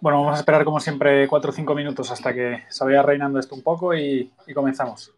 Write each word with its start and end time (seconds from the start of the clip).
Bueno, 0.00 0.22
vamos 0.22 0.36
a 0.36 0.40
esperar 0.40 0.64
como 0.64 0.80
siempre 0.80 1.28
cuatro 1.28 1.50
o 1.50 1.52
cinco 1.52 1.74
minutos 1.74 2.10
hasta 2.10 2.32
que 2.32 2.62
se 2.68 2.84
vaya 2.84 3.02
reinando 3.02 3.38
esto 3.38 3.54
un 3.54 3.62
poco 3.62 3.94
y, 3.94 4.30
comenzamos. 4.54 5.14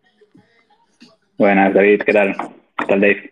Buenas, 1.38 1.72
David, 1.72 2.02
¿qué 2.04 2.12
tal? 2.12 2.36
¿Qué 2.76 2.86
tal, 2.86 3.00
Dave? 3.00 3.30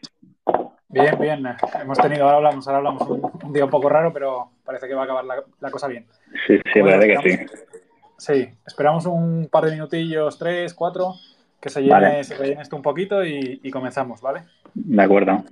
Bien, 0.88 1.18
bien. 1.18 1.46
Hemos 1.82 1.98
tenido, 1.98 2.24
ahora 2.24 2.36
hablamos, 2.36 2.66
ahora 2.68 2.78
hablamos 2.78 3.08
un, 3.42 3.52
día 3.52 3.64
un 3.64 3.70
poco 3.70 3.88
raro, 3.88 4.12
pero 4.12 4.50
parece 4.64 4.86
que 4.86 4.94
va 4.94 5.02
a 5.02 5.04
acabar 5.04 5.24
la, 5.24 5.70
cosa 5.70 5.88
bien. 5.88 6.06
Sí, 6.46 6.60
sí, 6.72 6.80
parece 6.82 7.08
que 7.08 7.30
sí. 7.30 7.46
Sí, 8.16 8.48
esperamos 8.64 9.06
un 9.06 9.48
par 9.50 9.64
de 9.64 9.72
minutillos, 9.72 10.38
tres, 10.38 10.72
cuatro, 10.72 11.14
que 11.60 11.68
se 11.68 11.82
llene, 11.82 12.22
se 12.22 12.36
rellene 12.36 12.62
esto 12.62 12.76
un 12.76 12.82
poquito 12.82 13.24
y, 13.24 13.60
y 13.62 13.70
comenzamos, 13.70 14.20
¿vale? 14.20 14.44
De 14.74 15.02
acuerdo. 15.02 15.44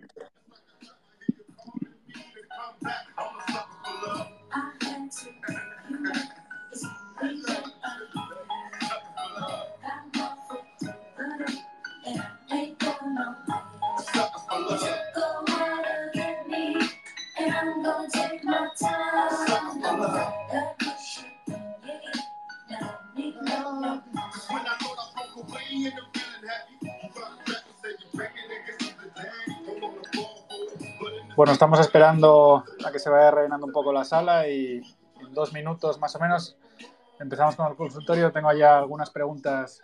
Bueno, 31.48 31.54
estamos 31.54 31.80
esperando 31.80 32.62
a 32.84 32.92
que 32.92 32.98
se 32.98 33.08
vaya 33.08 33.30
rellenando 33.30 33.64
un 33.64 33.72
poco 33.72 33.90
la 33.90 34.04
sala 34.04 34.46
y 34.46 34.82
en 35.18 35.32
dos 35.32 35.54
minutos 35.54 35.98
más 35.98 36.14
o 36.14 36.18
menos 36.18 36.58
empezamos 37.18 37.56
con 37.56 37.68
el 37.68 37.74
consultorio. 37.74 38.30
Tengo 38.30 38.52
ya 38.52 38.76
algunas 38.76 39.08
preguntas 39.08 39.82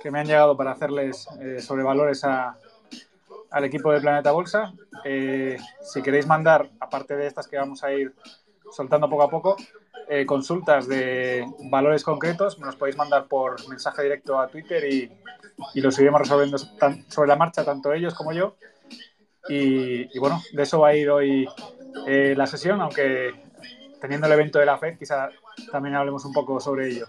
que 0.00 0.12
me 0.12 0.20
han 0.20 0.28
llegado 0.28 0.56
para 0.56 0.70
hacerles 0.70 1.26
eh, 1.40 1.60
sobre 1.60 1.82
valores 1.82 2.22
al 2.22 3.64
equipo 3.64 3.90
de 3.90 4.02
Planeta 4.02 4.30
Bolsa. 4.30 4.72
Eh, 5.04 5.58
si 5.82 6.00
queréis 6.00 6.28
mandar, 6.28 6.70
aparte 6.78 7.16
de 7.16 7.26
estas 7.26 7.48
que 7.48 7.56
vamos 7.56 7.82
a 7.82 7.92
ir 7.92 8.14
soltando 8.70 9.10
poco 9.10 9.24
a 9.24 9.30
poco, 9.30 9.56
eh, 10.08 10.24
consultas 10.24 10.86
de 10.86 11.44
valores 11.72 12.04
concretos, 12.04 12.60
me 12.60 12.66
los 12.66 12.76
podéis 12.76 12.96
mandar 12.96 13.26
por 13.26 13.68
mensaje 13.68 14.04
directo 14.04 14.38
a 14.38 14.46
Twitter 14.46 14.84
y, 14.84 15.10
y 15.74 15.80
los 15.80 15.98
iremos 15.98 16.20
resolviendo 16.20 16.56
sobre 16.56 17.26
la 17.26 17.34
marcha, 17.34 17.64
tanto 17.64 17.92
ellos 17.92 18.14
como 18.14 18.30
yo. 18.30 18.54
Y, 19.48 20.18
bueno, 20.18 20.42
de 20.52 20.62
eso 20.62 20.80
va 20.80 20.88
a 20.88 20.94
ir 20.94 21.10
hoy 21.10 21.48
eh, 22.06 22.34
la 22.36 22.46
sesión, 22.46 22.80
aunque 22.80 23.32
teniendo 24.00 24.26
el 24.26 24.32
evento 24.32 24.58
de 24.58 24.66
la 24.66 24.78
FED, 24.78 24.98
quizá 24.98 25.28
también 25.70 25.94
hablemos 25.94 26.24
un 26.24 26.32
poco 26.32 26.60
sobre 26.60 26.88
ello. 26.88 27.06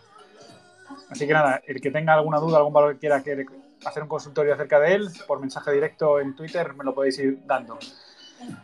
Así 1.09 1.27
que 1.27 1.33
nada, 1.33 1.61
el 1.65 1.79
que 1.81 1.91
tenga 1.91 2.13
alguna 2.13 2.39
duda, 2.39 2.57
algún 2.57 2.73
valor 2.73 2.93
que 2.93 2.99
quiera 2.99 3.23
hacer 3.85 4.03
un 4.03 4.09
consultorio 4.09 4.53
acerca 4.53 4.79
de 4.79 4.93
él, 4.93 5.09
por 5.27 5.39
mensaje 5.39 5.71
directo 5.71 6.19
en 6.19 6.35
Twitter 6.35 6.73
me 6.73 6.83
lo 6.83 6.93
podéis 6.93 7.19
ir 7.19 7.39
dando. 7.45 7.77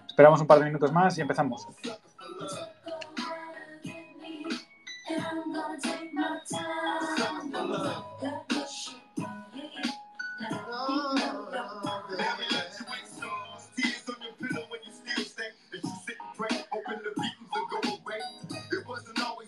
Esperamos 0.08 0.42
un 0.42 0.48
par 0.48 0.59
de 0.59 0.66
minutos 0.66 0.92
más 0.92 1.18
y 1.18 1.22
empezamos. 1.22 1.68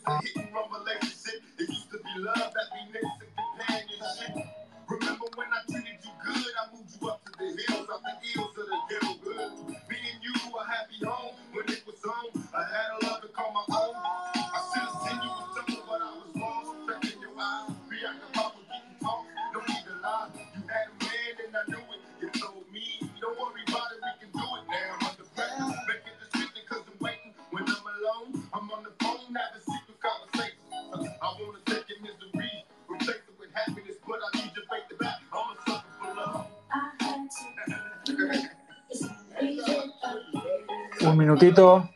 Bye. 0.06 0.42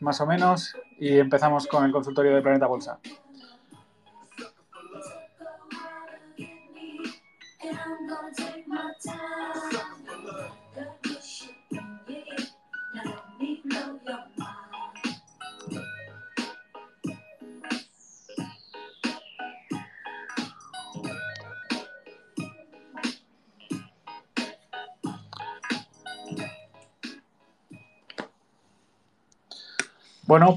Más 0.00 0.20
o 0.20 0.26
menos, 0.26 0.76
y 0.98 1.18
empezamos 1.18 1.66
con 1.66 1.84
el 1.84 1.92
consultorio 1.92 2.34
de 2.34 2.42
Planeta 2.42 2.66
Bolsa. 2.66 2.98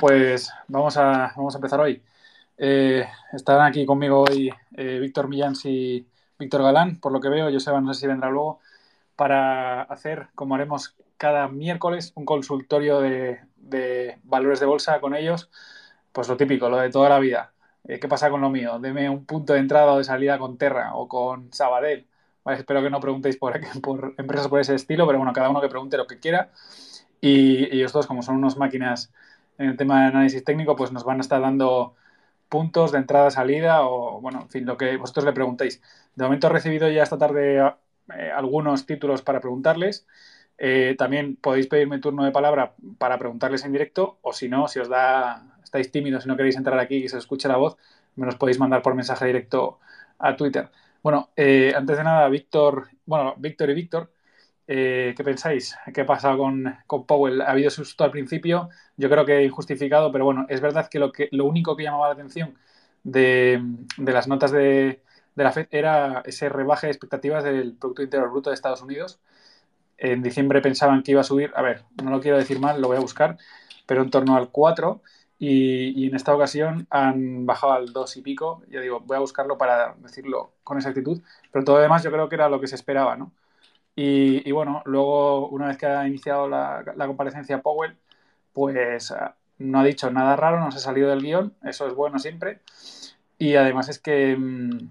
Pues 0.02 0.52
vamos 0.68 0.98
a, 0.98 1.32
vamos 1.38 1.54
a 1.54 1.60
empezar 1.60 1.80
hoy. 1.80 2.02
Eh, 2.58 3.08
estarán 3.34 3.68
aquí 3.68 3.86
conmigo 3.86 4.24
hoy 4.24 4.52
eh, 4.76 4.98
Víctor 5.00 5.28
Millans 5.28 5.64
y 5.66 6.08
Víctor 6.40 6.64
Galán, 6.64 7.00
por 7.00 7.12
lo 7.12 7.22
que 7.22 7.30
veo. 7.30 7.52
Joseba 7.52 7.80
no 7.82 7.94
sé 7.94 8.02
si 8.02 8.08
vendrá 8.08 8.32
luego, 8.32 8.60
para 9.16 9.84
hacer, 9.84 10.30
como 10.34 10.56
haremos 10.56 10.96
cada 11.18 11.48
miércoles, 11.50 12.14
un 12.16 12.26
consultorio 12.26 13.00
de, 13.00 13.42
valores 14.24 14.60
de 14.60 14.66
bolsa 14.66 15.00
con 15.02 15.14
ellos. 15.14 15.52
Pues 16.12 16.28
lo 16.28 16.36
típico, 16.36 16.68
lo 16.68 16.78
de 16.78 16.90
toda 16.90 17.08
la 17.08 17.20
vida. 17.20 17.54
Eh, 17.84 18.00
¿Qué 18.00 18.08
pasa 18.08 18.32
con 18.32 18.42
lo 18.42 18.50
mío? 18.50 18.80
Deme 18.80 19.08
un 19.08 19.26
punto 19.26 19.54
de 19.54 19.60
entrada 19.60 19.94
o 19.94 20.00
de 20.00 20.04
salida 20.04 20.40
con 20.40 20.58
Terra 20.58 20.96
o 20.96 21.08
con 21.08 21.54
Sabadell. 21.54 22.08
espero 22.48 22.82
que 22.82 22.90
no 22.90 23.00
preguntéis 23.00 23.38
por, 23.38 23.54
por 23.84 24.16
empresas 24.18 24.48
por 24.48 24.60
ese 24.60 24.74
estilo, 24.74 25.06
pero 25.06 25.20
bueno, 25.20 25.32
cada 25.32 25.52
uno 25.52 25.62
que 25.62 25.70
pregunte 25.70 25.96
lo 25.96 26.08
que 26.08 26.20
quiera. 26.20 26.52
Y, 27.22 27.66
y 27.66 27.78
ellos 27.78 27.94
dos, 27.94 28.08
como 28.08 28.24
son 28.24 28.38
unas 28.38 28.58
máquinas 28.58 29.12
en 29.58 29.70
el 29.70 29.78
tema 29.78 30.02
de 30.02 30.08
análisis 30.08 30.44
técnico, 30.44 30.76
pues 30.76 30.92
nos 30.92 31.04
van 31.04 31.18
a 31.18 31.22
estar 31.22 31.42
dando 31.42 31.96
puntos 32.50 32.92
de 32.92 32.98
entrada, 32.98 33.32
salida 33.32 33.84
o, 33.84 34.20
bueno, 34.22 34.42
en 34.42 34.50
fin, 34.50 34.66
lo 34.66 34.78
que 34.78 34.98
vosotros 34.98 35.26
le 35.26 35.34
preguntéis. 35.34 35.82
De 36.16 36.24
momento 36.26 36.48
he 36.48 36.50
recibido 36.50 36.90
ya 36.90 37.04
esta 37.04 37.18
tarde 37.18 37.60
eh, 37.60 38.32
algunos 38.36 38.86
títulos 38.86 39.22
para 39.22 39.40
preguntarles. 39.40 40.06
Eh, 40.58 40.96
también 40.98 41.38
podéis 41.38 41.68
pedirme 41.68 42.00
turno 42.00 42.24
de 42.24 42.32
palabra 42.32 42.74
para 42.98 43.18
preguntarles 43.18 43.66
en 43.66 43.72
directo 43.72 44.20
o 44.22 44.34
si 44.34 44.50
no, 44.50 44.68
si 44.68 44.80
os 44.80 44.90
da, 44.90 45.58
estáis 45.64 45.92
tímidos 45.92 46.26
y 46.26 46.28
no 46.28 46.36
queréis 46.38 46.58
entrar 46.58 46.78
aquí 46.78 46.98
y 46.98 47.10
se 47.10 47.18
os 47.18 47.24
escuche 47.24 47.48
la 47.48 47.58
voz, 47.58 47.78
me 48.16 48.26
los 48.26 48.36
podéis 48.36 48.60
mandar 48.60 48.82
por 48.82 48.94
mensaje 48.94 49.26
directo 49.26 49.80
a 50.20 50.36
Twitter. 50.36 50.70
Bueno, 51.02 51.30
eh, 51.36 51.74
antes 51.76 51.98
de 51.98 52.04
nada, 52.04 52.28
Víctor, 52.30 52.90
bueno, 53.06 53.34
Víctor 53.38 53.70
y 53.70 53.74
Víctor, 53.74 54.12
eh, 54.74 55.14
¿Qué 55.18 55.24
pensáis? 55.26 55.76
¿Qué 55.94 56.02
ha 56.02 56.06
pasado 56.06 56.38
con, 56.38 57.06
Powell? 57.06 57.42
Ha 57.42 57.52
habido 57.52 57.70
susto 57.70 58.06
al 58.06 58.12
principio, 58.12 58.70
yo 58.96 59.10
creo 59.10 59.26
que 59.26 59.44
injustificado, 59.44 60.14
pero 60.14 60.24
bueno, 60.24 60.46
es 60.48 60.62
verdad 60.62 60.88
que 60.90 60.98
lo, 60.98 61.12
que, 61.12 61.28
lo 61.34 61.44
único 61.44 61.76
que 61.76 61.84
llamaba 61.84 62.08
la 62.08 62.14
atención 62.14 62.58
de, 63.04 63.62
las 63.98 64.30
notas 64.30 64.52
de, 64.52 65.02
la 65.36 65.52
FED 65.52 65.68
era 65.72 66.24
ese 66.26 66.48
rebaje 66.48 66.88
de 66.88 66.92
expectativas 66.92 67.44
del 67.44 67.74
Producto 67.74 68.02
Interior 68.02 68.32
Bruto 68.32 68.50
de 68.50 68.54
Estados 68.54 68.82
Unidos. 68.82 69.20
En 69.98 70.24
diciembre 70.24 70.62
pensaban 70.62 71.04
que 71.04 71.12
iba 71.12 71.22
a 71.22 71.26
subir, 71.26 71.52
a 71.56 71.62
ver, 71.62 71.84
no 72.02 72.10
lo 72.10 72.22
quiero 72.22 72.38
decir 72.38 72.60
mal, 72.62 72.82
lo 72.82 72.88
voy 72.88 72.98
a 72.98 73.02
buscar, 73.02 73.38
pero 73.86 74.04
en 74.04 74.10
torno 74.10 74.38
al 74.38 74.52
4 74.52 75.02
y, 75.38 76.02
y 76.02 76.08
en 76.08 76.16
esta 76.16 76.34
ocasión 76.34 76.88
han 76.90 77.46
bajado 77.46 77.74
al 77.74 77.92
2 77.92 78.18
y 78.18 78.22
pico. 78.22 78.64
Ya 78.70 78.80
digo, 78.80 79.02
voy 79.02 79.18
a 79.18 79.20
buscarlo 79.20 79.58
para 79.58 79.96
decirlo 80.00 80.54
con 80.64 80.78
exactitud, 80.78 81.22
pero 81.52 81.66
todo 81.66 81.76
lo 81.78 81.82
demás 81.82 82.04
yo 82.04 82.12
creo 82.12 82.30
que 82.30 82.36
era 82.36 82.48
lo 82.50 82.62
que 82.62 82.68
se 82.68 82.76
esperaba, 82.76 83.18
¿no? 83.18 83.34
Y, 83.96 84.52
bueno, 84.52 84.82
luego, 84.86 85.50
una 85.50 85.68
vez 85.68 85.78
que 85.78 85.86
ha 85.86 86.08
iniciado 86.08 86.48
la, 86.48 86.84
comparecencia 87.08 87.62
Powell, 87.62 87.98
pues 88.54 89.12
ah, 89.12 89.36
no 89.60 89.80
ha 89.80 89.84
dicho 89.84 90.10
nada 90.12 90.36
raro, 90.36 90.60
no 90.60 90.72
se 90.72 90.78
ha 90.78 90.82
salido 90.82 91.10
del 91.10 91.22
guion, 91.22 91.54
eso 91.64 91.88
es 91.88 91.94
bueno 91.94 92.20
siempre. 92.20 92.62
Y 93.38 93.56
además 93.56 93.90
es 93.90 94.00
que, 94.00 94.36
mm, 94.38 94.90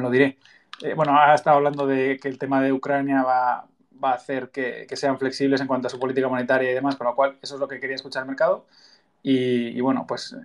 lo 0.00 0.10
diré, 0.10 0.38
eh, 0.82 0.94
bueno, 0.94 1.16
ha 1.18 1.34
estado 1.34 1.56
hablando 1.58 1.86
de 1.86 2.18
que 2.20 2.28
el 2.28 2.38
tema 2.38 2.60
de 2.62 2.72
Ucrania 2.72 3.22
va, 3.22 3.68
a 4.02 4.12
hacer 4.12 4.50
que, 4.50 4.86
sean 4.96 5.18
flexibles 5.18 5.60
en 5.60 5.66
cuanto 5.68 5.86
a 5.86 5.90
su 5.90 6.00
política 6.00 6.28
monetaria 6.28 6.70
y 6.70 6.74
demás, 6.74 6.96
con 6.96 7.06
lo 7.06 7.14
cual 7.14 7.38
eso 7.42 7.54
es 7.54 7.60
lo 7.60 7.68
que 7.68 7.78
quería 7.80 7.96
escuchar 7.96 8.22
el 8.22 8.28
mercado. 8.28 8.66
Y, 9.22 9.80
bueno, 9.80 10.06
pues 10.08 10.36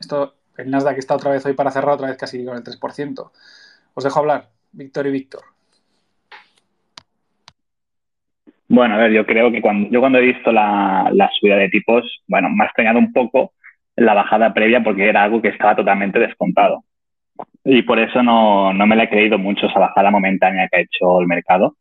esto, 0.00 0.34
el 0.56 0.70
Nasdaq 0.70 0.98
está 0.98 1.14
otra 1.16 1.32
vez 1.32 1.44
hoy 1.46 1.54
para 1.54 1.70
cerrar 1.72 1.94
otra 1.94 2.08
vez 2.08 2.16
casi 2.16 2.44
con 2.44 2.56
el 2.56 2.62
3%. 2.62 3.32
Os 3.94 4.04
dejo 4.04 4.18
hablar, 4.20 4.50
Víctor 4.72 5.06
y 5.08 5.10
Víctor. 5.10 5.53
Bueno, 8.74 8.96
a 8.96 8.98
ver, 8.98 9.12
yo 9.12 9.24
creo 9.24 9.52
que 9.52 9.60
cuando 9.60 9.88
yo 9.88 10.00
cuando 10.00 10.18
he 10.18 10.32
visto 10.32 10.50
la, 10.50 11.30
subida 11.38 11.54
de 11.56 11.68
tipos, 11.68 12.24
bueno, 12.26 12.50
me 12.50 12.64
ha 12.64 12.66
extrañado 12.66 12.98
un 12.98 13.12
poco 13.12 13.52
la 13.94 14.14
bajada 14.14 14.52
previa 14.52 14.82
porque 14.82 15.08
era 15.08 15.22
algo 15.22 15.40
que 15.40 15.50
estaba 15.50 15.76
totalmente 15.76 16.18
descontado. 16.18 16.82
Y 17.64 17.82
por 17.82 18.00
eso 18.00 18.20
no, 18.24 18.72
no 18.72 18.86
me 18.88 18.96
la 18.96 19.04
he 19.04 19.08
creído 19.08 19.38
mucho 19.38 19.66
esa 19.68 19.78
bajada 19.78 20.10
momentánea 20.10 20.68
que 20.68 20.78
ha 20.78 20.80
hecho 20.80 21.20
el 21.20 21.28
mercado. 21.28 21.76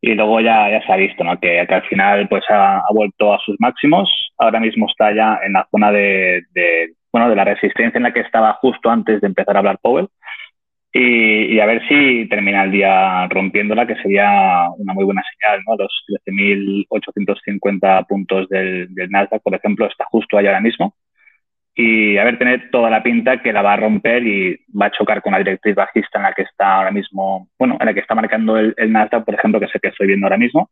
Y 0.00 0.14
luego 0.14 0.40
ya, 0.40 0.70
ya 0.70 0.86
se 0.86 0.92
ha 0.92 0.96
visto, 0.96 1.24
¿no? 1.24 1.36
Que, 1.40 1.66
que 1.66 1.74
al 1.74 1.82
final 1.82 2.28
pues 2.28 2.44
ha, 2.48 2.78
ha, 2.78 2.92
vuelto 2.94 3.34
a 3.34 3.40
sus 3.40 3.56
máximos. 3.58 4.08
Ahora 4.38 4.60
mismo 4.60 4.86
está 4.88 5.12
ya 5.12 5.40
en 5.44 5.54
la 5.54 5.66
zona 5.68 5.90
de, 5.90 6.42
de, 6.52 6.92
bueno, 7.10 7.28
de 7.28 7.34
la 7.34 7.44
resistencia 7.44 7.98
en 7.98 8.04
la 8.04 8.12
que 8.12 8.20
estaba 8.20 8.52
justo 8.60 8.88
antes 8.88 9.20
de 9.20 9.26
empezar 9.26 9.56
a 9.56 9.58
hablar 9.58 9.78
Powell 9.82 10.06
y, 10.98 11.60
a 11.60 11.66
ver 11.66 11.86
si 11.88 12.26
termina 12.28 12.64
el 12.64 12.70
día 12.70 13.26
rompiéndola, 13.28 13.86
que 13.86 13.96
sería 13.96 14.68
una 14.78 14.94
muy 14.94 15.04
buena 15.04 15.22
señal, 15.22 15.60
¿no? 15.66 15.76
Los 15.76 15.92
13.850 16.24 18.06
puntos 18.06 18.48
del, 18.48 18.94
del, 18.94 19.10
Nasdaq, 19.10 19.42
por 19.42 19.54
ejemplo, 19.54 19.86
está 19.86 20.04
justo 20.06 20.38
ahí 20.38 20.46
ahora 20.46 20.60
mismo. 20.60 20.94
Y 21.74 22.16
a 22.16 22.24
ver, 22.24 22.38
tener 22.38 22.70
toda 22.70 22.88
la 22.88 23.02
pinta 23.02 23.42
que 23.42 23.52
la 23.52 23.60
va 23.60 23.74
a 23.74 23.76
romper 23.76 24.26
y 24.26 24.58
va 24.80 24.86
a 24.86 24.90
chocar 24.90 25.20
con 25.20 25.32
la 25.32 25.38
directriz 25.38 25.74
bajista 25.74 26.18
en 26.18 26.22
la 26.22 26.32
que 26.32 26.42
está 26.42 26.76
ahora 26.78 26.90
mismo, 26.90 27.48
bueno, 27.58 27.76
en 27.78 27.86
la 27.86 27.92
que 27.92 28.00
está 28.00 28.14
marcando 28.14 28.56
el, 28.56 28.74
Nasdaq, 28.88 29.24
por 29.24 29.34
ejemplo, 29.34 29.60
que 29.60 29.68
sé 29.68 29.78
que 29.80 29.88
estoy 29.88 30.06
viendo 30.06 30.26
ahora 30.26 30.38
mismo. 30.38 30.70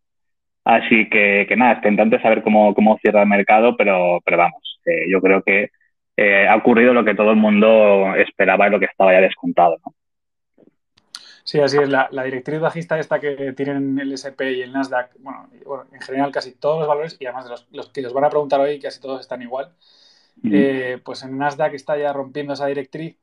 Así 0.65 1.09
que, 1.11 1.45
que 1.49 1.57
nada, 1.57 1.75
intentando 1.75 2.19
saber 2.21 2.43
cómo, 2.43 2.75
cómo 2.75 2.99
cierra 3.03 3.23
el 3.23 3.29
mercado, 3.29 3.77
pero, 3.77 4.21
pero 4.25 4.39
vamos, 4.39 4.81
eh, 4.87 5.07
yo 5.11 5.21
creo 5.21 5.43
que 5.43 5.71
eh, 6.17 6.49
ha 6.49 6.57
ocurrido 6.57 6.95
lo 6.95 7.05
que 7.05 7.15
todo 7.15 7.31
el 7.33 7.37
mundo 7.37 8.15
esperaba 8.17 8.69
y 8.69 8.71
lo 8.71 8.81
que 8.81 8.87
estaba 8.87 9.13
ya 9.13 9.21
descontado, 9.21 9.79
¿no? 9.85 9.93
Sí, 11.45 11.61
así 11.61 11.77
es. 11.77 11.89
La, 11.91 12.09
directriz 12.25 12.59
bajista 12.59 12.99
esta 12.99 13.21
que 13.21 13.53
tienen 13.53 13.99
el 13.99 14.13
SP 14.17 14.53
y 14.53 14.63
el 14.63 14.73
Nasdaq, 14.73 15.11
bueno, 15.19 15.47
en 15.93 16.01
general 16.01 16.33
casi 16.33 16.53
todos 16.53 16.79
los 16.79 16.89
valores, 16.89 17.17
y 17.21 17.27
además 17.27 17.67
los, 17.71 17.91
que 17.91 18.05
os 18.07 18.15
van 18.15 18.25
a 18.25 18.31
preguntar 18.31 18.61
hoy, 18.61 18.81
casi 18.81 18.99
todos 18.99 19.21
están 19.21 19.43
igual, 19.43 19.75
eh, 20.51 21.01
pues 21.05 21.23
en 21.23 21.37
Nasdaq 21.37 21.75
está 21.75 21.99
ya 21.99 22.15
rompiendo 22.15 22.55
esa 22.55 22.67
directriz. 22.67 23.19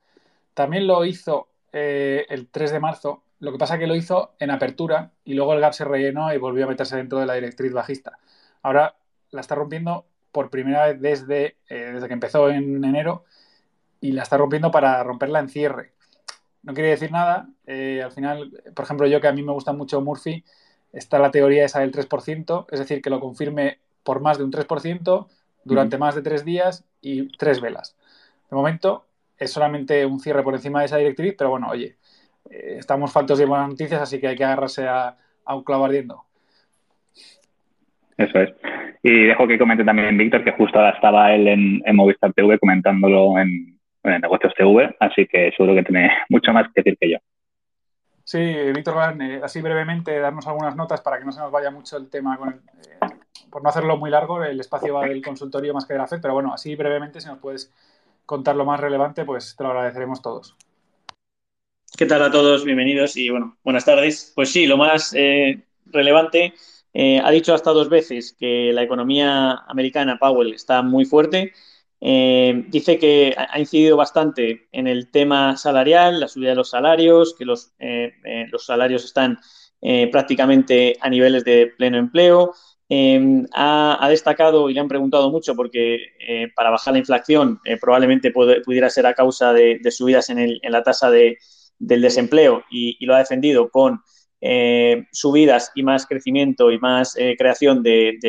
También 0.54 0.86
lo 0.86 1.04
hizo 1.04 1.50
eh, 1.74 2.26
el 2.30 2.48
3 2.48 2.72
de 2.74 2.80
marzo, 2.80 3.24
lo 3.40 3.52
que 3.52 3.58
pasa 3.58 3.80
que 3.80 3.88
lo 3.88 3.96
hizo 3.96 4.36
en 4.38 4.52
apertura 4.52 5.12
y 5.26 5.34
luego 5.34 5.54
el 5.54 5.60
gap 5.60 5.74
se 5.74 5.84
rellenó 5.84 6.32
y 6.32 6.38
volvió 6.38 6.66
a 6.66 6.70
meterse 6.70 6.98
dentro 6.98 7.20
de 7.20 7.26
la 7.26 7.34
directriz 7.34 7.74
bajista. 7.74 8.20
Ahora 8.62 8.96
la 9.32 9.42
está 9.42 9.56
rompiendo 9.56 10.06
por 10.32 10.52
primera 10.52 10.86
vez 10.88 11.02
desde, 11.02 11.58
eh, 11.70 11.92
desde 11.94 12.08
que 12.08 12.14
empezó 12.14 12.50
en 12.52 12.84
enero 12.84 13.26
y 14.00 14.12
la 14.12 14.22
está 14.24 14.38
rompiendo 14.38 14.70
para 14.70 15.04
romperla 15.04 15.40
en 15.40 15.50
cierre 15.50 15.94
no 16.64 16.74
quiere 16.74 16.90
decir 16.90 17.12
nada. 17.12 17.48
Eh, 17.66 18.02
al 18.04 18.12
final, 18.12 18.52
por 18.76 18.86
ejemplo, 18.86 19.08
yo 19.08 19.22
que 19.22 19.28
a 19.28 19.34
mí 19.34 19.44
me 19.44 19.52
gusta 19.52 19.74
mucho 19.74 20.02
Murphy, 20.02 20.44
está 20.94 21.20
la 21.20 21.32
teoría 21.32 21.66
esa 21.66 21.80
del 21.80 21.92
3%, 21.92 22.66
es 22.72 22.80
decir, 22.80 23.02
que 23.02 23.10
lo 23.10 23.20
confirme 23.20 23.80
por 24.04 24.22
más 24.22 24.38
de 24.38 24.44
un 24.44 24.52
3% 24.52 25.28
durante 25.64 25.98
más 25.98 26.16
de 26.16 26.22
tres 26.22 26.44
días 26.44 26.86
y 27.02 27.28
tres 27.38 27.62
velas. 27.62 27.96
De 28.50 28.56
momento 28.56 29.06
es 29.38 29.52
solamente 29.52 30.06
un 30.06 30.20
cierre 30.20 30.44
por 30.44 30.54
encima 30.54 30.80
de 30.80 30.86
esa 30.86 30.98
directriz, 30.98 31.36
pero 31.38 31.52
bueno, 31.52 31.68
oye, 31.70 31.96
eh, 32.50 32.76
estamos 32.80 33.12
faltos 33.12 33.38
de 33.38 33.46
buenas 33.46 33.70
noticias, 33.70 34.02
así 34.02 34.20
que 34.20 34.28
hay 34.28 34.36
que 34.36 34.44
agarrarse 34.44 34.88
a, 34.88 35.16
un 35.48 35.64
clavo 35.64 35.86
ardiendo. 35.86 36.24
Eso 38.18 38.40
es. 38.40 38.52
Y 39.04 39.26
dejo 39.26 39.48
que 39.48 39.58
comente 39.58 39.84
también 39.84 40.18
Víctor, 40.18 40.44
que 40.44 40.52
justo 40.52 40.78
ahora 40.78 40.92
estaba 40.92 41.34
él 41.34 41.48
en, 41.48 41.82
en 41.86 41.96
Movistar 41.96 42.32
TV 42.34 42.58
comentándolo 42.60 43.38
en, 43.40 43.71
en 44.04 44.22
Negocios 44.22 44.54
TV, 44.56 44.96
así 45.00 45.28
que 45.28 45.52
seguro 45.56 45.76
que 45.76 45.84
tiene 45.84 46.10
mucho 46.30 46.52
más 46.54 46.68
que 46.74 46.82
decir 46.82 46.98
que 47.00 47.12
yo. 47.12 47.18
Sí, 48.24 48.38
Víctor 48.74 48.96
eh, 49.20 49.42
así 49.44 49.62
brevemente, 49.62 50.18
darnos 50.20 50.48
algunas 50.48 50.76
notas 50.76 51.02
para 51.02 51.20
que 51.20 51.26
no 51.26 51.32
se 51.32 51.40
nos 51.40 51.52
vaya 51.52 51.72
mucho 51.72 51.98
el 51.98 52.10
tema, 52.10 52.38
eh, 52.48 53.06
por 53.50 53.64
no 53.64 53.70
hacerlo 53.70 53.98
muy 53.98 54.10
largo, 54.10 54.44
el 54.44 54.60
espacio 54.60 54.94
va 54.94 55.08
del 55.08 55.24
consultorio 55.24 55.74
más 55.74 55.86
que 55.86 55.94
de 55.94 56.00
la 56.00 56.08
FED, 56.08 56.22
pero 56.22 56.34
bueno, 56.34 56.54
así 56.54 56.76
brevemente, 56.76 57.20
si 57.20 57.28
nos 57.28 57.40
puedes 57.40 57.74
contar 58.26 58.56
lo 58.56 58.64
más 58.64 58.80
relevante, 58.80 59.26
pues 59.26 59.56
te 59.58 59.64
lo 59.64 59.72
agradeceremos 59.72 60.22
todos. 60.22 60.56
¿Qué 61.98 62.06
tal 62.06 62.24
a 62.24 62.32
todos? 62.32 62.64
Bienvenidos 62.64 63.18
y 63.18 63.30
bueno, 63.30 63.58
buenas 63.64 63.84
tardes. 63.84 64.32
Pues 64.34 64.52
sí, 64.52 64.66
lo 64.66 64.78
más 64.78 65.14
eh, 65.14 65.64
relevante, 65.88 66.54
ha 66.94 67.32
dicho 67.32 67.54
hasta 67.54 67.72
dos 67.72 67.90
veces 67.90 68.34
que 68.40 68.72
la 68.72 68.84
economía 68.84 69.64
americana, 69.68 70.18
Powell, 70.18 70.54
está 70.54 70.82
muy 70.82 71.04
fuerte 71.04 71.54
eh, 72.04 72.66
dice 72.70 72.98
que 72.98 73.36
ha 73.38 73.60
incidido 73.60 73.96
bastante 73.96 74.68
en 74.72 74.88
el 74.88 75.12
tema 75.12 75.56
salarial, 75.56 76.20
la 76.20 76.28
subida 76.28 76.50
de 76.50 76.56
los 76.56 76.72
salarios, 76.72 77.36
que 77.38 77.46
los, 77.46 77.74
eh, 77.78 78.12
eh, 78.26 78.48
los 78.52 78.66
salarios 78.66 79.06
están 79.06 79.40
prácticamente 80.12 80.96
a 81.02 81.10
niveles 81.10 81.44
de 81.44 81.74
pleno 81.76 81.98
empleo. 81.98 82.54
Ha, 83.54 84.08
destacado 84.10 84.70
y 84.70 84.76
le 84.76 84.80
han 84.80 84.88
preguntado 84.88 85.32
mucho 85.32 85.56
porque 85.56 85.98
para 86.56 86.70
bajar 86.70 86.94
la 86.94 87.00
inflación 87.00 87.60
probablemente 87.80 88.30
pudiera 88.30 88.92
ser 88.92 89.08
a 89.08 89.16
causa 89.16 89.54
de, 89.54 89.80
subidas 89.90 90.30
en, 90.30 90.60
la 90.62 90.84
tasa 90.84 91.10
de, 91.10 91.40
del 91.80 92.02
desempleo 92.04 92.64
y, 92.70 93.04
lo 93.04 93.16
ha 93.16 93.20
defendido 93.20 93.72
con 93.72 94.02
subidas 95.12 95.72
y 95.74 95.82
más 95.82 96.06
crecimiento 96.06 96.70
y 96.70 96.78
más 96.78 97.18
creación 97.40 97.82
de, 97.82 98.20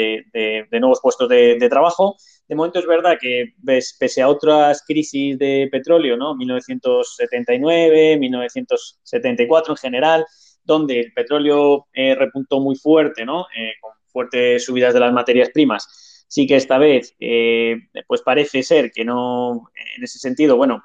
nuevos 0.70 1.00
puestos 1.02 1.28
de, 1.28 1.68
trabajo 1.68 2.16
de 2.48 2.54
momento 2.54 2.78
es 2.78 2.86
verdad 2.86 3.18
que 3.20 3.54
ves, 3.58 3.96
pese 3.98 4.22
a 4.22 4.28
otras 4.28 4.82
crisis 4.86 5.38
de 5.38 5.68
petróleo, 5.70 6.16
¿no? 6.16 6.34
1979, 6.34 8.18
1974 8.18 9.72
en 9.72 9.76
general, 9.76 10.26
donde 10.64 11.00
el 11.00 11.12
petróleo 11.12 11.86
eh, 11.92 12.14
repuntó 12.14 12.60
muy 12.60 12.76
fuerte, 12.76 13.24
¿no? 13.24 13.46
Eh, 13.56 13.72
con 13.80 13.92
fuertes 14.06 14.64
subidas 14.64 14.94
de 14.94 15.00
las 15.00 15.12
materias 15.12 15.50
primas. 15.50 16.24
Sí 16.28 16.46
que 16.46 16.56
esta 16.56 16.78
vez, 16.78 17.14
eh, 17.20 17.76
pues 18.06 18.22
parece 18.22 18.62
ser 18.62 18.90
que 18.90 19.04
no, 19.04 19.70
en 19.96 20.04
ese 20.04 20.18
sentido, 20.18 20.56
bueno, 20.56 20.82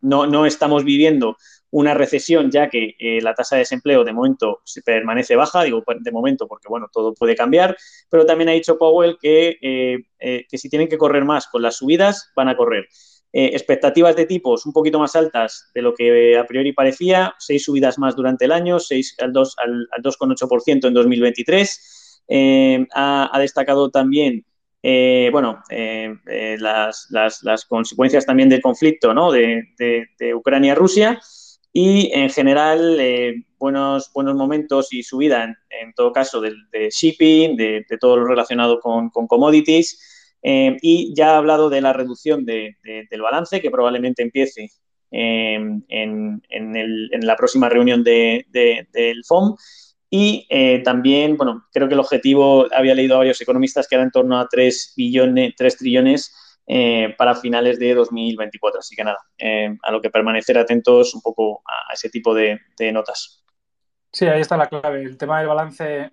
no, 0.00 0.26
no 0.26 0.46
estamos 0.46 0.84
viviendo 0.84 1.36
una 1.70 1.94
recesión, 1.94 2.50
ya 2.50 2.68
que 2.70 2.96
eh, 2.98 3.20
la 3.20 3.34
tasa 3.34 3.56
de 3.56 3.60
desempleo 3.60 4.04
de 4.04 4.12
momento 4.12 4.60
se 4.64 4.82
permanece 4.82 5.36
baja, 5.36 5.64
digo 5.64 5.82
de 6.00 6.12
momento 6.12 6.46
porque 6.46 6.68
bueno, 6.68 6.88
todo 6.92 7.14
puede 7.14 7.36
cambiar, 7.36 7.76
pero 8.08 8.24
también 8.24 8.48
ha 8.48 8.52
dicho 8.52 8.78
Powell 8.78 9.18
que, 9.20 9.58
eh, 9.60 9.98
eh, 10.18 10.46
que 10.48 10.58
si 10.58 10.68
tienen 10.70 10.88
que 10.88 10.98
correr 10.98 11.24
más 11.24 11.46
con 11.46 11.62
las 11.62 11.76
subidas, 11.76 12.30
van 12.34 12.48
a 12.48 12.56
correr. 12.56 12.86
expectativas 13.30 14.16
de 14.16 14.24
tipos 14.24 14.64
un 14.64 14.72
poquito 14.72 14.98
más 14.98 15.14
altas 15.14 15.70
de 15.74 15.82
lo 15.82 15.92
que 15.92 16.38
a 16.38 16.46
priori 16.46 16.72
parecía, 16.72 17.34
seis 17.38 17.64
subidas 17.64 17.98
más 17.98 18.16
durante 18.16 18.46
el 18.46 18.52
año, 18.52 18.78
6 18.78 19.16
al 19.20 19.32
2,8% 19.32 19.54
al, 19.58 20.02
2,8% 20.02 20.88
en 20.88 20.94
2023. 20.94 22.24
Ha, 22.94 23.30
ha, 23.30 23.38
destacado 23.38 23.90
también 23.90 24.46
bueno, 24.82 25.62
las, 25.68 27.06
las, 27.10 27.42
las, 27.42 27.64
consecuencias 27.64 28.24
también 28.24 28.48
del 28.48 28.62
conflicto 28.62 29.12
¿no? 29.12 29.32
de, 29.32 29.62
de, 29.78 30.06
de 30.18 30.34
Ucrania-Rusia 30.34 31.20
y 31.72 32.10
en 32.12 32.30
general 32.30 32.98
eh, 32.98 33.44
buenos, 33.58 34.10
buenos 34.12 34.34
momentos 34.34 34.92
y 34.92 35.02
subida 35.02 35.44
en, 35.44 35.92
todo 35.94 36.12
caso 36.12 36.40
de, 36.40 36.54
shipping, 36.90 37.56
de, 37.56 37.84
todo 38.00 38.16
lo 38.16 38.26
relacionado 38.26 38.80
con, 38.80 39.10
commodities 39.10 40.36
eh, 40.42 40.76
y 40.82 41.14
ya 41.14 41.34
ha 41.34 41.38
hablado 41.38 41.68
de 41.68 41.80
la 41.80 41.92
reducción 41.92 42.44
del 42.44 42.74
balance 43.22 43.60
que 43.60 43.70
probablemente 43.70 44.22
empiece 44.22 44.70
em, 45.10 45.82
en, 45.88 46.42
la 47.22 47.36
próxima 47.36 47.68
reunión 47.68 48.02
del 48.02 49.24
FOM 49.24 49.56
y 50.10 50.46
eh, 50.48 50.82
también, 50.82 51.36
bueno, 51.36 51.66
creo 51.72 51.86
que 51.86 51.94
el 51.94 52.00
objetivo, 52.00 52.66
había 52.74 52.94
leído 52.94 53.14
a 53.14 53.18
varios 53.18 53.40
economistas 53.40 53.86
que 53.86 53.94
era 53.94 54.04
en 54.04 54.10
torno 54.10 54.38
a 54.38 54.48
3, 54.48 54.94
billones, 54.96 55.54
3 55.56 55.76
trillones 55.76 56.34
eh, 56.66 57.14
para 57.18 57.34
finales 57.34 57.78
de 57.78 57.94
2024. 57.94 58.80
Así 58.80 58.96
que 58.96 59.04
nada, 59.04 59.18
eh, 59.36 59.76
a 59.82 59.92
lo 59.92 60.00
que 60.00 60.08
permanecer 60.08 60.58
atentos 60.58 61.14
un 61.14 61.20
poco 61.20 61.62
a 61.66 61.92
ese 61.92 62.08
tipo 62.08 62.34
de, 62.34 62.58
notas. 62.92 63.44
Sí, 64.10 64.26
ahí 64.26 64.40
está 64.40 64.56
la 64.56 64.68
clave. 64.68 65.02
El 65.02 65.18
tema 65.18 65.40
del 65.40 65.48
balance 65.48 66.10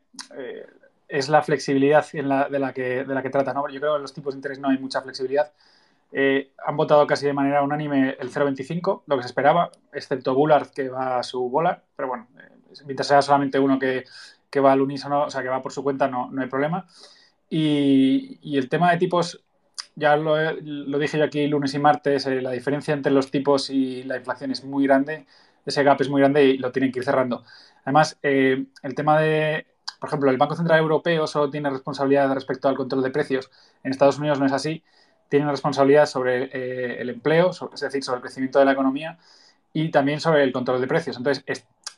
es 1.07 1.29
la 1.29 1.41
flexibilidad 1.41 2.05
de, 2.11 2.21
la 2.59 2.73
que, 2.73 3.05
de 3.05 3.13
la 3.15 3.21
que 3.21 3.29
trata. 3.29 3.53
¿no? 3.53 3.69
Yo 3.69 3.79
creo 3.79 3.93
que 3.93 3.97
en 3.97 4.01
los 4.01 4.13
tipos 4.13 4.33
de 4.33 4.39
interés 4.39 4.59
no 4.59 4.69
hay 4.69 4.77
mucha 4.77 5.01
flexibilidad. 5.01 5.53
han 6.65 6.75
votado 6.75 7.07
casi 7.07 7.27
de 7.27 7.33
manera 7.33 7.63
unánime 7.63 8.17
el 8.19 8.29
0,25, 8.29 9.03
lo 9.07 9.15
que 9.15 9.23
se 9.23 9.27
esperaba, 9.27 9.71
excepto 9.93 10.35
Bullard 10.35 10.71
que 10.71 10.89
va 10.89 11.19
a 11.19 11.23
su 11.23 11.49
bola, 11.49 11.81
pero 11.95 12.09
bueno, 12.09 12.27
mientras 12.85 13.07
sea 13.07 13.21
solamente 13.21 13.59
uno 13.59 13.79
que, 13.79 14.05
va 14.63 14.71
al 14.71 14.81
unísono, 14.81 15.23
o 15.23 15.29
sea, 15.29 15.41
que 15.41 15.49
va 15.49 15.61
por 15.61 15.73
su 15.73 15.83
cuenta, 15.83 16.07
no, 16.07 16.31
no 16.31 16.41
hay 16.41 16.47
problema. 16.47 16.87
Y, 17.49 18.39
y, 18.41 18.57
el 18.57 18.69
tema 18.69 18.89
de 18.91 18.97
tipos 18.97 19.45
ya 19.95 20.15
lo, 20.17 20.35
dije 20.99 21.17
yo 21.17 21.23
aquí 21.23 21.47
lunes 21.47 21.73
y 21.73 21.79
martes, 21.79 22.25
eh, 22.27 22.41
la 22.41 22.51
diferencia 22.51 22.93
entre 22.93 23.11
los 23.11 23.31
tipos 23.31 23.69
y 23.69 24.03
la 24.03 24.17
inflación 24.17 24.51
es 24.51 24.63
muy 24.63 24.85
grande, 24.85 25.25
ese 25.65 25.83
gap 25.83 25.99
es 26.01 26.09
muy 26.09 26.21
grande 26.21 26.43
y 26.45 26.57
lo 26.57 26.71
tienen 26.71 26.91
que 26.91 26.99
ir 26.99 27.05
cerrando. 27.05 27.43
Además, 27.83 28.17
eh, 28.21 28.65
el 28.83 28.95
tema 28.95 29.19
de, 29.19 29.65
por 29.99 30.09
ejemplo, 30.09 30.29
el 30.29 30.37
Banco 30.37 30.55
Central 30.55 30.79
Europeo 30.79 31.27
solo 31.27 31.49
tiene 31.49 31.69
responsabilidad 31.69 32.33
respecto 32.33 32.67
al 32.67 32.75
control 32.75 33.03
de 33.03 33.11
precios. 33.11 33.49
En 33.83 33.91
Estados 33.91 34.19
Unidos 34.19 34.39
no 34.39 34.45
es 34.45 34.51
así. 34.51 34.83
tienen 35.29 35.49
responsabilidad 35.49 36.05
sobre 36.05 36.45
eh, 36.53 37.01
el 37.01 37.09
empleo, 37.09 37.51
es 37.73 37.81
decir, 37.81 38.03
sobre 38.03 38.17
el 38.17 38.21
crecimiento 38.21 38.59
de 38.59 38.65
la 38.65 38.73
economía 38.73 39.17
y 39.73 39.89
también 39.91 40.19
sobre 40.19 40.43
el 40.43 40.51
control 40.53 40.81
de 40.81 40.87
precios. 40.87 41.17
Entonces, 41.17 41.43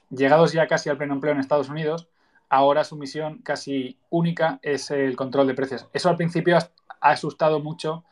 llegados 0.10 0.54
ya 0.54 0.68
casi 0.68 0.90
al 0.90 0.98
pleno 0.98 1.14
empleo 1.14 1.34
en 1.34 1.40
Estados 1.40 1.70
Unidos, 1.70 2.08
ahora 2.50 2.84
su 2.84 2.96
misión 2.96 3.40
casi 3.40 3.98
única 4.10 4.60
es 4.62 4.92
el 4.92 5.16
control 5.16 5.48
de 5.48 5.54
precios. 5.54 5.88
Eso 5.94 6.10
al 6.10 6.18
principio 6.18 6.58
ha, 6.58 6.70
asustado 7.00 7.60
mucho 7.60 8.04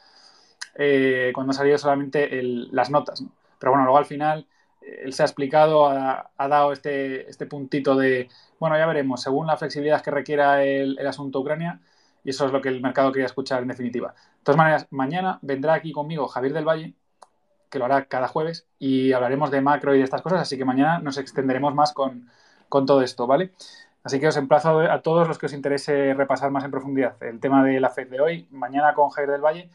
eh, 0.75 1.31
cuando 1.33 1.51
han 1.51 1.57
salido 1.57 1.77
solamente 1.77 2.29
las 2.71 2.89
notas. 2.89 3.23
Pero 3.59 3.71
bueno, 3.71 3.85
luego 3.85 3.97
al 3.97 4.05
final 4.05 4.47
él 4.81 5.13
se 5.13 5.23
ha 5.23 5.25
explicado, 5.25 5.87
ha, 5.87 6.47
dado 6.47 6.71
este, 6.71 7.29
este, 7.29 7.45
puntito 7.45 7.95
de, 7.95 8.29
bueno, 8.59 8.77
ya 8.77 8.85
veremos, 8.85 9.21
según 9.21 9.47
la 9.47 9.57
flexibilidad 9.57 10.01
que 10.01 10.11
requiera 10.11 10.63
el, 10.63 10.97
el, 10.99 11.07
asunto 11.07 11.39
Ucrania, 11.39 11.81
y 12.23 12.29
eso 12.29 12.45
es 12.45 12.51
lo 12.51 12.61
que 12.61 12.69
el 12.69 12.81
mercado 12.81 13.11
quería 13.11 13.25
escuchar 13.25 13.61
en 13.61 13.69
definitiva. 13.69 14.09
De 14.09 14.43
todas 14.43 14.57
maneras, 14.57 14.87
mañana 14.91 15.39
vendrá 15.41 15.73
aquí 15.73 15.91
conmigo 15.91 16.27
Javier 16.27 16.53
del 16.53 16.65
Valle, 16.65 16.93
que 17.75 17.79
lo 17.79 17.85
hará 17.85 18.05
cada 18.05 18.29
jueves, 18.29 18.65
y 18.79 19.11
hablaremos 19.11 19.51
de 19.51 19.59
macro 19.59 19.93
y 19.93 19.97
de 19.97 20.05
estas 20.05 20.21
cosas, 20.21 20.39
así 20.39 20.57
que 20.57 20.63
mañana 20.63 20.99
nos 20.99 21.17
extenderemos 21.17 21.75
más 21.75 21.91
con, 21.91 22.29
con 22.69 22.85
todo 22.85 23.01
esto, 23.01 23.27
¿vale? 23.27 23.51
Así 24.01 24.17
que 24.17 24.29
os 24.29 24.37
emplazo 24.37 24.79
a 24.79 25.01
todos 25.01 25.27
los 25.27 25.37
que 25.37 25.47
os 25.47 25.53
interese 25.53 26.13
repasar 26.13 26.51
más 26.51 26.63
en 26.63 26.71
profundidad 26.71 27.21
el 27.21 27.41
tema 27.41 27.65
de 27.65 27.81
la 27.81 27.89
FED 27.89 28.07
de 28.07 28.21
hoy, 28.21 28.47
mañana 28.49 28.93
con 28.93 29.09
Javier 29.09 29.31
del 29.31 29.41
Valle, 29.41 29.69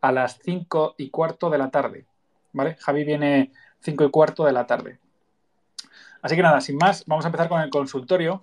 a 0.00 0.10
las 0.10 0.40
5 0.42 0.96
y 0.98 1.10
cuarto 1.10 1.48
de 1.48 1.58
la 1.58 1.70
tarde, 1.70 2.04
¿vale? 2.52 2.74
Javi 2.80 3.04
viene 3.04 3.52
5 3.82 4.02
y 4.02 4.10
cuarto 4.10 4.44
de 4.44 4.52
la 4.52 4.66
tarde. 4.66 4.98
Así 6.22 6.34
que 6.34 6.42
nada, 6.42 6.60
sin 6.60 6.78
más, 6.78 7.04
vamos 7.06 7.26
a 7.26 7.28
empezar 7.28 7.48
con 7.48 7.60
el 7.60 7.70
consultorio. 7.70 8.40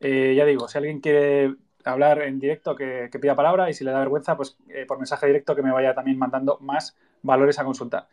Eh, 0.00 0.32
ya 0.34 0.46
digo, 0.46 0.66
si 0.66 0.78
alguien 0.78 1.00
quiere 1.00 1.56
hablar 1.84 2.22
en 2.22 2.38
directo, 2.38 2.74
que, 2.74 3.10
pida 3.20 3.34
palabra 3.34 3.68
y 3.68 3.74
si 3.74 3.84
le 3.84 3.90
da 3.90 3.98
vergüenza, 3.98 4.34
pues 4.34 4.56
eh, 4.70 4.86
por 4.86 4.96
mensaje 4.96 5.26
directo 5.26 5.54
que 5.54 5.62
me 5.62 5.72
vaya 5.72 5.94
también 5.94 6.18
mandando 6.18 6.56
más 6.60 6.96
valores 7.22 7.58
a 7.58 7.64
consultar. 7.64 8.08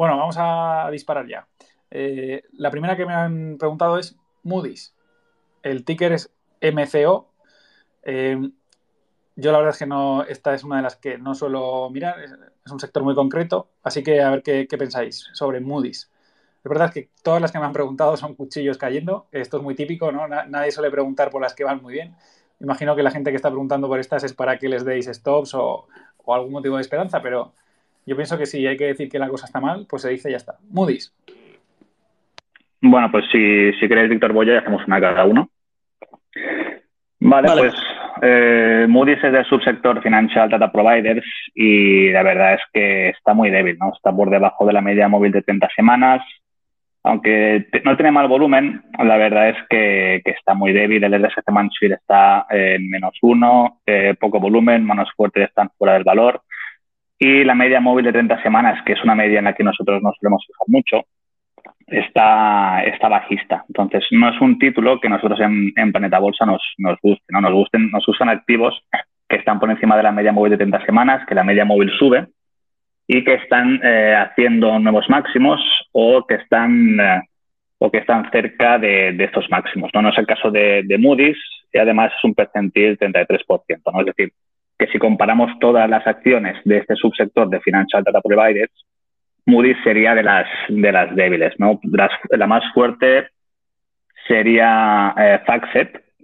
Bueno, 0.00 0.16
vamos 0.16 0.36
a 0.38 0.88
disparar 0.90 1.26
ya. 1.28 1.46
Eh, 1.90 2.44
la 2.52 2.70
primera 2.70 2.96
que 2.96 3.04
me 3.04 3.12
han 3.12 3.58
preguntado 3.58 3.98
es 3.98 4.16
Moody's. 4.44 4.94
El 5.62 5.84
ticker 5.84 6.12
es 6.12 6.30
MCO. 6.62 7.28
yo 9.36 9.52
la 9.52 9.58
verdad 9.58 9.74
es 9.74 9.78
que 9.78 9.84
no, 9.84 10.22
esta 10.22 10.54
es 10.54 10.64
una 10.64 10.76
de 10.78 10.82
las 10.84 10.96
que 10.96 11.18
no 11.18 11.34
suelo 11.34 11.90
mirar, 11.90 12.18
es, 12.22 12.32
un 12.72 12.80
sector 12.80 13.02
muy 13.02 13.14
concreto, 13.14 13.68
así 13.82 14.02
que 14.02 14.22
a 14.22 14.30
ver 14.30 14.42
qué 14.42 14.78
pensáis 14.78 15.28
sobre 15.34 15.60
Moody's. 15.60 16.10
Es 16.64 16.68
verdad 16.70 16.90
que 16.90 17.10
todas 17.22 17.42
las 17.42 17.52
que 17.52 17.58
me 17.58 17.66
han 17.66 17.74
preguntado 17.74 18.16
son 18.16 18.34
cuchillos 18.34 18.78
cayendo. 18.78 19.26
Esto 19.32 19.58
es 19.58 19.62
muy 19.62 19.74
típico, 19.74 20.10
¿no? 20.12 20.26
Nadie 20.26 20.72
suele 20.72 20.90
preguntar 20.90 21.28
por 21.28 21.42
las 21.42 21.52
que 21.52 21.64
van 21.64 21.82
muy 21.82 21.92
bien. 21.92 22.16
Imagino 22.58 22.96
que 22.96 23.02
la 23.02 23.10
gente 23.10 23.28
que 23.28 23.36
está 23.36 23.50
preguntando 23.50 23.86
por 23.86 24.00
estas 24.00 24.24
es 24.24 24.32
para 24.32 24.58
que 24.58 24.70
les 24.70 24.82
deis 24.82 25.08
stops 25.12 25.52
o, 25.52 25.88
algún 26.26 26.52
motivo 26.52 26.76
de 26.76 26.80
esperanza, 26.80 27.20
pero 27.20 27.52
yo 28.10 28.16
pienso 28.16 28.36
que 28.36 28.44
si 28.44 28.66
hay 28.66 28.76
que 28.76 28.86
decir 28.86 29.08
que 29.08 29.20
la 29.20 29.28
cosa 29.28 29.46
está 29.46 29.60
mal, 29.60 29.86
pues 29.88 30.02
se 30.02 30.10
dice 30.10 30.28
y 30.28 30.32
ya 30.32 30.38
está. 30.38 30.56
Moody's. 30.68 31.14
Bueno, 32.80 33.08
pues 33.08 33.24
si, 33.30 33.72
si 33.74 33.86
queréis, 33.86 34.10
Víctor 34.10 34.32
Boya, 34.32 34.58
hacemos 34.58 34.84
una 34.84 35.00
cada 35.00 35.24
uno. 35.24 35.48
Vale, 37.20 37.48
pues 37.56 37.74
eh, 38.20 38.86
Moody's 38.88 39.22
es 39.22 39.32
del 39.32 39.44
subsector 39.44 40.02
Financial 40.02 40.50
Data 40.50 40.72
Providers 40.72 41.24
y 41.54 42.10
la 42.10 42.24
verdad 42.24 42.54
es 42.54 42.62
que 42.72 43.10
está 43.10 43.32
muy 43.32 43.48
débil, 43.48 43.78
¿no? 43.78 43.92
Está 43.94 44.10
por 44.10 44.28
debajo 44.28 44.66
de 44.66 44.72
la 44.72 44.80
media 44.80 45.06
móvil 45.06 45.30
de 45.30 45.42
30 45.42 45.68
semanas, 45.76 46.20
aunque 47.04 47.68
no 47.84 47.96
tiene 47.96 48.10
mal 48.10 48.26
volumen, 48.26 48.82
la 48.98 49.16
verdad 49.18 49.50
es 49.50 49.56
que, 49.68 50.20
está 50.24 50.54
muy 50.54 50.72
débil. 50.72 51.04
El 51.04 51.14
RSC 51.14 51.48
Mansfield 51.48 51.94
está 51.94 52.46
en 52.50 52.90
menos 52.90 53.16
uno, 53.22 53.82
eh, 53.86 54.16
poco 54.18 54.40
volumen, 54.40 54.84
manos 54.84 55.10
fuertes 55.16 55.48
están 55.48 55.70
fuera 55.78 55.92
del 55.92 56.02
valor. 56.02 56.42
Y 57.22 57.44
la 57.44 57.54
media 57.54 57.80
móvil 57.80 58.06
de 58.06 58.12
30 58.12 58.42
semanas, 58.42 58.82
que 58.84 58.94
es 58.94 59.04
una 59.04 59.14
media 59.14 59.40
en 59.40 59.44
la 59.44 59.52
que 59.52 59.62
nosotros 59.62 60.02
nos 60.02 60.16
solemos 60.16 60.42
fijar 60.46 60.66
mucho, 60.68 61.06
está, 61.86 62.82
está 62.84 63.08
bajista. 63.08 63.62
Entonces, 63.68 64.06
no 64.10 64.30
es 64.30 64.40
un 64.40 64.58
título 64.58 64.98
que 64.98 65.10
nosotros 65.10 65.38
en, 65.40 65.70
en 65.76 65.92
Planeta 65.92 66.18
Bolsa 66.18 66.46
nos, 66.46 66.62
guste, 67.02 67.26
¿no? 67.28 67.42
Nos 67.42 67.52
gusten, 67.52 67.90
nos 67.90 68.08
usan 68.08 68.30
activos 68.30 68.74
que 69.28 69.36
están 69.36 69.60
por 69.60 69.70
encima 69.70 69.98
de 69.98 70.02
la 70.02 70.12
media 70.12 70.32
móvil 70.32 70.52
de 70.52 70.56
30 70.56 70.86
semanas, 70.86 71.26
que 71.26 71.34
la 71.34 71.44
media 71.44 71.66
móvil 71.66 71.90
sube 71.98 72.26
y 73.06 73.22
que 73.22 73.34
están 73.34 73.80
eh, 73.82 74.14
haciendo 74.16 74.78
nuevos 74.78 75.04
máximos 75.10 75.60
o 75.92 76.26
que 76.26 76.36
están, 76.36 76.98
eh, 76.98 77.20
o 77.78 77.90
que 77.90 77.98
están 77.98 78.30
cerca 78.30 78.78
de, 78.78 79.10
estos 79.22 79.50
máximos. 79.50 79.90
¿no? 79.92 80.00
no 80.00 80.08
es 80.08 80.16
el 80.16 80.26
caso 80.26 80.50
de, 80.50 80.96
Moody's 80.98 81.36
y 81.70 81.78
además 81.78 82.12
es 82.16 82.24
un 82.24 82.34
percentil 82.34 82.98
33%. 82.98 83.92
¿no? 83.92 84.00
Es 84.00 84.06
decir, 84.06 84.32
que 84.80 84.88
si 84.88 84.98
comparamos 84.98 85.52
todas 85.60 85.88
las 85.88 86.06
acciones 86.06 86.56
de 86.64 86.78
este 86.78 86.96
subsector 86.96 87.48
de 87.48 87.60
Financial 87.60 88.02
Data 88.02 88.20
Providers, 88.20 88.72
Moody's 89.46 89.76
sería 89.84 90.14
de 90.14 90.22
las, 90.22 90.48
de 90.68 90.92
las 90.92 91.14
débiles. 91.14 91.54
¿no? 91.58 91.78
la 92.30 92.46
más 92.46 92.64
fuerte 92.74 93.28
sería 94.26 95.14
eh, 95.16 95.40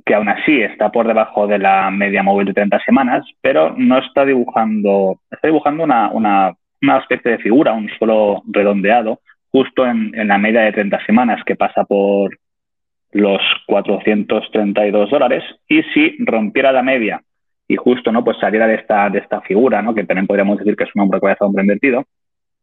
que 0.04 0.14
aún 0.14 0.28
así 0.28 0.62
está 0.62 0.90
por 0.90 1.06
debajo 1.06 1.46
de 1.46 1.58
la 1.58 1.90
media 1.90 2.22
móvil 2.22 2.46
de 2.46 2.54
30 2.54 2.80
semanas, 2.84 3.24
pero 3.40 3.74
no 3.76 3.98
está 3.98 4.24
dibujando, 4.24 5.20
está 5.30 5.48
dibujando 5.48 5.84
una, 5.84 6.10
una 6.10 6.56
una 6.82 6.98
especie 6.98 7.32
de 7.32 7.38
figura, 7.38 7.72
un 7.72 7.88
suelo 7.98 8.42
redondeado, 8.46 9.20
justo 9.50 9.86
en, 9.86 10.12
la 10.26 10.38
media 10.38 10.62
de 10.62 10.72
30 10.72 11.04
semanas 11.06 11.42
que 11.44 11.56
pasa 11.56 11.84
por 11.84 12.38
los 13.12 13.40
432 13.66 15.10
dólares 15.10 15.42
y 15.68 15.82
si 15.94 16.16
rompiera 16.20 16.72
la 16.72 16.82
media 16.82 17.22
y 17.68 17.76
justo 17.76 18.12
no 18.12 18.24
pues 18.24 18.38
saliera 18.38 18.66
de 18.66 18.76
esta 18.76 19.08
de 19.10 19.18
esta 19.18 19.40
figura 19.42 19.82
no 19.82 19.94
que 19.94 20.04
también 20.04 20.26
podríamos 20.26 20.58
decir 20.58 20.76
que 20.76 20.84
es 20.84 20.90
un 20.94 21.02
hombre 21.02 21.20
un 21.22 21.36
hombre 21.40 21.62
invertido 21.62 22.04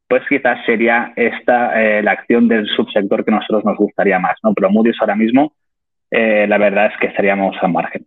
pues 0.08 0.24
quizás 0.30 0.66
sería 0.66 1.14
esta 1.16 1.82
eh, 1.82 2.02
la 2.04 2.12
acción 2.12 2.48
del 2.48 2.68
subsector 2.68 3.26
que 3.26 3.32
nosotros 3.32 3.66
nos 3.66 3.78
gustaría 3.78 4.20
más 4.20 4.38
no 4.44 4.54
pero 4.54 4.70
Moody's 4.70 4.98
ahora 5.02 5.16
mismo 5.16 5.54
eh, 6.12 6.46
la 6.48 6.58
verdad 6.58 6.88
es 6.88 6.94
que 7.00 7.08
estaríamos 7.08 7.56
al 7.62 7.72
margen 7.72 8.06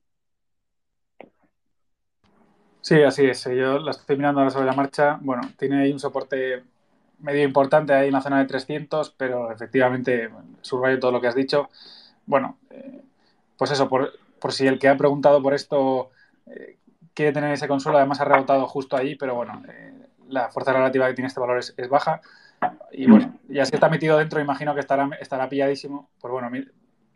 Sí, 2.86 3.02
así 3.02 3.24
es. 3.26 3.42
Yo 3.46 3.80
la 3.80 3.90
estoy 3.90 4.16
mirando 4.16 4.38
ahora 4.38 4.52
sobre 4.52 4.66
la 4.66 4.72
marcha. 4.72 5.18
Bueno, 5.20 5.42
tiene 5.58 5.82
ahí 5.82 5.92
un 5.92 5.98
soporte 5.98 6.62
medio 7.18 7.42
importante 7.42 7.92
ahí 7.92 8.06
en 8.08 8.12
la 8.12 8.20
zona 8.20 8.38
de 8.38 8.46
300, 8.46 9.10
pero 9.10 9.50
efectivamente 9.50 10.30
subrayo 10.60 11.00
todo 11.00 11.10
lo 11.10 11.20
que 11.20 11.26
has 11.26 11.34
dicho. 11.34 11.68
Bueno, 12.26 12.58
eh, 12.70 13.02
pues 13.58 13.72
eso, 13.72 13.88
por, 13.88 14.12
si 14.50 14.68
el 14.68 14.78
que 14.78 14.86
ha 14.86 14.96
preguntado 14.96 15.42
por 15.42 15.54
esto 15.54 16.10
eh, 16.46 16.76
quiere 17.16 17.32
tener 17.32 17.50
ese 17.50 17.66
consuelo, 17.66 17.98
además 17.98 18.20
ha 18.20 18.26
rebotado 18.26 18.66
justo 18.68 18.96
ahí, 18.96 19.16
pero 19.16 19.34
bueno, 19.34 19.62
eh, 19.68 19.92
la 20.28 20.50
fuerza 20.50 20.72
relativa 20.72 21.08
que 21.08 21.14
tiene 21.14 21.26
este 21.26 21.40
valor 21.40 21.58
es, 21.58 21.88
baja. 21.88 22.20
Y 22.92 23.08
bueno, 23.10 23.34
ya 23.48 23.64
si 23.64 23.74
está 23.74 23.88
metido 23.88 24.18
dentro, 24.18 24.40
imagino 24.40 24.74
que 24.74 24.80
estará, 24.80 25.08
estará 25.20 25.48
pilladísimo. 25.48 26.10
Pues 26.20 26.30
bueno, 26.30 26.50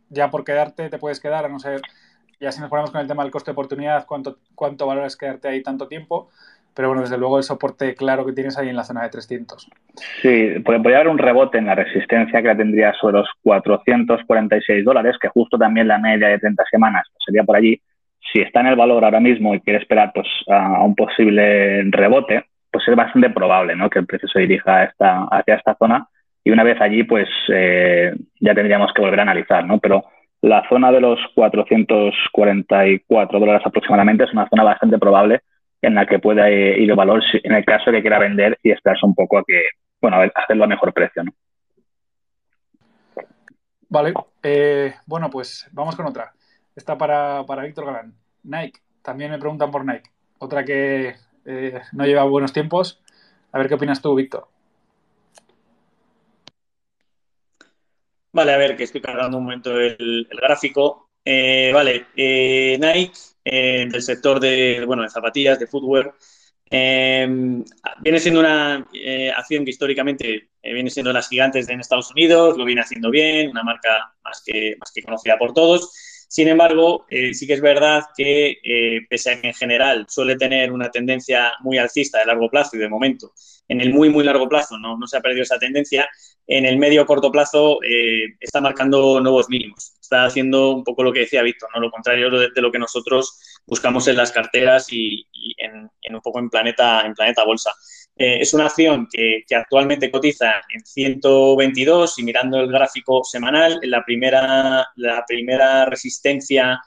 ya 0.08 0.30
por 0.30 0.42
quedarte 0.44 0.88
te 0.88 0.98
puedes 0.98 1.20
quedar, 1.20 1.44
a 1.44 1.48
no 1.48 1.58
ser 1.58 1.82
ya 2.40 2.50
si 2.50 2.60
nos 2.60 2.70
ponemos 2.70 2.90
con 2.90 3.00
el 3.00 3.06
tema 3.06 3.22
del 3.22 3.30
coste 3.30 3.50
de 3.50 3.52
oportunidad, 3.52 4.06
cuánto, 4.06 4.38
cuánto 4.54 4.86
valor 4.86 5.04
es 5.04 5.16
quedarte 5.16 5.48
ahí 5.48 5.62
tanto 5.62 5.86
tiempo. 5.86 6.30
Pero 6.74 6.88
bueno, 6.88 7.02
desde 7.02 7.18
luego 7.18 7.36
el 7.36 7.44
soporte 7.44 7.94
claro 7.94 8.24
que 8.24 8.32
tienes 8.32 8.56
ahí 8.56 8.68
en 8.68 8.76
la 8.76 8.84
zona 8.84 9.02
de 9.02 9.10
300. 9.10 9.68
Sí, 10.22 10.60
puede, 10.64 10.78
haber 10.78 11.08
un 11.08 11.18
rebote 11.18 11.58
en 11.58 11.66
la 11.66 11.74
resistencia 11.74 12.40
que 12.40 12.48
la 12.48 12.56
tendría 12.56 12.94
sobre 12.94 13.18
los 13.18 13.28
446 13.42 14.84
dólares, 14.84 15.16
que 15.20 15.28
justo 15.28 15.58
también 15.58 15.88
la 15.88 15.98
media 15.98 16.28
de 16.28 16.38
30 16.38 16.64
semanas 16.70 17.06
sería 17.26 17.44
por 17.44 17.56
allí. 17.56 17.80
Si 18.32 18.40
está 18.40 18.60
en 18.60 18.68
el 18.68 18.76
valor 18.76 19.04
ahora 19.04 19.20
mismo 19.20 19.54
y 19.54 19.60
quiere 19.60 19.78
esperar 19.78 20.12
pues, 20.14 20.28
a 20.48 20.82
un 20.82 20.94
posible 20.94 21.82
rebote, 21.90 22.44
pues 22.70 22.86
es 22.86 22.94
bastante 22.94 23.30
probable 23.30 23.74
¿no? 23.74 23.90
que 23.90 24.00
el 24.00 24.06
precio 24.06 24.28
se 24.28 24.40
dirija 24.40 24.84
esta, 24.84 25.24
hacia 25.30 25.56
esta 25.56 25.74
zona 25.76 26.08
y 26.44 26.50
una 26.50 26.64
vez 26.64 26.80
allí, 26.80 27.04
pues 27.04 27.28
eh, 27.48 28.12
ya 28.40 28.54
tendríamos 28.54 28.92
que 28.94 29.02
volver 29.02 29.20
a 29.20 29.22
analizar, 29.22 29.64
¿no? 29.66 29.78
Pero 29.78 30.04
la 30.40 30.66
zona 30.68 30.90
de 30.90 31.00
los 31.00 31.20
444 31.34 33.38
dólares 33.38 33.62
aproximadamente 33.64 34.24
es 34.24 34.32
una 34.32 34.48
zona 34.48 34.64
bastante 34.64 34.98
probable 34.98 35.42
en 35.82 35.94
la 35.94 36.06
que 36.06 36.18
pueda 36.18 36.50
ir 36.50 36.90
el 36.90 36.96
valor 36.96 37.22
en 37.32 37.52
el 37.52 37.64
caso 37.64 37.90
de 37.90 37.98
que 37.98 38.02
quiera 38.02 38.18
vender 38.18 38.58
y 38.62 38.70
esperarse 38.70 39.04
un 39.04 39.14
poco 39.14 39.38
a 39.38 39.44
que, 39.46 39.62
bueno, 40.00 40.16
hacerlo 40.34 40.64
a 40.64 40.68
mejor 40.68 40.94
precio, 40.94 41.24
¿no? 41.24 41.32
Vale, 43.88 44.14
eh, 44.42 44.94
bueno, 45.04 45.28
pues 45.28 45.68
vamos 45.72 45.96
con 45.96 46.06
otra. 46.06 46.32
Está 46.80 46.96
para, 46.96 47.44
para 47.44 47.64
Víctor 47.64 47.84
Galán. 47.84 48.14
Nike, 48.42 48.80
también 49.02 49.30
me 49.30 49.38
preguntan 49.38 49.70
por 49.70 49.84
Nike. 49.84 50.10
Otra 50.38 50.64
que 50.64 51.14
eh, 51.44 51.80
no 51.92 52.06
lleva 52.06 52.24
buenos 52.24 52.54
tiempos. 52.54 53.02
A 53.52 53.58
ver 53.58 53.68
qué 53.68 53.74
opinas 53.74 54.00
tú, 54.00 54.14
Víctor. 54.14 54.48
Vale, 58.32 58.54
a 58.54 58.56
ver, 58.56 58.78
que 58.78 58.84
estoy 58.84 59.02
cargando 59.02 59.36
un 59.36 59.44
momento 59.44 59.78
el, 59.78 60.26
gráfico. 60.30 61.10
Eh, 61.22 61.70
vale, 61.74 62.06
eh, 62.16 62.78
Nike, 62.80 63.12
del 63.44 64.00
sector 64.00 64.40
de, 64.40 64.82
bueno, 64.86 65.02
de 65.02 65.10
zapatillas, 65.10 65.58
de 65.58 65.66
footwear, 65.66 66.14
viene 66.70 68.20
siendo 68.20 68.40
una 68.40 68.88
acción 69.36 69.66
que 69.66 69.70
históricamente 69.70 70.48
viene 70.62 70.88
siendo 70.88 71.12
las 71.12 71.28
gigantes 71.28 71.68
en 71.68 71.80
Estados 71.80 72.10
Unidos, 72.10 72.56
lo 72.56 72.64
viene 72.64 72.80
haciendo 72.80 73.10
bien, 73.10 73.50
una 73.50 73.64
marca 73.64 74.14
más 74.24 74.42
que, 74.46 74.76
más 74.80 74.90
que 74.92 75.02
conocida 75.02 75.36
por 75.36 75.52
todos. 75.52 76.09
Sin 76.30 76.46
embargo, 76.46 77.06
eh, 77.10 77.34
sí 77.34 77.44
que 77.44 77.54
es 77.54 77.60
verdad 77.60 78.04
que, 78.16 78.60
eh, 78.62 79.00
pese 79.10 79.32
a 79.32 79.40
que 79.40 79.48
en 79.48 79.54
general 79.54 80.06
suele 80.08 80.36
tener 80.36 80.70
una 80.70 80.88
tendencia 80.88 81.54
muy 81.58 81.76
alcista 81.76 82.20
de 82.20 82.26
largo 82.26 82.48
plazo 82.48 82.76
y 82.76 82.78
de 82.78 82.88
momento, 82.88 83.32
en 83.66 83.80
el 83.80 83.92
muy, 83.92 84.10
muy 84.10 84.22
largo 84.22 84.48
plazo 84.48 84.78
no, 84.78 84.96
no 84.96 85.08
se 85.08 85.16
ha 85.16 85.20
perdido 85.20 85.42
esa 85.42 85.58
tendencia, 85.58 86.08
en 86.46 86.66
el 86.66 86.78
medio 86.78 87.04
corto 87.04 87.32
plazo 87.32 87.80
eh, 87.82 88.36
está 88.38 88.60
marcando 88.60 89.20
nuevos 89.20 89.48
mínimos. 89.48 89.94
Está 90.00 90.24
haciendo 90.24 90.70
un 90.70 90.84
poco 90.84 91.02
lo 91.02 91.12
que 91.12 91.20
decía 91.20 91.42
Víctor, 91.42 91.68
¿no? 91.74 91.80
lo 91.80 91.90
contrario 91.90 92.30
de, 92.30 92.50
lo 92.54 92.70
que 92.70 92.78
nosotros 92.78 93.60
buscamos 93.66 94.06
en 94.06 94.16
las 94.16 94.30
carteras 94.30 94.86
y, 94.92 95.26
en, 95.58 96.14
un 96.14 96.20
poco 96.20 96.38
en 96.38 96.48
planeta, 96.48 97.02
en 97.06 97.14
planeta 97.14 97.44
bolsa. 97.44 97.72
Es 98.22 98.52
una 98.52 98.66
acción 98.66 99.08
que, 99.10 99.44
actualmente 99.54 100.10
cotiza 100.10 100.62
en 100.68 100.84
122 100.84 102.18
y 102.18 102.22
mirando 102.22 102.60
el 102.60 102.70
gráfico 102.70 103.24
semanal, 103.24 103.80
la 103.82 104.04
primera, 104.04 104.86
la 104.96 105.24
primera 105.26 105.86
resistencia 105.86 106.80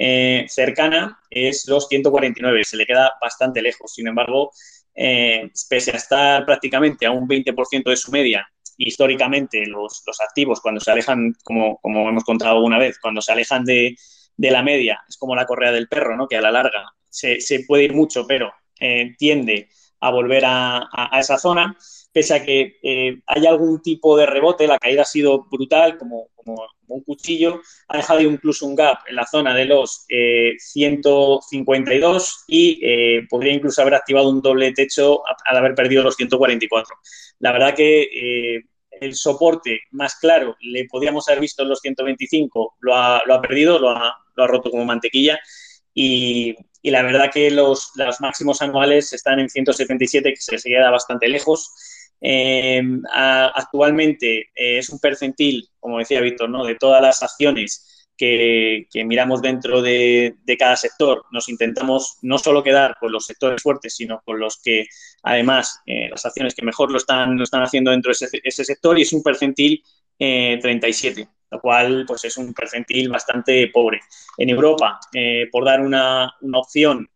eh, 0.00 0.46
cercana 0.48 1.18
es 1.28 1.66
los 1.66 1.88
149, 1.88 2.64
se 2.64 2.76
le 2.76 2.86
queda 2.86 3.12
bastante 3.20 3.60
lejos. 3.60 3.92
Sin 3.92 4.06
embargo, 4.06 4.52
eh, 4.94 5.50
pese 5.68 5.90
a 5.90 5.96
estar 5.96 6.46
prácticamente 6.46 7.04
a 7.04 7.10
un 7.10 7.28
20% 7.28 7.90
de 7.90 7.96
su 7.96 8.10
media, 8.10 8.48
históricamente 8.76 9.66
los, 9.66 10.02
activos 10.20 10.60
cuando 10.60 10.80
se 10.80 10.90
alejan, 10.90 11.34
como, 11.42 11.78
como, 11.82 12.08
hemos 12.08 12.24
contado 12.24 12.60
una 12.60 12.78
vez, 12.78 12.98
cuando 12.98 13.20
se 13.20 13.32
alejan 13.32 13.64
de, 13.64 13.96
la 14.36 14.62
media, 14.62 15.04
es 15.08 15.16
como 15.16 15.34
la 15.34 15.46
correa 15.46 15.72
del 15.72 15.88
perro, 15.88 16.16
¿no? 16.16 16.28
que 16.28 16.36
a 16.36 16.40
la 16.40 16.52
larga 16.52 16.92
se, 17.10 17.38
puede 17.66 17.84
ir 17.84 17.92
mucho, 17.92 18.24
pero 18.26 18.52
eh, 18.80 19.16
tiende 19.18 19.68
a 20.00 20.10
volver 20.10 20.44
a, 20.46 20.88
esa 21.18 21.38
zona 21.38 21.76
pese 22.12 22.34
a 22.34 22.44
que 22.44 22.78
eh, 22.82 23.20
hay 23.26 23.46
algún 23.46 23.80
tipo 23.82 24.16
de 24.16 24.26
rebote, 24.26 24.66
la 24.66 24.78
caída 24.78 25.02
ha 25.02 25.04
sido 25.04 25.44
brutal, 25.44 25.98
como, 25.98 26.30
un 26.90 27.04
cuchillo, 27.04 27.60
ha 27.88 27.98
dejado 27.98 28.22
incluso 28.22 28.64
un 28.64 28.74
gap 28.74 29.00
en 29.06 29.16
la 29.16 29.26
zona 29.26 29.54
de 29.54 29.66
los 29.66 30.06
152 30.08 32.44
eh, 32.48 32.48
y 32.48 32.80
eh, 32.82 33.26
podría 33.28 33.52
incluso 33.52 33.82
haber 33.82 33.94
activado 33.94 34.30
un 34.30 34.40
doble 34.40 34.72
techo 34.72 35.20
al 35.44 35.58
haber 35.58 35.74
perdido 35.74 36.02
los 36.02 36.16
144. 36.16 36.96
La 37.40 37.52
verdad 37.52 37.74
que 37.74 38.62
el 38.90 39.14
soporte 39.14 39.82
más 39.90 40.14
claro 40.14 40.56
le 40.60 40.86
podríamos 40.86 41.28
haber 41.28 41.42
visto 41.42 41.62
en 41.62 41.68
los 41.68 41.80
125, 41.80 42.76
lo 42.80 42.94
ha, 42.94 43.20
lo 43.26 43.34
ha 43.34 43.42
perdido, 43.42 43.78
lo 43.78 43.90
ha, 43.90 44.16
lo 44.34 44.44
ha 44.44 44.46
roto 44.46 44.70
como 44.70 44.86
mantequilla 44.86 45.38
y, 45.92 46.56
y 46.88 46.90
la 46.90 47.02
verdad 47.02 47.30
que 47.30 47.50
los, 47.50 47.90
los, 47.96 48.18
máximos 48.22 48.62
anuales 48.62 49.12
están 49.12 49.38
en 49.40 49.50
177, 49.50 50.32
que 50.32 50.40
se, 50.40 50.56
queda 50.56 50.90
bastante 50.90 51.28
lejos. 51.28 51.70
Eh, 52.18 52.82
actualmente 53.12 54.48
eh, 54.54 54.78
es 54.78 54.88
un 54.88 54.98
percentil, 54.98 55.68
como 55.78 55.98
decía 55.98 56.22
Víctor, 56.22 56.48
¿no? 56.48 56.64
de 56.64 56.76
todas 56.76 57.02
las 57.02 57.22
acciones 57.22 58.08
que, 58.16 58.88
miramos 59.04 59.42
dentro 59.42 59.82
de, 59.82 60.34
cada 60.58 60.76
sector. 60.76 61.26
Nos 61.30 61.50
intentamos 61.50 62.16
no 62.22 62.38
solo 62.38 62.62
quedar 62.62 62.96
con 62.98 63.12
los 63.12 63.26
sectores 63.26 63.62
fuertes, 63.62 63.94
sino 63.94 64.22
con 64.24 64.40
los 64.40 64.58
que, 64.62 64.86
además, 65.22 65.80
eh, 65.84 66.08
las 66.08 66.24
acciones 66.24 66.54
que 66.54 66.64
mejor 66.64 66.90
lo 66.90 66.96
están, 66.96 67.36
lo 67.36 67.44
están 67.44 67.62
haciendo 67.62 67.90
dentro 67.90 68.12
de 68.18 68.40
ese, 68.42 68.64
sector 68.64 68.98
y 68.98 69.02
es 69.02 69.12
un 69.12 69.22
percentil 69.22 69.82
37, 70.18 71.28
lo 71.50 71.60
cual 71.60 72.04
pues, 72.06 72.24
es 72.24 72.36
un 72.36 72.52
percentil 72.52 73.08
bastante 73.08 73.68
pobre. 73.68 74.00
En 74.36 74.50
Europa, 74.50 75.00
por 75.50 75.64
dar 75.64 75.80
una, 75.80 76.34
una 76.40 76.58
opción, 76.58 77.08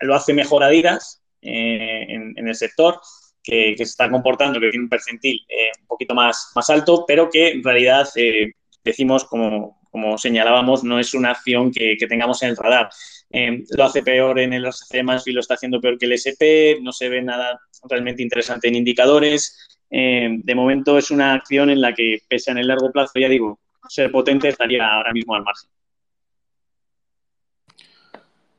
lo 0.00 0.14
hace 0.14 0.34
mejor 0.34 0.64
Adidas 0.64 1.22
en, 1.40 2.36
en 2.36 2.48
el 2.48 2.54
sector 2.54 3.00
que, 3.42 3.74
se 3.76 3.82
está 3.82 4.10
comportando, 4.10 4.60
que 4.60 4.70
tiene 4.70 4.84
un 4.84 4.88
percentil 4.88 5.40
eh, 5.48 5.70
un 5.80 5.86
poquito 5.86 6.14
más, 6.14 6.52
más 6.54 6.70
alto, 6.70 7.04
pero 7.06 7.28
que 7.30 7.50
en 7.50 7.64
realidad 7.64 8.08
eh, 8.16 8.52
decimos, 8.84 9.24
como, 9.24 9.80
como, 9.90 10.16
señalábamos, 10.18 10.84
no 10.84 10.98
es 10.98 11.14
una 11.14 11.30
acción 11.30 11.72
que, 11.72 11.96
tengamos 12.08 12.42
en 12.42 12.50
el 12.50 12.56
radar. 12.56 12.88
Eh, 13.30 13.64
lo 13.70 13.84
hace 13.84 14.02
peor 14.02 14.38
en 14.38 14.52
el 14.52 14.66
RSC 14.66 15.26
y 15.26 15.32
lo 15.32 15.40
está 15.40 15.54
haciendo 15.54 15.80
peor 15.80 15.98
que 15.98 16.06
el 16.06 16.12
SP, 16.12 16.78
no 16.82 16.92
se 16.92 17.08
ve 17.08 17.22
nada 17.22 17.60
realmente 17.88 18.22
interesante 18.22 18.68
en 18.68 18.76
indicadores. 18.76 19.71
De 19.92 20.54
momento 20.54 20.96
es 20.96 21.10
una 21.10 21.34
acción 21.34 21.68
en 21.68 21.80
la 21.80 21.92
que, 21.92 22.18
pese 22.28 22.50
a 22.50 22.52
en 22.52 22.58
el 22.58 22.68
largo 22.68 22.90
plazo, 22.90 23.18
ya 23.18 23.28
digo, 23.28 23.58
ser 23.88 24.10
potente 24.10 24.48
estaría 24.48 24.86
ahora 24.86 25.12
mismo 25.12 25.34
al 25.34 25.42
margen. 25.42 25.70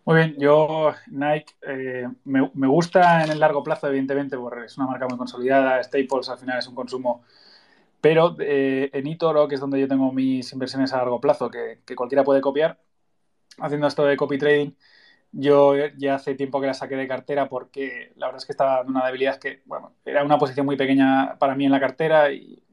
Muy 0.05 0.17
bien, 0.17 0.35
yo 0.37 0.93
Nike 1.07 1.53
eh, 1.61 2.07
me, 2.25 2.67
gusta 2.67 3.23
en 3.23 3.31
el 3.31 3.39
largo 3.39 3.63
plazo, 3.63 3.87
evidentemente, 3.87 4.37
porque 4.37 4.65
es 4.65 4.77
una 4.77 4.87
marca 4.87 5.07
muy 5.07 5.17
consolidada, 5.17 5.81
Staples 5.81 6.27
al 6.27 6.37
final 6.37 6.59
es 6.59 6.67
un 6.67 6.75
consumo, 6.75 7.23
pero 8.01 8.35
eh, 8.39 8.89
en 8.91 9.07
eToro, 9.07 9.47
que 9.47 9.55
es 9.55 9.61
donde 9.61 9.79
yo 9.79 9.87
tengo 9.87 10.11
mis 10.11 10.51
inversiones 10.51 10.91
a 10.93 10.97
largo 10.97 11.21
plazo, 11.21 11.49
que, 11.49 11.79
cualquiera 11.95 12.23
puede 12.25 12.41
copiar, 12.41 12.77
haciendo 13.59 13.87
esto 13.87 14.03
de 14.05 14.17
copy 14.17 14.37
trading, 14.37 14.71
yo 15.33 15.75
ya 15.97 16.15
hace 16.15 16.35
tiempo 16.35 16.61
que 16.61 16.67
la 16.67 16.73
saqué 16.73 16.95
de 16.95 17.07
cartera 17.07 17.49
porque 17.49 18.13
la 18.15 18.27
verdad 18.27 18.41
es 18.41 18.45
que 18.45 18.53
estaba 18.53 18.81
en 18.81 18.89
una 18.89 19.05
debilidad 19.05 19.39
que, 19.39 19.61
bueno, 19.65 19.93
era 20.05 20.23
una 20.23 20.37
posición 20.39 20.65
muy 20.65 20.77
pequeña 20.77 21.37
para 21.39 21.55
mí 21.55 21.65
en 21.65 21.71
la 21.71 21.79
cartera 21.79 22.31
y 22.31 22.63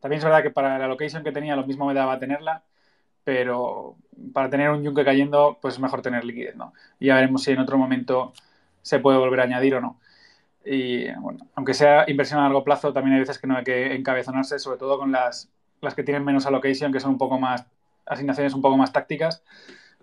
también 0.00 0.18
es 0.18 0.24
verdad 0.24 0.42
que 0.42 0.50
para 0.50 0.78
la 0.78 0.86
location 0.88 1.24
que 1.24 1.32
tenía 1.32 1.56
lo 1.56 1.66
mismo 1.66 1.86
me 1.86 1.94
daba 1.94 2.18
tenerla 2.18 2.64
pero 3.24 3.96
para 4.32 4.50
tener 4.50 4.70
un 4.70 4.84
yunque 4.84 5.04
cayendo, 5.04 5.58
pues 5.60 5.74
es 5.74 5.80
mejor 5.80 6.02
tener 6.02 6.24
liquidez, 6.24 6.54
¿no? 6.56 6.74
Y 7.00 7.06
ya 7.06 7.16
veremos 7.16 7.42
si 7.42 7.52
en 7.52 7.58
otro 7.58 7.78
momento 7.78 8.34
se 8.82 8.98
puede 9.00 9.18
volver 9.18 9.40
a 9.40 9.44
añadir 9.44 9.74
o 9.76 9.80
no. 9.80 9.98
Y 10.64 11.10
bueno, 11.16 11.48
aunque 11.54 11.74
sea 11.74 12.04
inversión 12.08 12.40
a 12.40 12.44
largo 12.44 12.64
plazo, 12.64 12.92
también 12.92 13.14
hay 13.14 13.20
veces 13.20 13.38
que 13.38 13.46
no 13.46 13.56
hay 13.56 13.64
que 13.64 13.94
encabezonarse, 13.94 14.58
sobre 14.58 14.78
todo 14.78 14.98
con 14.98 15.12
las, 15.12 15.50
las 15.80 15.94
que 15.94 16.02
tienen 16.04 16.24
menos 16.24 16.46
allocation, 16.46 16.92
que 16.92 17.00
son 17.00 17.12
un 17.12 17.18
poco 17.18 17.38
más, 17.38 17.66
asignaciones 18.06 18.54
un 18.54 18.62
poco 18.62 18.76
más 18.76 18.92
tácticas, 18.92 19.42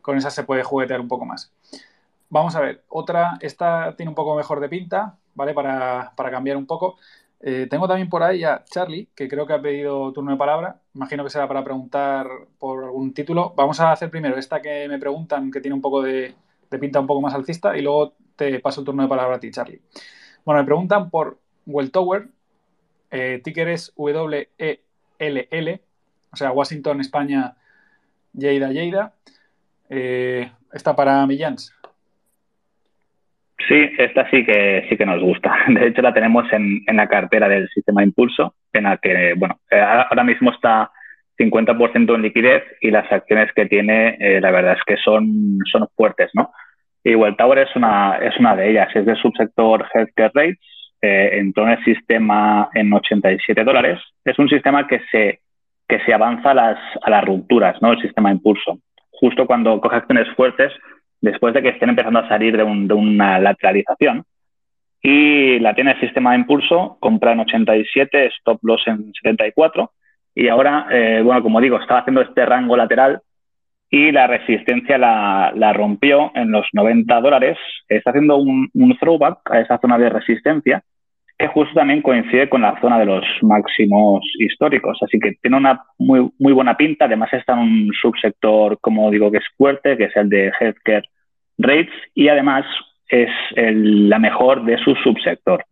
con 0.01 0.17
esas 0.17 0.33
se 0.33 0.43
puede 0.43 0.63
juguetear 0.63 0.99
un 0.99 1.07
poco 1.07 1.25
más. 1.25 1.53
Vamos 2.31 2.55
a 2.55 2.61
ver, 2.61 2.85
otra, 2.87 3.37
esta 3.41 3.93
tiene 3.97 4.09
un 4.09 4.15
poco 4.15 4.35
mejor 4.37 4.61
de 4.61 4.69
pinta, 4.69 5.17
¿vale? 5.35 5.53
Para, 5.53 6.13
para 6.15 6.31
cambiar 6.31 6.55
un 6.55 6.65
poco. 6.65 6.97
Eh, 7.41 7.67
tengo 7.69 7.89
también 7.89 8.07
por 8.07 8.23
ahí 8.23 8.45
a 8.45 8.63
Charlie, 8.63 9.09
que 9.13 9.27
creo 9.27 9.45
que 9.45 9.51
ha 9.51 9.61
pedido 9.61 10.13
turno 10.13 10.31
de 10.31 10.37
palabra. 10.37 10.79
Imagino 10.95 11.25
que 11.25 11.29
será 11.29 11.45
para 11.49 11.61
preguntar 11.61 12.27
por 12.57 12.85
algún 12.85 13.13
título. 13.13 13.53
Vamos 13.57 13.81
a 13.81 13.91
hacer 13.91 14.09
primero 14.09 14.37
esta 14.37 14.61
que 14.61 14.87
me 14.87 14.97
preguntan, 14.97 15.51
que 15.51 15.59
tiene 15.59 15.75
un 15.75 15.81
poco 15.81 16.01
de, 16.01 16.33
pinta 16.79 17.01
un 17.01 17.07
poco 17.07 17.19
más 17.19 17.33
alcista, 17.33 17.75
y 17.77 17.81
luego 17.81 18.13
te 18.37 18.59
paso 18.61 18.79
el 18.79 18.85
turno 18.85 19.03
de 19.03 19.09
palabra 19.09 19.35
a 19.35 19.39
ti, 19.41 19.51
Charlie. 19.51 19.81
Bueno, 20.45 20.61
me 20.61 20.65
preguntan 20.65 21.09
por 21.09 21.37
Welltower. 21.65 22.29
Eh, 23.11 23.41
ticker 23.43 23.67
es 23.67 23.91
W-E-L-L, 23.97 25.81
o 26.31 26.35
sea, 26.37 26.53
Washington, 26.53 27.01
España, 27.01 27.57
Lleida, 28.31 28.69
Lleida. 28.71 29.15
Eh, 29.89 30.49
está 30.71 30.95
para 30.95 31.27
Millans. 31.27 31.73
Sí, 33.67 33.89
esta 33.97 34.29
sí 34.29 34.45
que 34.45 34.85
sí 34.89 34.97
que 34.97 35.05
nos 35.05 35.21
gusta. 35.21 35.55
De 35.67 35.87
hecho, 35.87 36.01
la 36.01 36.13
tenemos 36.13 36.51
en, 36.51 36.81
en 36.87 36.97
la 36.97 37.07
cartera 37.07 37.47
del 37.47 37.67
sistema 37.69 38.03
Impulso, 38.03 38.55
en 38.73 38.83
la 38.83 38.97
que, 38.97 39.33
bueno, 39.37 39.59
eh, 39.69 39.79
ahora 39.79 40.23
mismo 40.23 40.51
está 40.51 40.91
50% 41.37 42.15
en 42.15 42.21
liquidez 42.21 42.63
y 42.81 42.91
las 42.91 43.11
acciones 43.11 43.51
que 43.53 43.65
tiene, 43.65 44.17
eh, 44.19 44.39
la 44.41 44.51
verdad 44.51 44.77
es 44.77 44.83
que 44.85 44.97
son, 44.97 45.59
son 45.71 45.87
fuertes, 45.95 46.29
¿no? 46.33 46.51
Y 47.03 47.15
Tower 47.35 47.59
es 47.59 47.75
una, 47.75 48.17
es 48.17 48.37
una 48.37 48.55
de 48.55 48.69
ellas, 48.69 48.89
es 48.95 49.05
del 49.05 49.17
subsector 49.17 49.87
Healthcare 49.91 50.31
Rates, 50.33 50.59
eh, 51.01 51.39
entró 51.39 51.63
en 51.63 51.71
el 51.71 51.83
sistema 51.83 52.69
en 52.75 52.93
87 52.93 53.63
dólares. 53.63 53.99
Es 54.23 54.37
un 54.37 54.47
sistema 54.47 54.85
que 54.85 55.01
se, 55.11 55.39
que 55.87 55.99
se 56.05 56.13
avanza 56.13 56.51
a 56.51 56.53
las, 56.53 56.77
a 57.01 57.09
las 57.09 57.25
rupturas, 57.25 57.81
¿no? 57.81 57.93
El 57.93 58.01
sistema 58.01 58.31
Impulso. 58.31 58.77
Justo 59.09 59.47
cuando 59.47 59.81
coge 59.81 59.95
acciones 59.95 60.27
fuertes, 60.35 60.71
después 61.21 61.53
de 61.53 61.61
que 61.61 61.69
estén 61.69 61.89
empezando 61.89 62.19
a 62.19 62.27
salir 62.27 62.57
de, 62.57 62.63
una 62.63 63.39
lateralización. 63.39 64.25
Y 65.01 65.59
la 65.59 65.73
tiene 65.73 65.91
el 65.91 65.99
sistema 65.99 66.31
de 66.31 66.39
impulso, 66.39 66.97
compra 66.99 67.31
en 67.31 67.39
87, 67.39 68.27
stop 68.37 68.59
loss 68.63 68.83
en 68.87 69.13
74. 69.13 69.91
Y 70.35 70.47
ahora, 70.47 70.87
eh, 70.91 71.21
bueno, 71.23 71.41
como 71.41 71.61
digo, 71.61 71.79
estaba 71.79 72.01
haciendo 72.01 72.21
este 72.21 72.45
rango 72.45 72.77
lateral 72.77 73.21
y 73.89 74.11
la 74.11 74.27
resistencia 74.27 74.97
la, 74.97 75.73
rompió 75.73 76.31
en 76.33 76.51
los 76.51 76.65
90 76.71 77.19
dólares. 77.19 77.57
Está 77.87 78.11
haciendo 78.11 78.37
un, 78.37 78.69
throwback 78.99 79.39
a 79.51 79.59
esa 79.59 79.77
zona 79.79 79.97
de 79.97 80.09
resistencia 80.09 80.83
que 81.41 81.47
justo 81.47 81.73
también 81.73 82.03
coincide 82.03 82.47
con 82.47 82.61
la 82.61 82.79
zona 82.79 82.99
de 82.99 83.05
los 83.05 83.25
máximos 83.41 84.21
históricos. 84.37 84.99
Así 85.01 85.19
que 85.19 85.33
tiene 85.41 85.57
una 85.57 85.81
muy, 85.97 86.29
muy 86.37 86.53
buena 86.53 86.77
pinta. 86.77 87.05
Además 87.05 87.33
está 87.33 87.53
en 87.53 87.59
un 87.59 87.91
subsector, 87.99 88.77
como 88.79 89.09
digo, 89.09 89.31
que 89.31 89.39
es 89.39 89.45
fuerte, 89.57 89.97
que 89.97 90.05
es 90.05 90.15
el 90.15 90.29
de 90.29 90.51
healthcare 90.59 91.09
rates 91.57 91.93
y 92.13 92.27
además 92.27 92.63
es 93.09 93.29
la 93.55 94.19
mejor 94.19 94.63
de 94.65 94.77
su 94.77 94.93
subsector. 94.95 95.65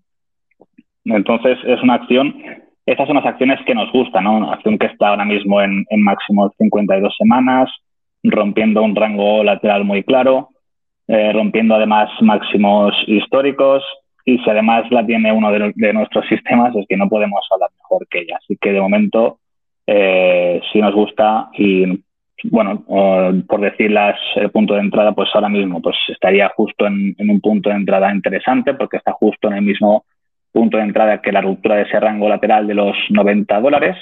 Entonces 1.06 1.58
es 1.64 1.82
una 1.84 1.96
acción, 1.96 2.36
estas 2.86 3.06
son 3.08 3.18
las 3.18 3.26
acciones 3.26 3.60
que 3.66 3.76
nos 3.76 3.92
gustan, 3.92 4.24
¿no? 4.24 4.38
Una 4.38 4.54
acción 4.54 4.78
que 4.80 4.88
está 4.88 5.10
ahora 5.10 5.26
mismo 5.26 5.62
en, 5.62 5.86
en 5.90 6.02
máximo 6.02 6.52
52 6.58 7.16
semanas, 7.16 7.70
rompiendo 8.24 8.82
un 8.82 8.96
rango 8.96 9.44
lateral 9.44 9.84
muy 9.86 10.04
claro, 10.04 10.50
eh, 11.08 11.32
rompiendo 11.32 11.76
además 11.76 12.10
máximos 12.22 12.94
históricos, 13.08 13.84
y 14.30 14.38
si 14.38 14.50
además 14.50 14.84
la 14.92 15.04
tiene 15.04 15.32
uno 15.32 15.52
de, 15.52 15.94
nuestros 15.94 16.28
sistemas, 16.28 16.76
es 16.76 16.86
que 16.88 16.98
no 16.98 17.10
podemos 17.10 17.42
hablar 17.52 17.72
mejor 17.78 18.08
que 18.08 18.20
ella. 18.20 18.38
Así 18.38 18.58
que 18.62 18.72
de 18.72 18.80
momento 18.80 19.40
eh, 19.88 20.62
sí 20.72 20.80
nos 20.80 20.94
gusta 20.94 21.50
y, 21.54 22.04
bueno, 22.44 22.84
por 23.48 23.62
decir 23.62 23.92
el 24.36 24.52
punto 24.52 24.76
de 24.76 24.82
entrada, 24.82 25.14
pues 25.14 25.30
ahora 25.34 25.50
mismo 25.50 25.82
pues 25.82 25.98
estaría 26.10 26.48
justo 26.50 26.86
en, 26.86 27.16
un 27.18 27.42
punto 27.42 27.70
de 27.70 27.76
entrada 27.76 28.14
interesante 28.14 28.76
porque 28.76 28.98
está 28.98 29.14
justo 29.14 29.48
en 29.48 29.56
el 29.56 29.62
mismo 29.64 30.06
punto 30.52 30.78
de 30.78 30.84
entrada 30.84 31.22
que 31.22 31.32
la 31.32 31.42
ruptura 31.42 31.78
de 31.78 31.84
ese 31.84 32.00
rango 32.00 32.30
lateral 32.30 32.68
de 32.68 32.76
los 32.76 32.96
90 33.10 33.60
dólares 33.62 33.98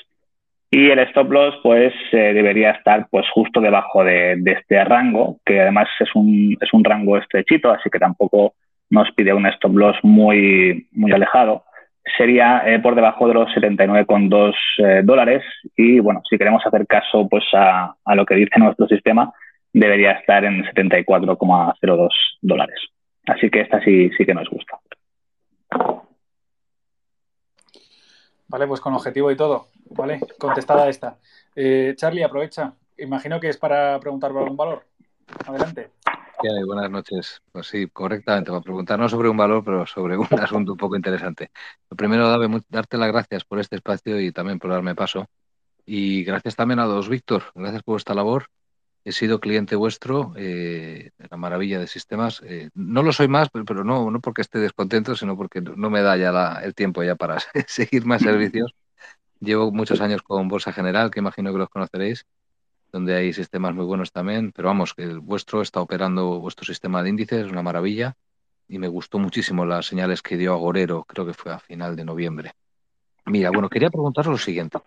y 0.70 0.90
el 0.90 1.00
stop 1.00 1.32
loss 1.32 1.56
pues 1.64 1.94
eh, 2.12 2.34
debería 2.34 2.72
estar 2.72 3.08
pues 3.10 3.26
justo 3.34 3.62
debajo 3.62 4.04
de, 4.04 4.42
este 4.46 4.84
rango 4.84 5.38
que 5.46 5.62
además 5.62 5.88
es 6.00 6.10
un, 6.16 6.58
es 6.60 6.74
un 6.74 6.84
rango 6.84 7.18
estrechito 7.18 7.72
así 7.72 7.90
que 7.90 8.00
tampoco 8.00 8.54
nos 8.90 9.12
pide 9.12 9.34
un 9.34 9.46
stop 9.48 9.76
loss 9.76 9.98
muy, 10.04 10.88
muy 10.92 11.12
alejado 11.12 11.64
sería 12.16 12.64
eh, 12.66 12.80
por 12.80 12.96
debajo 12.96 13.28
de 13.28 13.34
los 13.34 13.50
79,2 13.50 14.54
eh, 14.78 15.02
dólares 15.04 15.44
y 15.76 16.00
bueno, 16.00 16.22
si 16.30 16.38
queremos 16.38 16.66
hacer 16.66 16.86
caso 16.88 17.28
pues 17.30 17.44
a, 17.54 17.96
lo 18.16 18.26
que 18.26 18.36
dice 18.36 18.60
nuestro 18.60 18.88
sistema, 18.88 19.34
debería 19.74 20.12
estar 20.12 20.46
en 20.46 20.64
74,02 20.64 22.10
dólares. 22.42 22.80
Así 23.26 23.50
que 23.50 23.62
esta 23.62 23.82
sí, 23.84 24.10
sí 24.18 24.26
que 24.26 24.34
nos 24.34 24.50
gusta. 24.50 24.80
Vale, 28.48 28.68
pues 28.68 28.80
con 28.80 28.94
objetivo 28.94 29.30
y 29.30 29.36
todo, 29.36 29.68
¿vale? 29.90 30.22
Contestada 30.40 30.88
esta. 30.88 31.18
Eh, 31.54 31.94
Charlie, 31.98 32.24
aprovecha. 32.24 32.74
Imagino 32.98 33.42
que 33.42 33.50
es 33.50 33.58
para 33.58 34.00
preguntar 34.00 34.32
por 34.32 34.44
algún 34.44 34.56
valor. 34.56 34.84
Adelante. 35.46 35.90
Buenas 36.66 36.92
noches. 36.92 37.42
Pues 37.52 37.68
sí, 37.68 37.88
correctamente. 37.88 38.52
Para 38.52 38.62
preguntar 38.62 39.00
no 39.00 39.10
sobre 39.10 39.30
un 39.30 39.38
valor, 39.38 39.64
pero 39.64 39.86
sobre 39.86 40.18
un 40.18 40.28
asunto 40.42 40.74
un 40.74 40.78
poco 40.78 40.96
interesante. 40.96 41.52
Lo 41.90 41.98
primero, 41.98 42.30
darte 42.70 42.98
las 42.98 43.12
gracias 43.12 43.44
por 43.44 43.60
este 43.60 43.76
espacio 43.78 44.20
y 44.20 44.32
también 44.32 44.60
por 44.60 44.72
darme 44.72 44.96
paso. 44.96 45.28
Y 45.86 46.24
gracias 46.24 46.56
también 46.56 46.80
a 46.80 46.86
dos, 46.86 47.10
Víctor. 47.10 47.44
Gracias 47.56 47.84
por 47.84 47.98
esta 47.98 48.14
labor. 48.14 48.48
He 49.04 49.14
sido 49.14 49.40
cliente 49.40 49.76
vuestro, 49.76 50.34
eh, 50.36 51.12
la 51.18 51.38
maravilla 51.38 51.80
de 51.80 51.88
sistemas. 51.88 52.42
Eh, 52.44 52.70
no 52.74 53.04
lo 53.04 53.14
soy 53.14 53.30
más, 53.30 53.48
pero, 53.50 53.84
no, 53.84 54.12
no 54.12 54.20
porque 54.20 54.42
esté 54.42 54.60
descontento, 54.60 55.16
sino 55.16 55.38
porque 55.38 55.62
no 55.62 55.90
me 55.90 56.02
da 56.02 56.18
ya 56.18 56.60
el 56.62 56.76
tiempo 56.76 57.04
ya 57.04 57.16
para 57.16 57.38
seguir 57.68 58.06
más 58.06 58.22
servicios. 58.22 58.76
Llevo 59.40 59.72
muchos 59.72 60.02
años 60.02 60.22
con 60.24 60.50
Bolsa 60.50 60.74
General, 60.74 61.10
que 61.10 61.20
imagino 61.20 61.52
que 61.54 61.60
los 61.60 61.70
conoceréis 61.70 62.26
donde 62.98 63.16
hay 63.16 63.32
sistemas 63.32 63.76
muy 63.76 63.86
buenos 63.86 64.12
también, 64.12 64.52
pero 64.52 64.70
vamos, 64.70 64.96
que 64.96 65.04
el 65.04 65.20
vuestro 65.20 65.62
está 65.62 65.82
operando 65.82 66.40
vuestro 66.40 66.66
sistema 66.66 67.04
de 67.04 67.10
índices, 67.10 67.46
es 67.46 67.52
una 67.52 67.62
maravilla, 67.62 68.16
y 68.68 68.80
me 68.80 68.88
gustó 68.88 69.20
muchísimo 69.20 69.66
las 69.66 69.86
señales 69.86 70.24
que 70.24 70.36
dio 70.36 70.52
Agorero, 70.52 71.04
creo 71.04 71.24
que 71.24 71.36
fue 71.36 71.54
a 71.54 71.60
final 71.60 71.96
de 71.96 72.04
noviembre. 72.04 72.54
Mira, 73.26 73.52
bueno, 73.52 73.70
quería 73.70 73.92
preguntaros 73.92 74.32
lo 74.32 74.38
siguiente. 74.40 74.80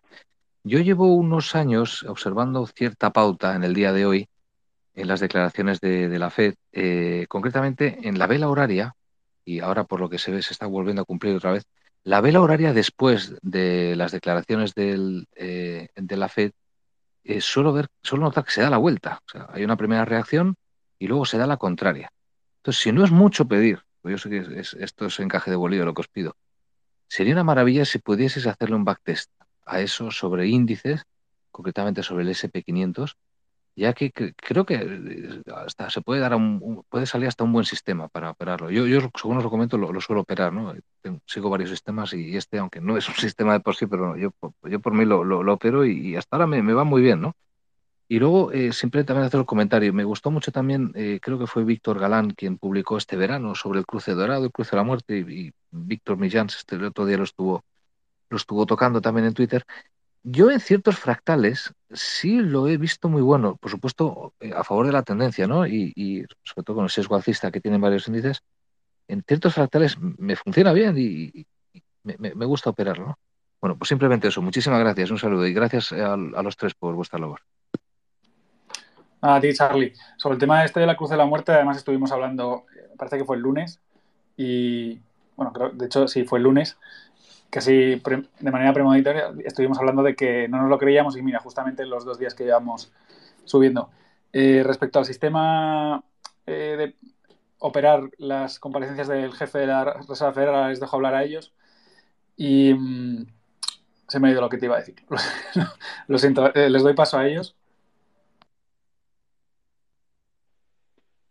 Yo 0.64 0.80
llevo 0.80 1.14
unos 1.14 1.54
años 1.54 2.02
observando 2.02 2.66
cierta 2.66 3.12
pauta 3.12 3.54
en 3.54 3.62
el 3.62 3.74
día 3.74 3.92
de 3.92 4.06
hoy 4.06 4.28
en 4.94 5.06
las 5.06 5.20
declaraciones 5.20 5.80
de, 5.80 6.18
la 6.18 6.30
Fed, 6.30 6.54
eh, 6.72 7.26
concretamente 7.28 7.96
en 8.02 8.18
la 8.18 8.26
vela 8.26 8.48
horaria, 8.48 8.96
y 9.44 9.60
ahora 9.60 9.84
por 9.84 10.00
lo 10.00 10.10
que 10.10 10.18
se 10.18 10.32
ve 10.32 10.42
se 10.42 10.52
está 10.52 10.66
volviendo 10.66 11.02
a 11.02 11.04
cumplir 11.04 11.36
otra 11.36 11.52
vez, 11.52 11.64
la 12.02 12.20
vela 12.20 12.40
horaria 12.40 12.72
después 12.72 13.36
de 13.42 13.94
las 13.94 14.10
declaraciones 14.10 14.74
del, 14.74 15.28
eh, 15.36 15.90
de 15.94 16.16
la 16.16 16.28
Fed 16.28 16.50
eh, 17.24 17.40
suelo, 17.40 17.72
ver, 17.72 17.88
suelo 18.02 18.24
notar 18.24 18.44
que 18.44 18.52
se 18.52 18.62
da 18.62 18.70
la 18.70 18.78
vuelta. 18.78 19.20
O 19.26 19.30
sea, 19.30 19.48
hay 19.52 19.64
una 19.64 19.76
primera 19.76 20.04
reacción 20.04 20.56
y 20.98 21.06
luego 21.08 21.24
se 21.24 21.38
da 21.38 21.46
la 21.46 21.56
contraria. 21.56 22.12
Entonces, 22.58 22.82
si 22.82 22.92
no 22.92 23.04
es 23.04 23.10
mucho 23.10 23.46
pedir, 23.46 23.82
pues 24.02 24.12
yo 24.12 24.18
sé 24.18 24.30
que 24.30 24.60
esto 24.60 25.06
es 25.06 25.20
encaje 25.20 25.50
de 25.50 25.56
bolillo 25.56 25.84
lo 25.84 25.94
que 25.94 26.02
os 26.02 26.08
pido, 26.08 26.36
sería 27.08 27.32
una 27.32 27.44
maravilla 27.44 27.84
si 27.84 27.98
pudieses 27.98 28.46
hacerle 28.46 28.76
un 28.76 28.84
backtest 28.84 29.30
a 29.66 29.80
eso 29.80 30.10
sobre 30.10 30.46
índices, 30.46 31.04
concretamente 31.50 32.02
sobre 32.02 32.24
el 32.24 32.30
SP500, 32.30 33.14
ya 33.80 33.94
que 33.94 34.12
creo 34.12 34.66
que 34.66 34.74
eh, 34.74 35.42
hasta 35.56 35.88
se 35.88 36.02
puede 36.02 36.20
dar 36.20 36.34
un, 36.34 36.84
puede 36.90 37.06
salir 37.06 37.28
hasta 37.28 37.44
un 37.44 37.52
buen 37.52 37.64
sistema 37.64 38.08
para 38.08 38.30
operarlo. 38.30 38.70
Yo, 38.70 38.86
yo 38.86 39.00
según 39.18 39.38
os 39.38 39.44
lo 39.44 39.48
comento, 39.50 39.78
lo, 39.78 40.00
suelo 40.02 40.20
operar, 40.20 40.52
¿no? 40.52 40.74
Sigo 41.24 41.48
varios 41.48 41.70
sistemas 41.70 42.12
y 42.12 42.36
este, 42.36 42.58
aunque 42.58 42.80
no 42.82 42.98
es 42.98 43.08
un 43.08 43.14
sistema 43.26 43.54
de 43.54 43.60
por 43.60 43.74
sí, 43.74 43.86
pero 43.86 44.16
yo, 44.18 44.34
yo 44.64 44.80
por 44.80 44.92
mí 44.92 45.06
lo, 45.06 45.24
lo, 45.24 45.54
opero 45.54 45.86
y, 45.86 46.14
hasta 46.14 46.36
ahora 46.36 46.46
me, 46.46 46.62
me, 46.62 46.74
va 46.74 46.84
muy 46.84 47.00
bien, 47.00 47.22
¿no? 47.22 47.34
Y 48.06 48.18
luego, 48.18 48.52
eh, 48.52 48.72
simplemente 48.72 49.08
también 49.08 49.26
hacer 49.26 49.40
el 49.40 49.46
comentario, 49.46 49.94
me 49.94 50.04
gustó 50.04 50.30
mucho 50.30 50.52
también, 50.52 50.92
eh, 50.94 51.18
creo 51.22 51.38
que 51.38 51.46
fue 51.46 51.64
Víctor 51.64 51.98
Galán 51.98 52.32
quien 52.32 52.58
publicó 52.58 52.98
este 52.98 53.16
verano 53.16 53.54
sobre 53.54 53.78
el 53.78 53.86
cruce 53.86 54.14
dorado, 54.14 54.44
el 54.44 54.52
cruce 54.52 54.72
de 54.72 54.76
la 54.76 54.84
muerte, 54.84 55.18
y, 55.18 55.52
Víctor 55.70 56.18
Millán 56.18 56.48
este 56.48 56.76
el 56.76 56.84
otro 56.84 57.06
día 57.06 57.16
lo 57.16 57.24
estuvo, 57.24 57.64
lo 58.28 58.36
estuvo 58.36 58.66
tocando 58.66 59.00
también 59.00 59.26
en 59.28 59.34
Twitter, 59.34 59.64
yo 60.22 60.50
en 60.50 60.60
ciertos 60.60 60.98
fractales 60.98 61.72
sí 61.92 62.40
lo 62.40 62.68
he 62.68 62.76
visto 62.76 63.08
muy 63.08 63.22
bueno, 63.22 63.56
por 63.56 63.70
supuesto, 63.70 64.34
eh, 64.40 64.52
a 64.54 64.64
favor 64.64 64.86
de 64.86 64.92
la 64.92 65.02
tendencia, 65.02 65.46
¿no? 65.46 65.66
Y, 65.66 66.26
sobre 66.42 66.64
todo 66.64 66.76
con 66.76 66.84
el 66.84 66.90
sesgo 66.90 67.16
alcista 67.16 67.50
que 67.50 67.60
tienen 67.60 67.80
varios 67.80 68.06
índices, 68.08 68.42
en 69.08 69.22
ciertos 69.26 69.54
fractales 69.54 69.98
me 69.98 70.36
funciona 70.36 70.72
bien 70.72 70.94
y, 70.98 71.46
me, 72.02 72.46
gusta 72.46 72.70
operarlo, 72.70 73.06
¿no? 73.06 73.18
Bueno, 73.60 73.76
pues 73.76 73.88
simplemente 73.88 74.28
eso. 74.28 74.40
Muchísimas 74.40 74.80
gracias, 74.80 75.10
un 75.10 75.18
saludo 75.18 75.46
y 75.46 75.52
gracias 75.52 75.92
a, 75.92 76.16
los 76.16 76.56
tres 76.56 76.74
por 76.74 76.94
vuestra 76.94 77.18
labor. 77.18 77.40
A 79.20 79.38
ti, 79.38 79.52
Charlie. 79.52 79.92
Sobre 80.16 80.34
el 80.34 80.40
tema 80.40 80.64
este 80.64 80.80
de 80.80 80.86
la 80.86 80.96
Cruz 80.96 81.10
de 81.10 81.18
la 81.18 81.26
Muerte, 81.26 81.52
además 81.52 81.76
estuvimos 81.76 82.10
hablando, 82.10 82.64
eh, 82.74 82.88
parece 82.96 83.18
que 83.18 83.24
fue 83.24 83.36
el 83.36 83.42
lunes, 83.42 83.80
y 84.36 84.98
bueno, 85.36 85.52
de 85.74 85.86
hecho 85.86 86.08
sí 86.08 86.24
fue 86.24 86.38
el 86.38 86.44
lunes, 86.44 86.78
casi 87.50 87.96
de 87.96 88.50
manera 88.50 88.72
premonitoria 88.72 89.32
estuvimos 89.44 89.78
hablando 89.78 90.02
de 90.02 90.14
que 90.14 90.48
no 90.48 90.58
nos 90.58 90.70
lo 90.70 90.78
creíamos 90.78 91.16
y 91.16 91.22
mira, 91.22 91.40
justamente 91.40 91.84
los 91.84 92.04
dos 92.04 92.18
días 92.18 92.34
que 92.34 92.44
llevamos 92.44 92.92
subiendo. 93.44 93.90
Eh, 94.32 94.62
respecto 94.64 95.00
al 95.00 95.04
sistema 95.04 96.02
eh, 96.46 96.76
de 96.78 96.94
operar 97.58 98.08
las 98.18 98.60
comparecencias 98.60 99.08
del 99.08 99.32
jefe 99.32 99.58
de 99.58 99.66
la 99.66 99.84
Reserva 99.84 100.32
Federal, 100.32 100.70
les 100.70 100.80
dejo 100.80 100.96
hablar 100.96 101.14
a 101.14 101.24
ellos 101.24 101.52
y 102.36 102.72
mm, 102.72 103.26
se 104.08 104.20
me 104.20 104.28
ha 104.28 104.30
ido 104.30 104.40
lo 104.40 104.48
que 104.48 104.58
te 104.58 104.66
iba 104.66 104.76
a 104.76 104.80
decir. 104.80 104.94
lo 106.06 106.18
siento, 106.18 106.54
eh, 106.54 106.70
les 106.70 106.82
doy 106.82 106.94
paso 106.94 107.18
a 107.18 107.26
ellos. 107.26 107.56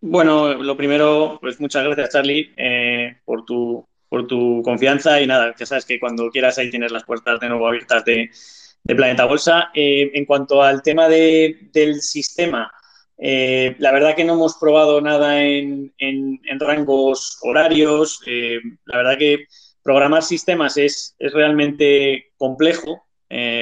Bueno, 0.02 0.54
lo 0.54 0.78
primero, 0.78 1.40
pues 1.42 1.60
muchas 1.60 1.84
gracias 1.84 2.12
Charlie 2.12 2.54
por 3.26 3.44
tu 3.44 3.86
por 4.10 4.26
tu 4.28 4.62
confianza 4.64 5.22
y 5.22 5.28
nada, 5.28 5.54
ya 5.58 5.66
sabes 5.66 5.86
que 5.86 6.00
cuando 6.00 6.30
quieras 6.32 6.58
ahí 6.58 6.72
tienes 6.72 6.92
las 6.92 7.04
puertas 7.04 7.40
de 7.40 7.48
nuevo 7.48 7.68
abiertas 7.68 8.04
de, 8.04 8.30
Planeta 8.84 9.26
Bolsa. 9.26 9.70
Eh, 9.76 10.10
en 10.16 10.26
cuanto 10.26 10.64
al 10.64 10.82
tema 10.82 11.08
del 11.08 12.02
sistema, 12.02 12.72
eh, 13.20 13.76
la 13.78 13.92
verdad 13.92 14.16
que 14.16 14.24
no 14.24 14.34
hemos 14.34 14.58
probado 14.58 15.00
nada 15.00 15.44
en, 15.44 15.94
rangos 16.60 17.38
horarios. 17.42 18.20
Eh, 18.26 18.58
la 18.86 18.98
verdad 18.98 19.18
que 19.20 19.46
programar 19.84 20.24
sistemas 20.24 20.78
es, 20.78 21.16
realmente 21.20 22.32
complejo, 22.38 23.06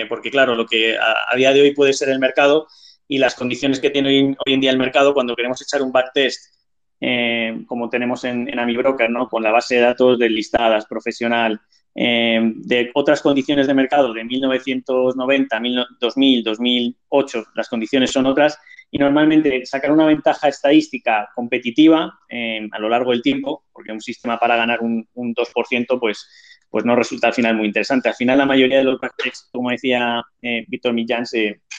porque 0.07 0.31
claro, 0.31 0.55
lo 0.55 0.65
que 0.65 0.97
a, 0.97 1.35
día 1.35 1.51
de 1.51 1.61
hoy 1.61 1.73
puede 1.73 1.91
ser 1.91 2.07
el 2.07 2.19
mercado 2.19 2.67
y 3.05 3.17
las 3.17 3.35
condiciones 3.35 3.81
que 3.81 3.89
tiene 3.89 4.09
hoy, 4.09 4.37
hoy 4.45 4.53
en 4.53 4.61
día 4.61 4.71
el 4.71 4.77
mercado 4.77 5.13
cuando 5.13 5.35
queremos 5.35 5.61
echar 5.61 5.81
un 5.81 5.91
backtest 5.91 6.57
eh, 6.99 7.63
como 7.67 7.89
tenemos 7.89 8.23
en, 8.23 8.49
en 8.49 8.59
AmiBroker, 8.59 9.09
¿no? 9.09 9.29
con 9.29 9.43
la 9.43 9.51
base 9.51 9.75
de 9.75 9.81
datos 9.81 10.17
de 10.17 10.29
listadas 10.29 10.85
profesional, 10.87 11.61
eh, 11.93 12.39
de 12.55 12.91
otras 12.93 13.21
condiciones 13.21 13.67
de 13.67 13.73
mercado 13.73 14.13
de 14.13 14.23
1990, 14.23 15.59
2000, 15.99 16.43
2008, 16.43 17.45
las 17.55 17.69
condiciones 17.69 18.11
son 18.11 18.25
otras 18.25 18.59
y 18.89 18.97
normalmente 18.97 19.65
sacar 19.65 19.91
una 19.91 20.05
ventaja 20.05 20.47
estadística 20.47 21.29
competitiva 21.35 22.19
eh, 22.29 22.67
a 22.71 22.79
lo 22.79 22.89
largo 22.89 23.11
del 23.11 23.21
tiempo, 23.21 23.65
porque 23.73 23.91
un 23.91 24.01
sistema 24.01 24.39
para 24.39 24.55
ganar 24.55 24.81
un, 24.81 25.07
un 25.13 25.35
2%, 25.35 25.99
pues, 25.99 26.27
pues 26.69 26.85
no 26.85 26.95
resulta 26.95 27.27
al 27.27 27.33
final 27.33 27.55
muy 27.55 27.67
interesante. 27.67 28.09
Al 28.09 28.15
final 28.15 28.37
la 28.37 28.45
mayoría 28.45 28.77
de 28.77 28.83
los 28.83 28.99
backtests, 28.99 29.49
como 29.51 29.71
decía 29.71 30.23
Víctor 30.67 30.93
Millán, 30.93 31.25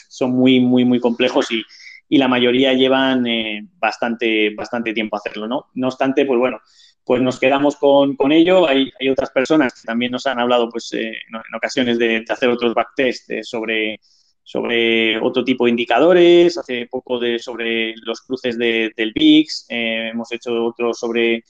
son 0.08 0.32
muy, 0.32 0.60
muy, 0.60 0.84
muy 0.84 1.00
complejos 1.00 1.50
y, 1.50 1.62
y 2.08 2.18
la 2.18 2.28
mayoría 2.28 2.72
llevan 2.72 3.26
eh, 3.26 3.66
bastante, 3.78 4.54
bastante 4.54 4.94
tiempo 4.94 5.16
hacerlo, 5.16 5.46
¿no? 5.46 5.66
No 5.74 5.88
obstante, 5.88 6.24
pues 6.24 6.38
bueno, 6.38 6.60
pues 7.04 7.20
nos 7.20 7.38
quedamos 7.38 7.76
con, 7.76 8.16
con 8.16 8.32
ello. 8.32 8.66
Hay, 8.66 8.90
hay, 8.98 9.08
otras 9.10 9.30
personas 9.30 9.74
que 9.74 9.86
también 9.86 10.12
nos 10.12 10.26
han 10.26 10.40
hablado, 10.40 10.68
pues 10.70 10.92
eh, 10.94 11.08
en 11.10 11.54
ocasiones 11.54 11.98
de, 11.98 12.24
hacer 12.28 12.48
otros 12.48 12.72
backtests 12.74 13.28
eh, 13.30 13.42
sobre, 13.42 14.00
sobre 14.42 15.18
otro 15.20 15.44
tipo 15.44 15.64
de 15.64 15.70
indicadores, 15.70 16.56
hace 16.56 16.86
poco 16.86 17.18
de, 17.18 17.38
sobre 17.38 17.94
los 17.96 18.22
cruces 18.22 18.56
de, 18.56 18.90
del 18.96 19.12
VIX, 19.14 19.66
hemos 19.68 20.32
hecho 20.32 20.64
otros 20.64 20.98
sobre, 20.98 21.44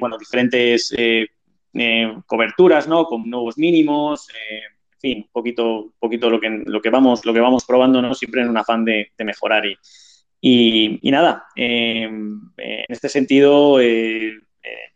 bueno, 0.00 0.16
diferentes 0.16 0.94
coberturas, 2.26 2.88
¿no? 2.88 3.04
Con 3.04 3.28
nuevos 3.28 3.58
mínimos, 3.58 4.28
fin, 4.98 5.18
un 5.18 5.28
poquito, 5.32 5.92
poquito 5.98 6.30
lo, 6.30 6.40
que, 6.40 6.62
lo, 6.64 6.80
que 6.80 6.90
vamos, 6.90 7.24
lo 7.24 7.32
que 7.32 7.40
vamos 7.40 7.64
probando, 7.64 8.00
¿no? 8.02 8.14
Siempre 8.14 8.42
en 8.42 8.48
un 8.48 8.56
afán 8.56 8.84
de, 8.84 9.12
mejorar. 9.18 9.64
Y, 9.66 10.98
y, 11.00 11.10
nada, 11.10 11.46
em, 11.54 12.40
en 12.56 12.84
este 12.88 13.08
sentido, 13.08 13.80
eh, 13.80 14.28
eh, 14.62 14.90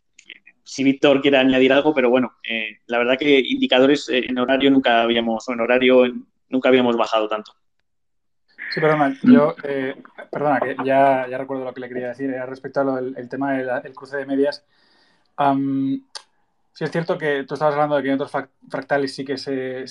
si 0.63 0.83
Víctor 0.83 1.21
quiere 1.21 1.37
añadir 1.37 1.73
algo, 1.73 1.93
pero 1.93 2.09
bueno, 2.09 2.37
eh, 2.43 2.79
la 2.87 2.97
verdad 2.97 3.17
que 3.17 3.39
indicadores 3.39 4.07
en 4.09 4.37
horario 4.37 4.71
nunca 4.71 5.01
habíamos, 5.01 5.47
en 5.49 5.59
horario 5.59 6.03
nunca 6.49 6.69
habíamos 6.69 6.95
bajado 6.95 7.27
tanto. 7.27 7.53
Sí, 8.73 8.79
perdona, 8.79 9.17
yo, 9.23 9.53
eh, 9.63 10.01
perdona, 10.31 10.59
que 10.61 10.77
ya, 10.85 11.27
ya, 11.29 11.37
recuerdo 11.37 11.65
lo 11.65 11.73
que 11.73 11.81
le 11.81 11.89
quería 11.89 12.07
decir, 12.07 12.29
era 12.29 12.45
respecto 12.45 12.79
al 12.79 13.29
tema 13.29 13.53
del 13.53 13.93
cruce 13.93 14.15
de 14.15 14.25
medias. 14.25 14.65
Sí 16.73 16.83
es 16.83 16.91
cierto 16.91 17.17
que 17.17 17.43
tú 17.43 17.53
estabas 17.53 17.73
hablando 17.73 17.95
de 17.95 18.03
que 18.03 18.09
en 18.09 18.15
otros 18.15 18.31
fractales 18.69 19.13
sí 19.15 19.25
que 19.25 19.37
se, 19.37 19.85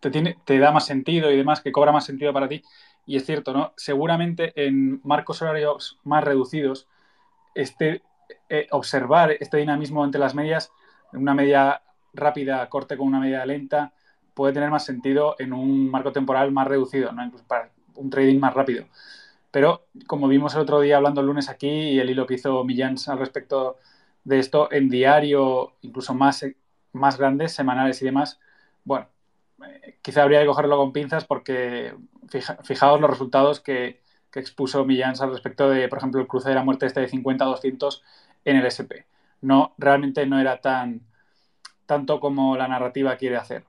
te, 0.00 0.58
da 0.58 0.72
más 0.72 0.86
sentido 0.86 1.30
y 1.30 1.36
demás, 1.36 1.60
que 1.60 1.72
cobra 1.72 1.92
más 1.92 2.04
sentido 2.04 2.32
para 2.32 2.48
ti. 2.48 2.62
Y 3.06 3.16
es 3.16 3.24
cierto, 3.24 3.52
¿no? 3.52 3.72
Seguramente 3.76 4.52
en 4.56 5.00
marcos 5.04 5.42
horarios 5.42 5.98
más 6.04 6.24
reducidos, 6.24 6.88
este, 7.54 8.02
eh, 8.48 8.66
observar 8.70 9.36
este 9.38 9.58
dinamismo 9.58 10.04
entre 10.04 10.20
las 10.20 10.34
medias, 10.34 10.72
una 11.12 11.34
media 11.34 11.82
rápida 12.12 12.68
corte 12.68 12.96
con 12.96 13.06
una 13.08 13.20
media 13.20 13.46
lenta, 13.46 13.92
puede 14.34 14.52
tener 14.52 14.70
más 14.70 14.84
sentido 14.84 15.36
en 15.38 15.52
un 15.52 15.90
marco 15.90 16.12
temporal 16.12 16.52
más 16.52 16.66
reducido, 16.66 17.12
¿no? 17.12 17.24
Incluso 17.24 17.46
para 17.46 17.70
un 17.94 18.10
trading 18.10 18.38
más 18.38 18.54
rápido. 18.54 18.86
Pero 19.50 19.86
como 20.06 20.28
vimos 20.28 20.54
el 20.54 20.60
otro 20.60 20.80
día 20.80 20.96
hablando 20.96 21.20
el 21.20 21.28
lunes 21.28 21.48
aquí 21.48 21.68
y 21.68 21.98
el 21.98 22.10
hilo 22.10 22.26
que 22.26 22.34
hizo 22.34 22.62
Millans 22.64 23.08
al 23.08 23.18
respecto 23.18 23.78
de 24.26 24.40
esto 24.40 24.68
en 24.72 24.88
diario, 24.88 25.74
incluso 25.82 26.12
más, 26.12 26.44
más 26.92 27.16
grandes, 27.16 27.52
semanales 27.52 28.02
y 28.02 28.04
demás, 28.04 28.40
bueno, 28.84 29.06
eh, 29.64 29.98
quizá 30.02 30.24
habría 30.24 30.40
que 30.40 30.46
cogerlo 30.46 30.76
con 30.76 30.92
pinzas 30.92 31.24
porque 31.24 31.94
fijaos 32.64 33.00
los 33.00 33.08
resultados 33.08 33.60
que, 33.60 34.04
expuso 34.36 34.84
Millans 34.84 35.22
al 35.22 35.30
respecto 35.30 35.70
de, 35.70 35.88
por 35.88 35.96
ejemplo, 35.96 36.20
el 36.20 36.26
cruce 36.26 36.50
de 36.50 36.54
la 36.54 36.62
muerte 36.62 36.84
este 36.84 37.00
de 37.00 37.08
50 37.08 37.42
a 37.42 37.48
200 37.48 38.04
en 38.44 38.56
el 38.58 38.66
SP. 38.68 39.08
No, 39.40 39.72
realmente 39.78 40.26
no 40.26 40.38
era 40.38 40.60
tan 40.60 41.00
tanto 41.86 42.20
como 42.20 42.54
la 42.54 42.68
narrativa 42.68 43.16
quiere 43.16 43.36
hacer. 43.36 43.62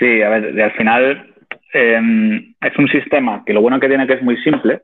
Sí, 0.00 0.20
a 0.20 0.30
ver, 0.30 0.60
al 0.60 0.72
final 0.72 1.32
em, 1.72 2.56
es 2.60 2.76
un 2.76 2.88
sistema 2.88 3.44
que 3.44 3.52
lo 3.52 3.60
bueno 3.62 3.78
que 3.78 3.86
tiene 3.86 4.08
que 4.08 4.14
es 4.14 4.22
muy 4.22 4.36
simple, 4.38 4.82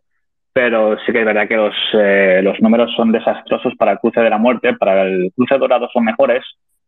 pero 0.57 0.97
sí 1.05 1.13
que 1.13 1.19
es 1.19 1.27
verdad 1.27 1.47
que 1.47 1.57
los, 1.57 1.75
eh, 1.93 2.41
los 2.43 2.59
números 2.63 2.91
son 2.97 3.13
desastrosos 3.13 3.75
para 3.77 3.93
el 3.93 3.99
cruce 3.99 4.23
de 4.23 4.31
la 4.31 4.39
muerte, 4.39 4.73
para 4.73 5.03
el 5.03 5.31
cruce 5.37 5.59
dorado 5.59 5.87
son 5.93 6.07
mejores, 6.07 6.43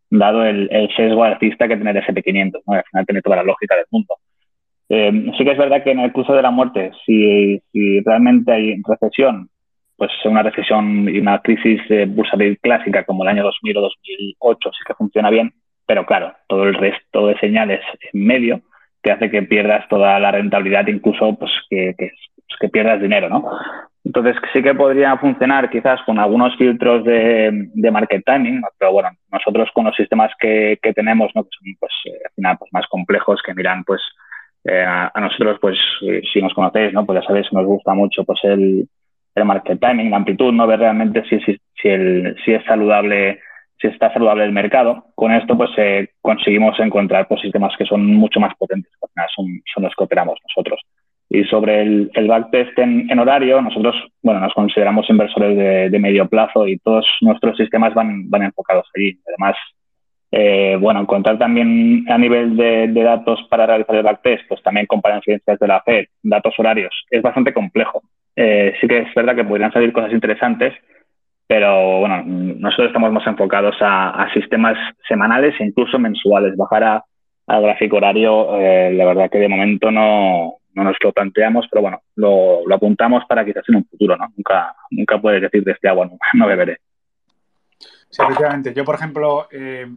dado 0.08 0.42
el, 0.42 0.70
el 0.72 0.88
sesgo 0.96 1.22
artista 1.22 1.68
que 1.68 1.76
tiene 1.76 1.90
el 1.90 1.98
SP500, 1.98 2.62
¿no? 2.66 2.72
al 2.72 2.84
final 2.84 3.04
tiene 3.04 3.20
toda 3.20 3.36
la 3.36 3.42
lógica 3.42 3.76
del 3.76 3.84
mundo. 3.90 4.14
Em, 4.88 5.34
sí 5.36 5.44
que 5.44 5.50
es 5.50 5.58
verdad 5.58 5.84
que 5.84 5.90
en 5.90 5.98
el 5.98 6.12
cruce 6.12 6.32
de 6.32 6.40
la 6.40 6.50
muerte, 6.50 6.92
si, 7.04 7.60
si 7.70 8.00
realmente 8.00 8.52
hay 8.52 8.80
recesión, 8.88 9.50
pues 9.98 10.12
una 10.24 10.42
recesión 10.42 11.06
y 11.06 11.18
una 11.18 11.42
crisis 11.42 11.82
eh, 11.90 12.06
bursátil 12.08 12.58
clásica 12.60 13.04
como 13.04 13.22
el 13.22 13.28
año 13.28 13.42
2000 13.42 13.76
o 13.76 13.80
2008 13.82 14.70
sí 14.72 14.78
que 14.86 14.94
funciona 14.94 15.28
bien, 15.28 15.52
pero 15.84 16.06
claro, 16.06 16.32
todo 16.46 16.64
el 16.64 16.72
resto 16.72 17.26
de 17.26 17.38
señales 17.38 17.82
en 18.14 18.24
medio 18.24 18.62
te 19.02 19.12
hace 19.12 19.30
que 19.30 19.42
pierdas 19.42 19.86
toda 19.90 20.18
la 20.18 20.32
rentabilidad, 20.32 20.86
incluso 20.86 21.36
pues 21.38 21.52
que, 21.68 21.94
que, 21.98 22.12
que 22.60 22.68
pierdas 22.68 23.00
dinero, 23.00 23.28
¿no? 23.28 23.44
Entonces 24.04 24.36
sí 24.52 24.62
que 24.62 24.74
podría 24.74 25.16
funcionar 25.18 25.68
quizás 25.68 26.00
con 26.06 26.18
algunos 26.18 26.56
filtros 26.56 27.04
de, 27.04 27.68
de 27.74 27.90
market 27.90 28.22
timing, 28.24 28.62
pero 28.78 28.92
bueno, 28.92 29.10
nosotros 29.30 29.68
con 29.74 29.84
los 29.84 29.96
sistemas 29.96 30.32
que, 30.38 30.78
que 30.82 30.94
tenemos, 30.94 31.30
¿no? 31.34 31.44
que 31.44 31.50
son 31.52 31.76
pues, 31.78 31.92
eh, 32.06 32.18
al 32.24 32.32
final 32.34 32.56
pues, 32.58 32.72
más 32.72 32.86
complejos, 32.86 33.42
que 33.44 33.54
miran 33.54 33.84
pues 33.84 34.00
eh, 34.64 34.82
a, 34.86 35.12
nosotros, 35.20 35.58
pues 35.60 35.76
si 36.32 36.40
nos 36.40 36.54
conocéis, 36.54 36.92
¿no? 36.94 37.04
pues 37.04 37.20
ya 37.20 37.26
sabéis 37.26 37.48
que 37.50 37.56
nos 37.56 37.66
gusta 37.66 37.92
mucho 37.92 38.24
pues 38.24 38.38
el, 38.44 38.88
el 39.34 39.44
market 39.44 39.78
timing, 39.78 40.10
la 40.10 40.16
amplitud, 40.16 40.52
no 40.52 40.66
ver 40.66 40.80
realmente 40.80 41.24
si, 41.28 41.38
si, 41.40 41.60
si, 41.80 41.88
el, 41.88 42.34
si 42.44 42.54
es 42.54 42.64
saludable 42.64 43.40
si 43.80 43.86
está 43.86 44.12
saludable 44.12 44.44
el 44.44 44.52
mercado. 44.52 45.04
Con 45.14 45.32
esto, 45.32 45.56
pues 45.56 45.70
eh, 45.76 46.08
conseguimos 46.20 46.78
encontrar 46.80 47.28
pues, 47.28 47.40
sistemas 47.40 47.74
que 47.76 47.84
son 47.84 48.04
mucho 48.06 48.40
más 48.40 48.54
potentes, 48.56 48.92
son, 49.34 49.62
son 49.72 49.84
los 49.84 49.94
que 49.94 50.04
operamos 50.04 50.38
nosotros. 50.48 50.80
Y 51.30 51.44
sobre 51.44 51.82
el, 51.82 52.10
el 52.14 52.26
backtest 52.26 52.78
en, 52.78 53.10
en, 53.10 53.18
horario, 53.18 53.60
nosotros, 53.60 53.94
bueno, 54.22 54.40
nos 54.40 54.54
consideramos 54.54 55.08
inversores 55.10 55.56
de, 55.56 55.90
de, 55.90 55.98
medio 55.98 56.26
plazo 56.26 56.66
y 56.66 56.78
todos 56.78 57.06
nuestros 57.20 57.56
sistemas 57.56 57.92
van, 57.92 58.30
van 58.30 58.44
enfocados 58.44 58.86
allí. 58.96 59.18
Además, 59.26 59.56
eh, 60.30 60.76
bueno, 60.80 61.00
encontrar 61.00 61.38
también 61.38 62.04
a 62.08 62.16
nivel 62.16 62.56
de, 62.56 62.88
de, 62.88 63.02
datos 63.02 63.40
para 63.50 63.66
realizar 63.66 63.96
el 63.96 64.02
backtest, 64.02 64.48
pues 64.48 64.62
también 64.62 64.86
comparar 64.86 65.18
incidencias 65.18 65.58
de 65.58 65.66
la 65.66 65.82
FED, 65.82 66.06
datos 66.22 66.54
horarios, 66.58 66.94
es 67.10 67.20
bastante 67.20 67.52
complejo. 67.52 68.02
Eh, 68.34 68.74
sí 68.80 68.86
que 68.86 68.98
es 68.98 69.14
verdad 69.14 69.34
que 69.34 69.44
podrían 69.44 69.72
salir 69.72 69.92
cosas 69.92 70.12
interesantes, 70.12 70.72
pero 71.46 72.00
bueno, 72.00 72.22
nosotros 72.24 72.88
estamos 72.88 73.10
más 73.10 73.26
enfocados 73.26 73.74
a, 73.80 74.10
a 74.10 74.32
sistemas 74.32 74.76
semanales 75.08 75.54
e 75.58 75.64
incluso 75.64 75.98
mensuales. 75.98 76.56
Bajar 76.56 77.02
al 77.46 77.62
gráfico 77.62 77.96
horario, 77.96 78.60
eh, 78.60 78.92
la 78.92 79.06
verdad 79.06 79.30
que 79.30 79.38
de 79.38 79.48
momento 79.48 79.90
no, 79.90 80.56
no 80.78 80.84
nos 80.84 80.96
lo 81.02 81.12
planteamos, 81.12 81.66
pero 81.70 81.82
bueno, 81.82 82.02
lo, 82.14 82.66
lo, 82.66 82.74
apuntamos 82.74 83.24
para 83.28 83.44
quizás 83.44 83.64
en 83.68 83.76
un 83.76 83.84
futuro, 83.84 84.16
¿no? 84.16 84.32
Nunca, 84.36 84.74
nunca 84.90 85.20
puedes 85.20 85.42
decir 85.42 85.64
de 85.64 85.72
este 85.72 85.88
agua 85.88 86.06
no, 86.06 86.16
no 86.34 86.46
beberé. 86.46 86.78
Sí, 88.10 88.22
efectivamente. 88.22 88.72
Yo, 88.72 88.84
por 88.84 88.94
ejemplo, 88.94 89.48
eh, 89.50 89.92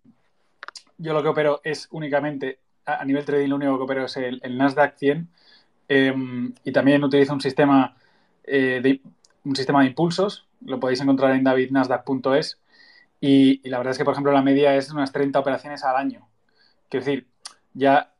yo 0.98 1.14
lo 1.14 1.22
que 1.22 1.30
opero 1.30 1.62
es 1.64 1.88
únicamente, 1.92 2.60
a, 2.86 3.06
nivel 3.06 3.24
trading, 3.24 3.50
lo 3.50 3.56
único 3.58 3.78
que 3.78 3.84
opero 3.84 4.06
es 4.06 4.18
el, 4.18 4.42
Nasdaq 4.58 4.98
100 4.98 5.30
eh, 5.88 6.14
y 6.64 6.72
también 6.72 7.04
utilizo 7.04 7.34
un 7.34 7.42
sistema, 7.42 7.96
eh, 8.44 8.80
de, 8.82 9.02
un 9.46 9.56
sistema 9.56 9.82
de 9.82 9.88
impulsos 9.88 10.48
lo 10.66 10.80
podéis 10.80 11.02
encontrar 11.02 11.36
en 11.36 11.44
davidnasdaq.es. 11.44 12.60
Y, 13.20 13.62
y, 13.64 13.70
la 13.70 13.78
verdad 13.78 13.92
es 13.92 13.98
que, 13.98 14.06
por 14.06 14.14
ejemplo, 14.14 14.32
la 14.32 14.42
media 14.42 14.76
es 14.76 14.92
unas 14.92 15.12
30 15.12 15.40
operaciones 15.40 15.84
al 15.84 15.96
año. 15.96 16.28
Quiero 16.90 17.06
decir, 17.06 17.28
ya 17.74 18.12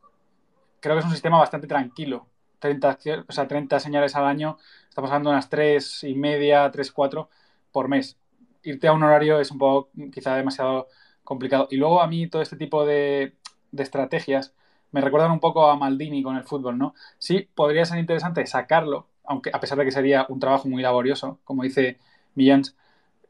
creo 0.82 0.96
que 0.96 1.00
es 1.00 1.06
un 1.06 1.12
sistema 1.12 1.40
bastante 1.40 1.68
tranquilo. 1.68 2.28
30, 2.62 3.00
o 3.28 3.32
sea, 3.34 3.48
30 3.48 3.80
señales 3.80 4.16
al 4.16 4.26
año, 4.26 4.58
estamos 4.88 5.10
hablando 5.10 5.32
de 5.32 5.36
unas 5.36 5.50
3 5.50 6.04
y 6.06 6.16
media, 6.16 6.72
3, 6.72 6.92
4 6.92 7.30
por 7.72 7.90
mes. 7.90 8.18
Irte 8.64 8.88
a 8.88 8.94
un 8.94 9.04
horario 9.04 9.40
es 9.42 9.52
un 9.52 9.58
poco, 9.58 9.90
quizá 10.14 10.36
demasiado 10.36 10.88
complicado. 11.24 11.68
Y 11.72 11.78
luego 11.78 12.02
a 12.02 12.08
mí 12.08 12.28
todo 12.28 12.42
este 12.42 12.56
tipo 12.58 12.86
de, 12.86 13.34
estrategias 13.78 14.54
me 14.92 15.02
recuerdan 15.02 15.32
un 15.32 15.40
poco 15.40 15.70
a 15.70 15.78
Maldini 15.78 16.24
con 16.24 16.38
el 16.38 16.44
fútbol, 16.44 16.78
¿no? 16.78 16.94
Sí, 17.18 17.50
podría 17.56 17.86
ser 17.86 18.00
interesante 18.00 18.46
sacarlo, 18.46 19.08
aunque 19.26 19.50
a 19.54 19.60
pesar 19.60 19.78
de 19.78 19.86
que 19.86 19.92
sería 19.92 20.26
un 20.30 20.40
trabajo 20.40 20.68
muy 20.68 20.82
laborioso, 20.84 21.40
como 21.44 21.64
dice 21.64 22.00
Millans, 22.36 22.76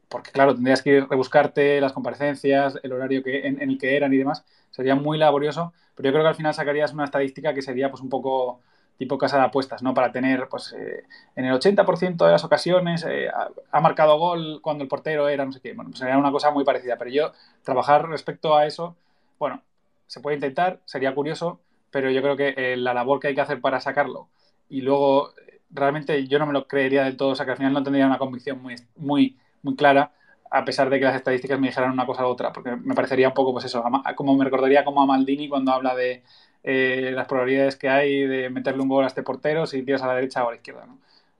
porque 0.08 0.30
claro, 0.32 0.54
tendrías 0.54 0.82
que 0.82 1.00
rebuscarte 1.02 1.80
las 1.80 1.92
comparecencias, 1.92 2.78
el 2.82 2.92
horario 2.92 3.22
que, 3.22 3.46
en, 3.46 3.62
en, 3.62 3.70
el 3.70 3.78
que 3.78 3.96
eran 3.96 4.12
y 4.12 4.18
demás, 4.18 4.44
sería 4.70 4.94
muy 4.94 5.18
laborioso, 5.18 5.72
pero 5.94 6.08
yo 6.08 6.12
creo 6.12 6.24
que 6.24 6.28
al 6.30 6.34
final 6.34 6.54
sacarías 6.54 6.92
una 6.92 7.04
estadística 7.04 7.54
que 7.54 7.62
sería 7.62 7.90
pues 7.90 8.02
un 8.02 8.08
poco 8.10 8.60
tipo 8.98 9.18
casa 9.18 9.38
de 9.38 9.44
apuestas, 9.44 9.82
¿no? 9.82 9.94
Para 9.94 10.12
tener, 10.12 10.48
pues, 10.48 10.72
eh, 10.72 11.04
en 11.36 11.44
el 11.44 11.52
80% 11.54 12.24
de 12.24 12.32
las 12.32 12.44
ocasiones 12.44 13.04
eh, 13.08 13.28
ha, 13.72 13.80
marcado 13.80 14.18
gol 14.18 14.60
cuando 14.62 14.84
el 14.84 14.88
portero 14.88 15.28
era 15.28 15.44
no 15.44 15.52
sé 15.52 15.60
qué. 15.60 15.72
Bueno, 15.72 15.90
pues 15.90 15.98
sería 15.98 16.18
una 16.18 16.32
cosa 16.32 16.50
muy 16.50 16.64
parecida, 16.64 16.96
pero 16.98 17.10
yo 17.10 17.32
trabajar 17.62 18.08
respecto 18.08 18.56
a 18.56 18.66
eso, 18.66 18.96
bueno, 19.38 19.62
se 20.06 20.20
puede 20.20 20.36
intentar, 20.36 20.80
sería 20.84 21.14
curioso, 21.14 21.60
pero 21.90 22.10
yo 22.10 22.22
creo 22.22 22.36
que 22.36 22.54
eh, 22.56 22.76
la 22.76 22.94
labor 22.94 23.20
que 23.20 23.28
hay 23.28 23.34
que 23.34 23.40
hacer 23.40 23.60
para 23.60 23.80
sacarlo 23.80 24.28
y 24.68 24.82
luego 24.82 25.34
realmente 25.70 26.26
yo 26.28 26.38
no 26.38 26.46
me 26.46 26.52
lo 26.52 26.66
creería 26.66 27.04
del 27.04 27.16
todo, 27.16 27.30
o 27.30 27.34
sea 27.34 27.44
que 27.44 27.52
al 27.52 27.56
final 27.58 27.72
no 27.72 27.82
tendría 27.82 28.06
una 28.06 28.18
convicción 28.18 28.62
muy, 28.62 28.76
muy, 28.96 29.36
muy 29.62 29.74
clara, 29.76 30.12
a 30.50 30.64
pesar 30.64 30.90
de 30.90 30.98
que 30.98 31.06
las 31.06 31.16
estadísticas 31.16 31.58
me 31.58 31.68
dijeran 31.68 31.92
una 31.92 32.06
cosa 32.06 32.26
u 32.26 32.28
otra, 32.28 32.52
porque 32.52 32.76
me 32.76 32.94
parecería 32.94 33.28
un 33.28 33.34
poco, 33.34 33.52
pues 33.52 33.64
eso, 33.64 33.82
como 34.16 34.36
me 34.36 34.44
recordaría 34.44 34.84
como 34.84 35.02
a 35.02 35.06
Maldini 35.06 35.48
cuando 35.48 35.72
habla 35.72 35.94
de 35.94 36.22
eh, 36.62 37.10
las 37.14 37.26
probabilidades 37.26 37.76
que 37.76 37.88
hay 37.88 38.26
de 38.26 38.50
meterle 38.50 38.82
un 38.82 38.88
gol 38.88 39.04
a 39.04 39.08
este 39.08 39.22
portero 39.22 39.66
si 39.66 39.82
tiras 39.82 40.02
a 40.02 40.06
la 40.06 40.14
derecha 40.14 40.44
o 40.44 40.48
a 40.48 40.50
la 40.52 40.56
izquierda. 40.56 40.86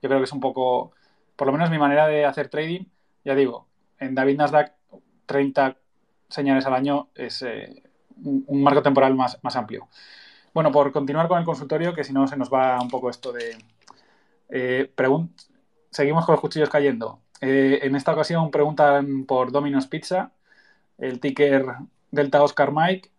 Yo 0.01 0.09
creo 0.09 0.19
que 0.19 0.25
es 0.25 0.33
un 0.33 0.39
poco, 0.39 0.91
por 1.35 1.47
lo 1.47 1.53
menos 1.53 1.69
mi 1.69 1.77
manera 1.77 2.07
de 2.07 2.25
hacer 2.25 2.49
trading, 2.49 2.85
ya 3.23 3.35
digo, 3.35 3.67
en 3.99 4.15
David 4.15 4.37
Nasdaq 4.37 4.73
30 5.25 5.77
señales 6.27 6.65
al 6.65 6.73
año 6.73 7.09
es 7.15 7.41
eh, 7.43 7.83
un, 8.23 8.63
marco 8.63 8.81
temporal 8.81 9.15
más, 9.15 9.39
más 9.43 9.55
amplio. 9.55 9.87
Bueno, 10.53 10.71
por 10.71 10.91
continuar 10.91 11.27
con 11.27 11.39
el 11.39 11.45
consultorio, 11.45 11.93
que 11.93 12.03
si 12.03 12.13
no 12.13 12.27
se 12.27 12.37
nos 12.37 12.51
va 12.51 12.81
un 12.81 12.89
poco 12.89 13.09
esto 13.09 13.31
de, 13.31 13.57
eh, 14.49 14.91
seguimos 15.89 16.25
con 16.25 16.33
los 16.33 16.41
cuchillos 16.41 16.69
cayendo. 16.69 17.19
Eh, 17.41 17.79
en 17.83 17.95
esta 17.95 18.13
ocasión 18.13 18.51
preguntan 18.51 19.25
por 19.25 19.51
Domino's 19.51 19.87
Pizza, 19.87 20.31
el 20.97 21.19
ticker 21.19 21.65
Delta 22.11 22.43
Oscar 22.43 22.71
Mike. 22.71 23.09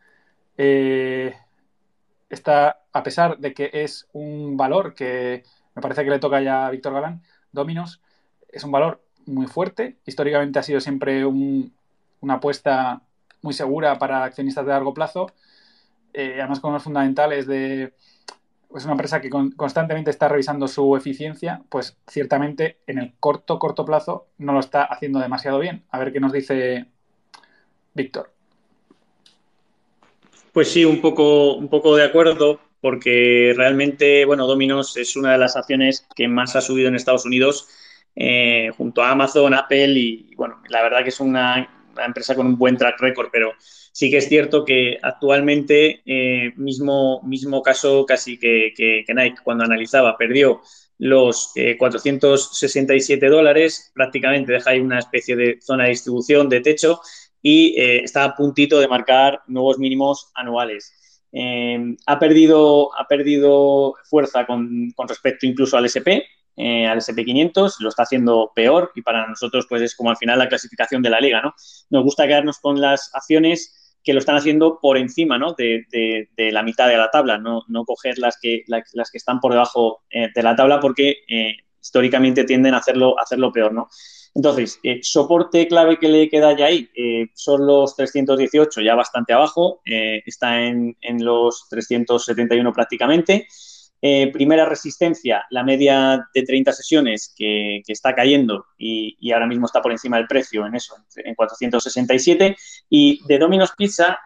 Está, 2.34 2.82
a 2.92 3.02
pesar 3.02 3.38
de 3.38 3.54
que 3.54 3.70
es 3.72 4.08
un 4.12 4.56
valor 4.56 4.94
que 4.94 5.44
me 5.74 5.82
parece 5.82 6.04
que 6.04 6.10
le 6.10 6.18
toca 6.18 6.40
ya 6.40 6.66
a 6.66 6.70
Víctor 6.70 6.94
Galán, 6.94 7.22
Domino's 7.52 8.00
es 8.48 8.64
un 8.64 8.72
valor 8.72 9.02
muy 9.26 9.46
fuerte. 9.46 9.98
Históricamente 10.06 10.58
ha 10.58 10.62
sido 10.62 10.80
siempre 10.80 11.24
un, 11.24 11.74
una 12.20 12.34
apuesta 12.34 13.02
muy 13.42 13.52
segura 13.52 13.98
para 13.98 14.24
accionistas 14.24 14.64
de 14.64 14.72
largo 14.72 14.94
plazo. 14.94 15.32
Eh, 16.12 16.36
además 16.38 16.60
con 16.60 16.70
unos 16.70 16.84
fundamentales 16.84 17.46
de 17.46 17.94
es 18.76 18.84
una 18.84 18.92
empresa 18.94 19.20
que 19.20 19.30
con, 19.30 19.52
constantemente 19.52 20.10
está 20.10 20.28
revisando 20.28 20.66
su 20.66 20.96
eficiencia, 20.96 21.62
pues 21.68 21.96
ciertamente 22.08 22.80
en 22.86 22.98
el 22.98 23.14
corto, 23.20 23.58
corto 23.60 23.84
plazo 23.84 24.26
no 24.38 24.52
lo 24.52 24.60
está 24.60 24.84
haciendo 24.84 25.20
demasiado 25.20 25.58
bien. 25.60 25.84
A 25.90 25.98
ver 25.98 26.12
qué 26.12 26.20
nos 26.20 26.32
dice 26.32 26.86
Víctor. 27.94 28.33
Pues 30.54 30.70
sí, 30.70 30.84
un 30.84 31.00
poco, 31.00 31.56
un 31.56 31.68
poco 31.68 31.96
de 31.96 32.04
acuerdo. 32.04 32.60
porque 32.80 33.52
realmente, 33.56 34.24
bueno, 34.24 34.46
Domino's 34.46 34.96
es 34.96 35.16
una 35.16 35.32
de 35.32 35.38
las 35.38 35.56
acciones 35.56 36.06
que 36.14 36.28
más 36.28 36.54
ha 36.54 36.60
subido 36.60 36.88
en 36.88 36.94
Estados 36.94 37.24
Unidos 37.24 37.66
eh, 38.14 38.70
junto 38.76 39.02
a 39.02 39.10
Amazon, 39.10 39.52
Apple 39.52 39.88
y, 39.98 40.32
bueno, 40.36 40.62
la 40.68 40.82
verdad 40.82 41.02
que 41.02 41.08
es 41.08 41.18
una, 41.18 41.68
empresa 42.06 42.36
con 42.36 42.46
un 42.46 42.56
buen 42.56 42.76
track 42.76 43.00
record, 43.00 43.30
pero 43.32 43.52
sí 43.58 44.10
que 44.10 44.18
es 44.18 44.28
cierto 44.28 44.64
que 44.64 44.98
actualmente, 45.02 46.02
eh, 46.06 46.52
mismo, 46.56 47.20
mismo 47.24 47.60
caso 47.62 48.06
casi 48.06 48.38
que, 48.38 48.72
que, 48.76 49.04
Nike, 49.12 49.38
cuando 49.42 49.64
analizaba, 49.64 50.16
perdió 50.16 50.60
los 50.98 51.52
467 51.78 53.26
dólares, 53.26 53.90
prácticamente 53.92 54.52
deja 54.52 54.70
ahí 54.70 54.78
una 54.78 55.00
especie 55.00 55.34
de 55.34 55.58
zona 55.60 55.84
de 55.84 55.90
distribución, 55.90 56.48
de 56.48 56.60
techo, 56.60 57.00
y 57.46 57.74
está 57.76 58.24
a 58.24 58.34
puntito 58.34 58.80
de 58.80 58.88
marcar 58.88 59.42
nuevos 59.46 59.78
mínimos 59.78 60.30
anuales. 60.34 60.94
Eh, 61.36 61.96
ha, 62.06 62.18
perdido, 62.20 62.96
ha 62.96 63.08
perdido 63.08 63.94
fuerza 64.04 64.46
con, 64.46 64.94
respecto 65.08 65.46
incluso 65.46 65.76
al 65.76 65.84
SP, 65.90 66.22
eh, 66.56 66.86
al 66.86 66.98
SP500, 66.98 67.80
lo 67.80 67.88
está 67.88 68.04
haciendo 68.04 68.52
peor 68.54 68.92
y 68.94 69.02
para 69.02 69.26
nosotros 69.26 69.66
pues 69.68 69.82
es 69.82 69.96
como 69.96 70.10
al 70.10 70.16
final 70.16 70.38
la 70.38 70.48
clasificación 70.48 71.02
de 71.02 71.10
la 71.10 71.18
liga, 71.18 71.42
¿no? 71.42 71.52
Nos 71.90 72.04
gusta 72.04 72.28
quedarnos 72.28 72.60
con 72.60 72.80
las 72.80 73.10
acciones 73.12 73.98
que 74.04 74.12
lo 74.12 74.20
están 74.20 74.36
haciendo 74.36 74.78
por 74.80 74.96
encima 74.96 75.36
¿no? 75.36 75.54
de, 75.54 76.28
la 76.36 76.62
mitad 76.62 76.86
de 76.86 76.98
la 76.98 77.10
tabla, 77.10 77.38
no, 77.38 77.62
no 77.68 77.84
coger 77.84 78.18
las 78.18 78.38
que, 78.40 78.62
las, 78.66 79.10
que 79.10 79.18
están 79.18 79.40
por 79.40 79.52
debajo 79.52 80.02
eh, 80.10 80.28
de 80.32 80.42
la 80.42 80.54
tabla 80.54 80.78
porque 80.78 81.16
históricamente 81.82 82.44
tienden 82.44 82.74
a 82.74 82.78
hacerlo, 82.78 83.18
hacerlo 83.18 83.50
peor, 83.50 83.72
¿no? 83.72 83.88
Entonces, 84.34 84.80
eh, 84.82 84.98
soporte 85.02 85.68
clave 85.68 85.98
que 85.98 86.08
le 86.08 86.28
queda 86.28 86.56
ya 86.56 86.66
ahí 86.66 86.88
eh, 86.96 87.28
son 87.34 87.66
los 87.66 87.94
318, 87.94 88.80
ya 88.80 88.96
bastante 88.96 89.32
abajo, 89.32 89.80
eh, 89.84 90.22
está 90.26 90.60
en, 90.60 90.96
los 91.20 91.68
371 91.70 92.72
prácticamente. 92.72 93.46
primera 94.32 94.66
resistencia, 94.66 95.46
la 95.50 95.62
media 95.62 96.28
de 96.34 96.42
30 96.42 96.72
sesiones 96.72 97.32
que, 97.34 97.80
está 97.86 98.14
cayendo 98.14 98.66
y, 98.76 99.30
ahora 99.32 99.46
mismo 99.46 99.66
está 99.66 99.80
por 99.80 99.92
encima 99.92 100.18
del 100.18 100.26
precio 100.26 100.66
en 100.66 100.74
eso, 100.74 100.96
en 101.16 101.34
467. 101.34 102.56
Y 102.90 103.24
de 103.26 103.38
Domino's 103.38 103.72
Pizza, 103.76 104.18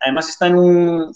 además 0.00 0.28
está 0.28 0.46
en 0.46 0.56
un, 0.56 1.12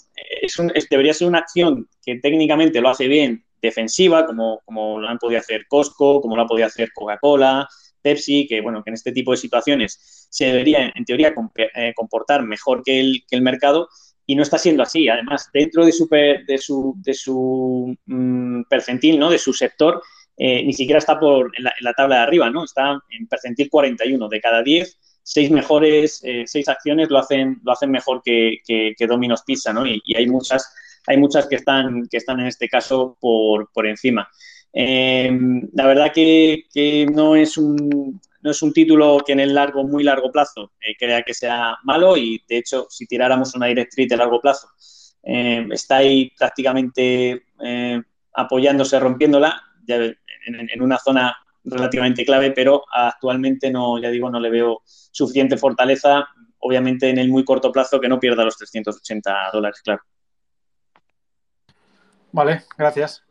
debería 0.91 1.13
ser 1.13 1.27
una 1.27 1.39
acción 1.39 1.87
que 2.05 2.19
técnicamente 2.19 2.81
lo 2.81 2.89
hace 2.89 3.07
bien, 3.07 3.45
defensiva, 3.61 4.25
como, 4.27 4.59
como 4.65 4.99
lo 4.99 5.07
han 5.07 5.17
podido 5.17 5.39
hacer 5.39 5.65
Costco, 5.67 6.21
como 6.21 6.35
lo 6.35 6.43
ha 6.43 6.47
podido 6.47 6.67
hacer 6.67 6.91
Coca-Cola, 6.93 7.67
Pepsi, 8.03 8.45
que 8.47 8.61
bueno, 8.61 8.83
que 8.83 8.91
en 8.91 8.95
este 8.95 9.11
tipo 9.11 9.31
de 9.31 9.37
situaciones 9.37 10.27
se 10.29 10.45
debería, 10.45 10.91
en 10.93 11.05
teoría, 11.05 11.33
eh, 11.55 11.93
comportar 11.95 12.43
mejor 12.43 12.83
que 12.83 12.99
el, 12.99 13.23
que 13.27 13.35
el 13.35 13.41
mercado 13.41 13.87
y 14.25 14.35
no 14.35 14.43
está 14.43 14.57
siendo 14.57 14.83
así. 14.83 15.09
Además, 15.09 15.49
dentro 15.53 15.85
de 15.85 15.91
su, 15.91 16.07
de 16.07 16.57
su, 16.57 16.95
de 16.97 17.13
su 17.13 17.97
mm, 18.05 18.63
percentil, 18.69 19.19
¿no? 19.19 19.29
de 19.29 19.37
su 19.37 19.53
sector, 19.53 20.01
eh, 20.37 20.63
ni 20.63 20.73
siquiera 20.73 20.99
está 20.99 21.19
por 21.19 21.51
en 21.57 21.63
la, 21.63 21.93
tabla 21.93 22.17
de 22.17 22.21
arriba, 22.21 22.49
¿no? 22.49 22.63
Está 22.63 22.99
en 23.09 23.27
percentil 23.27 23.69
41 23.69 24.27
de 24.29 24.41
cada 24.41 24.63
10. 24.63 24.99
Seis 25.21 25.51
mejores, 25.51 26.21
eh, 26.23 26.43
seis 26.45 26.67
acciones 26.67 27.09
lo 27.09 27.19
hacen, 27.19 27.61
lo 27.63 27.71
hacen 27.71 27.91
mejor 27.91 28.21
que, 28.23 28.57
que, 28.65 29.07
Domino's 29.07 29.43
Pizza, 29.43 29.71
¿no? 29.71 29.85
Y, 29.85 30.01
y, 30.03 30.17
hay 30.17 30.27
muchas, 30.27 30.73
hay 31.07 31.17
muchas 31.17 31.47
que 31.47 31.55
están, 31.55 32.07
que 32.09 32.17
están 32.17 32.39
en 32.39 32.47
este 32.47 32.67
caso 32.67 33.17
por, 33.21 33.71
por 33.71 33.87
encima. 33.87 34.27
Em, 34.75 35.69
la 35.73 35.85
verdad 35.85 36.11
que, 36.11 36.65
no, 37.13 37.35
es 37.35 37.57
un, 37.57 38.19
no 38.41 38.51
es 38.51 38.61
un 38.63 38.73
título 38.73 39.19
que 39.25 39.33
en 39.33 39.39
el 39.39 39.53
largo, 39.53 39.83
muy 39.83 40.03
largo 40.03 40.31
plazo 40.31 40.71
eh, 40.81 40.95
crea 40.97 41.21
que 41.21 41.35
sea 41.35 41.77
malo 41.83 42.17
y 42.17 42.43
de 42.49 42.57
hecho 42.57 42.87
si 42.89 43.05
tiráramos 43.05 43.53
una 43.53 43.67
directriz 43.67 44.09
de 44.09 44.17
largo 44.17 44.41
plazo 44.41 44.67
em, 45.21 45.71
está 45.71 45.97
ahí 45.97 46.31
prácticamente 46.35 47.43
eh, 47.63 48.01
apoyándose, 48.33 48.99
rompiéndola 48.99 49.61
en, 49.87 50.81
una 50.81 50.97
zona 50.97 51.37
relativamente 51.63 52.25
clave, 52.25 52.51
pero 52.51 52.83
actualmente 52.91 53.69
no, 53.69 54.01
ya 54.01 54.09
digo, 54.09 54.29
no 54.29 54.39
le 54.39 54.49
veo 54.49 54.81
suficiente 54.85 55.55
fortaleza, 55.55 56.27
obviamente 56.59 57.09
en 57.09 57.19
el 57.19 57.29
muy 57.29 57.45
corto 57.45 57.71
plazo 57.71 58.01
que 58.01 58.09
no 58.09 58.19
pierda 58.19 58.43
los 58.43 58.57
380 58.57 59.51
dólares, 59.53 59.81
claro. 59.83 60.01
Vale, 62.31 62.63
gracias. 62.75 63.23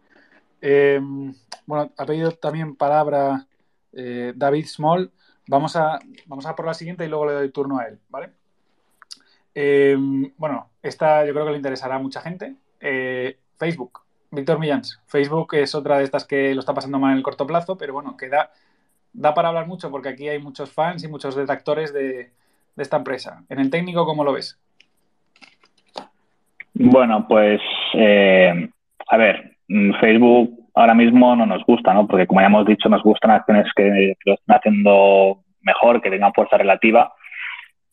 Em, 0.65 1.35
bueno, 1.67 1.91
ha 1.99 2.07
pedido 2.07 2.31
también 2.31 2.77
palabra 2.77 3.47
eh, 3.93 4.33
David 4.37 4.67
Small. 4.67 5.11
Vamos 5.49 5.75
a, 5.75 5.99
vamos 6.27 6.47
a 6.47 6.55
por 6.55 6.67
la 6.67 6.75
siguiente 6.75 7.05
y 7.05 7.09
luego 7.09 7.27
le 7.27 7.33
doy 7.33 7.51
turno 7.51 7.79
a 7.79 7.87
él, 7.87 7.99
¿vale? 8.09 8.31
Em, 9.55 10.33
bueno, 10.37 10.71
esta 10.83 11.27
yo 11.27 11.33
creo 11.33 11.45
que 11.45 11.51
le 11.51 11.57
interesará 11.57 11.97
a 11.97 11.99
mucha 11.99 12.21
gente. 12.21 12.55
Eh, 12.81 13.39
Facebook, 13.57 14.03
Víctor 14.31 14.61
Millans. 14.61 15.03
Facebook 15.07 15.55
es 15.55 15.75
otra 15.75 15.99
de 15.99 16.05
estas 16.05 16.25
que 16.25 16.55
lo 16.55 16.61
está 16.61 16.73
pasando 16.73 17.01
mal 17.01 17.11
en 17.11 17.19
el 17.19 17.25
corto 17.25 17.45
plazo, 17.45 17.77
pero 17.77 17.93
bueno, 17.93 18.17
que 18.17 18.29
da, 18.29 18.51
para 19.35 19.49
hablar 19.49 19.67
mucho 19.67 19.91
porque 19.91 20.11
aquí 20.11 20.29
hay 20.29 20.39
muchos 20.39 20.71
fans 20.71 21.03
y 21.03 21.09
muchos 21.09 21.35
detractores 21.35 21.93
de, 21.93 22.31
esta 22.77 22.99
empresa. 22.99 23.45
En 23.49 23.59
el 23.59 23.69
técnico, 23.69 24.07
¿cómo 24.07 24.25
lo 24.25 24.33
ves? 24.33 24.59
Bueno, 26.75 27.27
pues 27.29 27.61
eh, 27.95 28.71
a 29.09 29.17
ver, 29.17 29.52
Facebook 30.01 30.63
ahora 30.75 30.95
mismo 30.95 31.37
no 31.37 31.47
nos 31.47 31.65
gusta, 31.65 31.93
¿no? 31.93 32.07
Porque 32.07 32.27
como 32.27 32.41
ya 32.41 32.47
hemos 32.47 32.67
dicho, 32.67 32.89
nos 32.89 33.03
gustan 33.03 33.31
acciones 33.31 33.67
que, 33.75 34.15
lo 34.25 34.35
están 34.35 34.57
haciendo 34.57 35.39
mejor, 35.63 36.01
que 36.01 36.11
tengan 36.11 36.33
fuerza 36.33 36.59
relativa. 36.59 37.13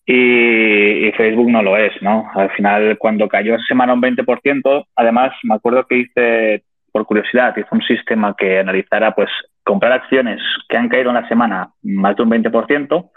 Y, 0.05 1.11
Facebook 1.17 1.51
no 1.51 1.61
lo 1.61 1.75
es, 1.77 1.91
¿no? 2.01 2.29
Al 2.33 2.49
final, 2.51 2.97
cuando 2.97 3.27
cayó 3.27 3.55
esa 3.55 3.65
semana 3.65 3.93
un 3.93 4.01
20%, 4.01 4.85
además, 4.95 5.33
me 5.43 5.55
acuerdo 5.55 5.85
que 5.85 5.97
hice, 5.97 6.63
por 6.91 7.05
curiosidad, 7.05 7.55
hice 7.57 7.67
un 7.71 7.81
sistema 7.81 8.33
que 8.37 8.59
analizara, 8.59 9.13
pues, 9.13 9.29
comprar 9.63 9.91
acciones 9.91 10.41
que 10.69 10.77
han 10.77 10.87
caído 10.87 11.09
en 11.09 11.15
la 11.15 11.27
semana 11.27 11.69
más 11.83 12.15
de 12.15 12.23
un 12.23 12.29
20% 12.29 13.09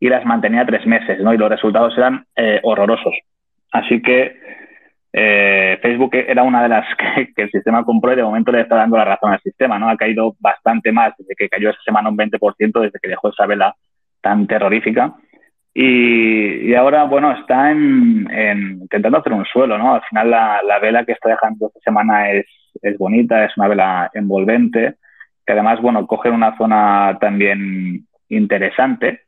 y 0.00 0.08
las 0.08 0.24
mantenía 0.24 0.64
tres 0.64 0.86
meses, 0.86 1.20
¿no? 1.20 1.34
Y 1.34 1.38
los 1.38 1.50
resultados 1.50 1.96
eran 1.98 2.24
eh, 2.34 2.60
horrorosos. 2.62 3.14
Así 3.72 4.00
que 4.00 4.34
eh, 5.12 5.78
Facebook 5.82 6.14
era 6.14 6.42
una 6.42 6.62
de 6.62 6.68
las 6.68 6.86
que, 7.34 7.42
el 7.42 7.50
sistema 7.50 7.84
compró 7.84 8.12
y 8.12 8.16
de 8.16 8.22
momento 8.22 8.52
le 8.52 8.60
está 8.60 8.76
dando 8.76 8.96
la 8.96 9.04
razón 9.04 9.32
al 9.32 9.40
sistema, 9.40 9.78
¿no? 9.78 9.88
Ha 9.88 9.96
caído 9.96 10.36
bastante 10.38 10.92
más 10.92 11.14
desde 11.18 11.34
que 11.34 11.48
cayó 11.48 11.70
esa 11.70 11.82
semana 11.84 12.08
un 12.08 12.16
20%, 12.16 12.80
desde 12.80 12.98
que 13.00 13.08
dejó 13.08 13.30
esa 13.30 13.46
vela 13.46 13.74
tan 14.20 14.46
terrorífica. 14.46 15.14
Y, 15.72 16.74
ahora, 16.74 17.04
bueno, 17.04 17.32
está 17.32 17.70
en, 17.70 18.28
intentando 18.82 19.18
hacer 19.18 19.32
un 19.32 19.44
suelo, 19.44 19.78
¿no? 19.78 19.94
Al 19.94 20.02
final 20.02 20.30
la, 20.30 20.78
vela 20.80 21.04
que 21.04 21.12
está 21.12 21.30
dejando 21.30 21.68
esta 21.68 21.80
semana 21.80 22.30
es, 22.30 22.46
bonita, 22.98 23.44
es 23.44 23.56
una 23.56 23.68
vela 23.68 24.10
envolvente, 24.14 24.96
que 25.46 25.52
además, 25.52 25.80
bueno, 25.80 26.06
coge 26.06 26.28
una 26.28 26.56
zona 26.56 27.18
también 27.20 28.06
interesante. 28.28 29.22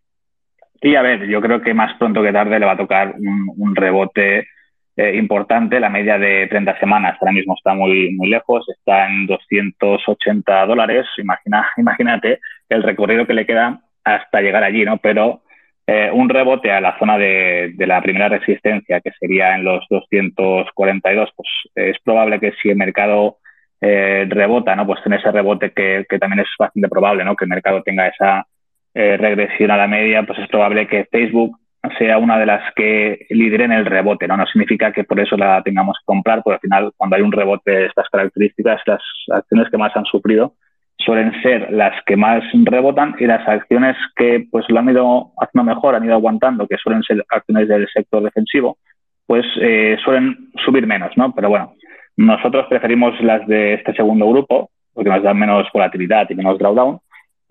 Y 0.81 0.97
a 0.97 1.03
ver, 1.03 1.27
yo 1.29 1.41
creo 1.41 1.63
que 1.63 1.75
más 1.75 1.95
pronto 1.97 2.23
que 2.23 2.33
tarde 2.33 2.59
le 2.59 2.67
va 2.67 2.73
a 2.73 2.77
tocar 2.77 3.15
un 3.17 3.77
rebote 3.77 4.49
eh, 4.97 5.17
importante. 5.17 5.81
La 5.81 5.89
media 5.89 6.19
de 6.19 6.47
30 6.49 6.79
semanas 6.79 7.17
ahora 7.21 7.33
mismo 7.33 7.55
está 7.57 7.73
muy, 7.75 8.11
muy 8.15 8.29
lejos, 8.29 8.69
está 8.69 9.09
en 9.09 9.27
280 9.27 10.67
dólares. 10.67 11.07
Imagina, 11.17 11.67
imagínate 11.79 12.41
el 12.69 12.83
recorrido 12.83 13.27
que 13.27 13.35
le 13.35 13.47
queda 13.47 13.81
hasta 14.05 14.41
llegar 14.41 14.63
allí, 14.63 14.85
¿no? 14.85 14.99
Pero 14.99 15.43
eh, 15.87 16.11
un 16.13 16.29
rebote 16.29 16.71
a 16.71 16.81
la 16.81 16.99
zona 16.99 17.17
de, 17.17 17.73
de, 17.75 17.87
la 17.87 18.03
primera 18.03 18.29
resistencia, 18.29 19.01
que 19.01 19.13
sería 19.19 19.55
en 19.55 19.65
los 19.65 19.85
242, 19.89 21.31
pues 21.35 21.49
es 21.75 21.97
probable 22.05 22.39
que 22.39 22.53
si 22.63 22.69
el 22.69 22.77
mercado 22.77 23.39
eh, 23.81 24.27
rebota, 24.29 24.77
¿no? 24.77 24.87
Pues 24.87 25.01
en 25.07 25.15
ese 25.15 25.31
rebote 25.33 25.73
que, 25.73 26.05
que, 26.09 26.19
también 26.19 26.41
es 26.41 26.49
bastante 26.59 26.89
probable, 26.89 27.25
¿no? 27.25 27.35
Que 27.35 27.47
el 27.47 27.51
mercado 27.51 27.83
tenga 27.83 28.09
esa 28.09 28.47
regresión 28.95 29.71
a 29.71 29.79
la 29.79 29.87
media, 29.87 30.23
pues 30.25 30.39
es 30.39 30.49
probable 30.49 30.87
que 30.87 31.07
Facebook 31.11 31.57
sea 31.99 32.19
una 32.19 32.39
de 32.39 32.47
las 32.47 32.63
que 32.75 33.27
lideren 33.31 33.73
el 33.73 33.87
rebote, 33.87 34.29
¿no? 34.29 34.37
No 34.37 34.47
significa 34.47 34.93
que 34.93 35.05
por 35.05 35.19
eso 35.19 35.37
la 35.37 35.63
tengamos 35.63 35.99
que 35.99 36.05
comprar, 36.05 36.43
porque 36.43 36.55
al 36.55 36.61
final 36.61 36.93
cuando 36.97 37.17
hay 37.17 37.23
un 37.23 37.33
rebote 37.33 37.71
de 37.71 37.87
estas 37.87 38.09
características, 38.09 38.81
las 38.87 39.03
acciones 39.33 39.69
que 39.71 39.79
más 39.79 39.97
han 39.97 40.05
sufrido 40.05 40.55
suelen 40.99 41.33
ser 41.43 41.73
las 41.73 41.95
que 42.05 42.17
más 42.17 42.45
rebotan 42.65 43.17
y 43.19 43.27
las 43.27 43.47
acciones 43.49 43.97
que 44.15 44.47
pues 44.51 44.65
lo 44.69 44.79
han 44.79 44.91
ido 44.91 45.33
haciendo 45.39 45.75
mejor, 45.75 45.95
han 45.95 46.05
ido 46.05 46.15
aguantando, 46.15 46.69
que 46.69 46.77
suelen 46.77 47.03
ser 47.03 47.25
acciones 47.29 47.69
del 47.69 47.89
sector 47.93 48.23
defensivo, 48.23 48.79
pues 49.27 49.45
eh, 49.61 49.97
suelen 50.05 50.51
subir 50.65 50.87
menos, 50.87 51.11
¿no? 51.17 51.35
Pero 51.35 51.49
bueno, 51.49 51.75
nosotros 52.17 52.67
preferimos 52.69 53.21
las 53.21 53.47
de 53.47 53.75
este 53.75 53.95
segundo 53.95 54.29
grupo, 54.29 54.71
porque 54.95 55.11
nos 55.11 55.23
dan 55.23 55.39
menos 55.39 55.67
volatilidad 55.73 56.29
y 56.31 56.35
menos 56.35 56.59
drawdown, 56.59 57.01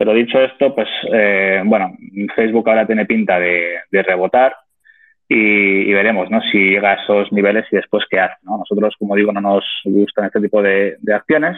pero 0.02 0.16
dicho 0.16 0.42
esto, 0.42 0.74
pues 0.74 0.90
eh, 1.14 1.62
bueno, 1.64 1.96
Facebook 2.36 2.68
ahora 2.68 2.88
tiene 2.88 3.06
pinta 3.06 3.40
de, 3.40 3.82
rebotar 3.92 4.56
y, 5.30 5.94
veremos 5.94 6.28
¿no? 6.32 6.42
si 6.42 6.58
llega 6.58 6.94
a 6.94 7.04
esos 7.04 7.32
niveles 7.32 7.68
y 7.72 7.76
después 7.76 8.06
qué 8.10 8.20
hace. 8.20 8.34
¿no? 8.42 8.58
Nosotros, 8.58 8.96
como 8.98 9.16
digo, 9.16 9.32
no 9.32 9.42
nos 9.42 9.64
gustan 9.84 10.26
este 10.26 10.42
tipo 10.42 10.60
de, 10.64 10.98
acciones, 11.14 11.56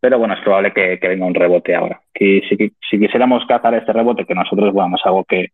pero 0.00 0.18
bueno, 0.18 0.32
es 0.32 0.40
probable 0.40 0.72
que, 0.72 0.98
venga 1.06 1.26
un 1.26 1.34
rebote 1.34 1.74
ahora. 1.74 2.00
si, 2.18 2.40
si, 2.48 2.98
quisiéramos 2.98 3.44
cazar 3.44 3.74
este 3.74 3.92
rebote, 3.92 4.24
que 4.24 4.34
nosotros, 4.34 4.72
bueno, 4.72 4.96
es 4.96 5.04
algo 5.04 5.24
que, 5.24 5.48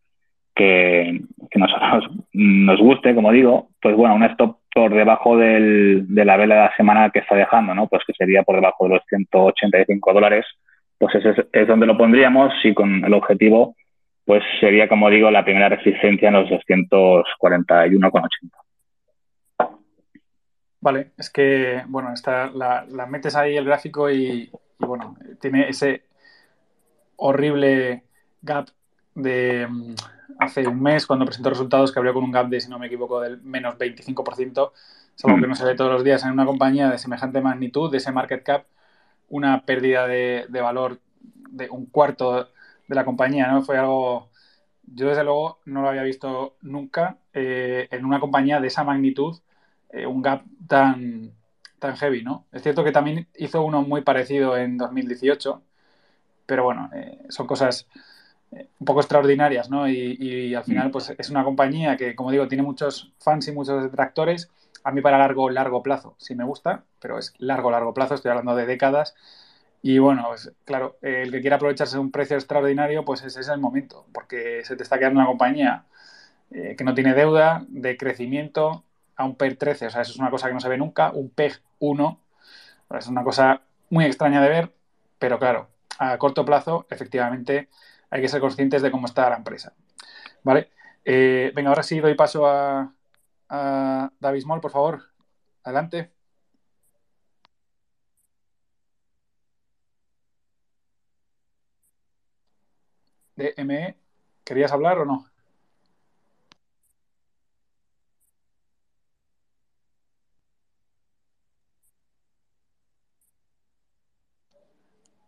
que, 0.55 1.21
que 1.51 1.59
nosotros 1.59 2.13
nos 2.33 2.79
guste, 2.79 3.13
como 3.13 3.33
digo, 3.33 3.71
pues 3.83 3.97
bueno, 3.97 4.15
un 4.15 4.23
stop 4.23 4.59
por 4.73 4.95
debajo 4.95 5.37
del, 5.37 6.05
de 6.15 6.25
la 6.25 6.37
vela 6.37 6.55
de 6.55 6.61
la 6.61 6.77
semana 6.77 7.11
que 7.11 7.19
está 7.19 7.35
dejando, 7.35 7.75
¿no? 7.75 7.89
Pues 7.89 8.05
que 8.07 8.13
sería 8.13 8.45
por 8.45 8.55
debajo 8.55 8.85
de 8.85 8.91
los 8.91 9.03
185 9.09 10.13
dólares, 10.13 10.47
pues 11.01 11.15
ese 11.15 11.31
es, 11.31 11.39
es 11.51 11.67
donde 11.67 11.87
lo 11.87 11.97
pondríamos 11.97 12.53
y 12.63 12.75
con 12.75 13.03
el 13.03 13.15
objetivo, 13.15 13.75
pues 14.27 14.45
sería, 14.61 14.87
como 14.87 15.09
digo, 15.09 15.31
la 15.31 15.43
primera 15.43 15.71
resistencia 15.71 16.29
en 16.29 16.35
los 16.35 16.51
241,80. 16.51 18.51
Vale, 20.83 21.13
es 21.17 21.31
que, 21.31 21.83
bueno, 21.89 22.13
está, 22.13 22.51
la, 22.51 22.85
la 22.87 23.07
metes 23.07 23.35
ahí 23.35 23.57
el 23.57 23.65
gráfico 23.65 24.11
y, 24.11 24.51
y, 24.79 24.87
bueno, 24.87 25.17
tiene 25.41 25.71
ese 25.71 26.03
horrible 27.17 28.03
gap 28.43 28.69
de 29.15 29.67
mm, 29.69 29.95
hace 30.39 30.69
un 30.69 30.83
mes 30.83 31.07
cuando 31.07 31.25
presentó 31.25 31.49
resultados 31.49 31.93
que 31.93 31.99
abrió 31.99 32.13
con 32.13 32.25
un 32.25 32.31
gap 32.31 32.49
de, 32.49 32.61
si 32.61 32.69
no 32.69 32.79
me 32.79 32.89
equivoco, 32.89 33.23
del 33.23 33.41
menos 33.41 33.79
25%. 33.79 34.73
Es 35.17 35.25
algo 35.25 35.41
que 35.41 35.47
no 35.47 35.55
se 35.55 35.65
ve 35.65 35.75
todos 35.75 35.93
los 35.93 36.05
días 36.05 36.23
en 36.25 36.33
una 36.33 36.45
compañía 36.45 36.91
de 36.91 36.99
semejante 36.99 37.41
magnitud, 37.41 37.91
de 37.91 37.97
ese 37.97 38.13
market 38.13 38.43
cap, 38.43 38.67
una 39.31 39.65
pérdida 39.65 40.07
de, 40.07 40.47
de 40.49 40.61
valor 40.61 41.01
de 41.51 41.71
un 41.71 41.87
cuarto 41.87 42.51
de 42.87 42.95
la 42.95 43.05
compañía, 43.05 43.49
¿no? 43.49 43.63
Fue 43.63 43.79
algo, 43.79 44.31
yo 44.83 45.09
desde 45.09 45.25
luego 45.25 45.61
no 45.65 45.83
lo 45.83 45.89
había 45.89 46.03
visto 46.03 46.57
nunca 46.61 47.19
eh, 47.33 47.89
en 47.91 48.05
una 48.05 48.21
compañía 48.21 48.61
de 48.61 48.67
esa 48.67 48.85
magnitud, 48.85 49.39
eh, 49.91 50.07
un 50.07 50.23
gap 50.23 50.43
tan, 50.67 51.33
tan 51.79 51.97
heavy, 51.97 52.23
¿no? 52.23 52.47
Es 52.53 52.63
cierto 52.63 52.85
que 52.85 52.93
también 52.93 53.29
hizo 53.37 53.63
uno 53.63 53.83
muy 53.83 54.03
parecido 54.03 54.57
en 54.57 54.77
2018, 54.77 55.63
pero 56.47 56.65
bueno, 56.65 56.91
eh, 56.95 57.19
son 57.29 57.47
cosas 57.47 57.87
un 58.51 58.85
poco 58.85 59.01
extraordinarias, 59.01 59.71
¿no? 59.71 59.89
Y, 59.89 60.17
y, 60.19 60.55
al 60.55 60.65
final, 60.65 60.91
pues 60.91 61.15
es 61.17 61.31
una 61.31 61.45
compañía 61.45 61.97
que, 61.97 62.17
como 62.17 62.33
digo, 62.33 62.49
tiene 62.49 62.65
muchos 62.65 63.13
fans 63.19 63.47
y 63.47 63.53
muchos 63.53 63.83
detractores. 63.85 64.51
A 64.83 64.93
mí 64.93 65.01
para 65.03 65.19
largo, 65.19 65.51
largo 65.51 65.83
plazo 65.83 66.15
sí 66.19 66.35
me 66.35 66.45
gusta, 66.45 66.85
pero 67.01 67.19
es 67.19 67.35
largo, 67.39 67.71
largo 67.71 67.95
plazo, 67.95 68.15
estoy 68.15 68.31
hablando 68.31 68.55
de 68.55 68.67
décadas. 68.67 69.15
Y 69.83 69.99
bueno, 69.99 70.25
pues, 70.29 70.53
claro, 70.65 70.99
el 71.03 71.31
que 71.31 71.41
quiera 71.41 71.57
aprovecharse 71.57 71.97
de 71.97 72.01
un 72.01 72.11
precio 72.11 72.37
extraordinario, 72.37 73.05
pues 73.05 73.23
ese 73.23 73.41
es 73.41 73.49
el 73.49 73.59
momento, 73.59 74.07
porque 74.13 74.63
se 74.65 74.77
te 74.77 74.83
está 74.83 74.99
quedando 74.99 75.21
una 75.21 75.29
compañía 75.29 75.85
eh, 76.51 76.75
que 76.77 76.85
no 76.85 76.95
tiene 76.95 77.15
deuda, 77.15 77.65
de 77.69 77.97
crecimiento, 77.97 78.85
a 79.17 79.25
un 79.25 79.37
PER 79.37 79.57
13, 79.57 79.87
o 79.87 79.91
sea, 79.91 80.03
eso 80.03 80.13
es 80.13 80.19
una 80.19 80.31
cosa 80.31 80.49
que 80.49 80.55
no 80.55 80.61
se 80.61 80.69
ve 80.69 80.79
nunca, 80.79 81.13
un 81.13 81.31
PEG 81.31 81.61
1, 81.79 82.21
es 82.99 83.07
una 83.07 83.23
cosa 83.25 83.63
muy 83.91 84.05
extraña 84.05 84.41
de 84.43 84.49
ver, 84.49 84.73
pero 85.19 85.39
claro, 85.39 85.69
a 85.99 86.17
corto 86.19 86.45
plazo, 86.45 86.87
efectivamente, 86.91 87.69
hay 88.11 88.23
que 88.23 88.29
ser 88.29 88.41
conscientes 88.41 88.83
de 88.83 88.91
cómo 88.91 89.07
está 89.07 89.29
la 89.31 89.37
empresa. 89.37 89.75
¿Vale? 90.43 90.71
Eh, 91.05 91.53
venga, 91.55 91.71
ahora 91.71 91.83
sí 91.83 92.01
doy 92.01 92.15
paso 92.15 92.47
a, 92.47 92.93
David 93.51 94.43
Small, 94.43 94.61
por 94.61 94.71
favor. 94.71 95.03
Adelante. 95.65 96.13
DME, 103.37 103.95
¿querías 104.43 104.73
hablar 104.73 104.99
o 105.01 105.05
no? 105.05 105.27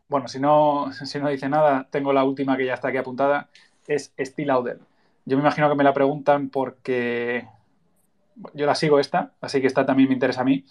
Bueno, 0.09 0.29
si 0.29 0.39
no, 0.39 0.93
si 0.93 1.19
no 1.19 1.29
dice 1.31 1.49
nada, 1.49 1.89
tengo 1.91 2.13
la 2.13 2.25
última 2.25 2.57
que 2.57 2.67
ya 2.67 2.75
está 2.75 2.89
aquí 2.89 2.99
apuntada, 2.99 3.49
es 3.87 4.13
Steel 4.19 4.49
Lauder. 4.49 4.79
Yo 5.25 5.37
me 5.37 5.43
imagino 5.43 5.69
que 5.71 5.75
me 5.77 5.85
la 5.85 5.95
preguntan 5.95 6.51
porque 6.51 7.49
yo 8.55 8.67
la 8.67 8.75
sigo 8.75 8.99
esta, 8.99 9.33
así 9.41 9.61
que 9.61 9.67
esta 9.67 9.87
también 9.87 10.09
me 10.09 10.15
interesa 10.15 10.43
a 10.43 10.45
mí. 10.45 10.65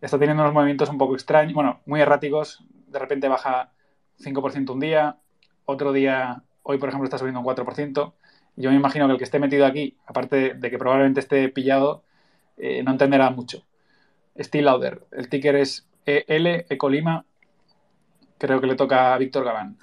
Está 0.00 0.18
teniendo 0.18 0.42
unos 0.42 0.54
movimientos 0.54 0.88
un 0.88 0.98
poco 0.98 1.14
extraños, 1.14 1.54
bueno, 1.54 1.80
muy 1.86 2.00
erráticos. 2.00 2.64
De 2.88 2.98
repente 2.98 3.28
baja 3.28 3.72
5% 4.20 4.72
un 4.72 4.80
día, 4.80 5.18
otro 5.64 5.92
día, 5.92 6.42
hoy 6.62 6.78
por 6.78 6.88
ejemplo 6.88 7.04
está 7.04 7.18
subiendo 7.18 7.40
un 7.40 7.46
4%. 7.46 8.14
Yo 8.56 8.70
me 8.70 8.76
imagino 8.76 9.06
que 9.06 9.12
el 9.12 9.18
que 9.18 9.24
esté 9.24 9.38
metido 9.38 9.66
aquí, 9.66 9.96
aparte 10.06 10.54
de 10.54 10.70
que 10.70 10.78
probablemente 10.78 11.20
esté 11.20 11.48
pillado, 11.48 12.04
eh, 12.56 12.82
no 12.82 12.92
entenderá 12.92 13.30
mucho. 13.30 13.64
Steel 14.38 14.66
Lauder, 14.66 15.06
el 15.12 15.28
ticker 15.28 15.56
es 15.56 15.88
EL, 16.06 16.66
Ecolima, 16.68 17.24
creo 18.38 18.60
que 18.60 18.66
le 18.66 18.76
toca 18.76 19.14
a 19.14 19.18
Víctor 19.18 19.44
Galán. 19.44 19.78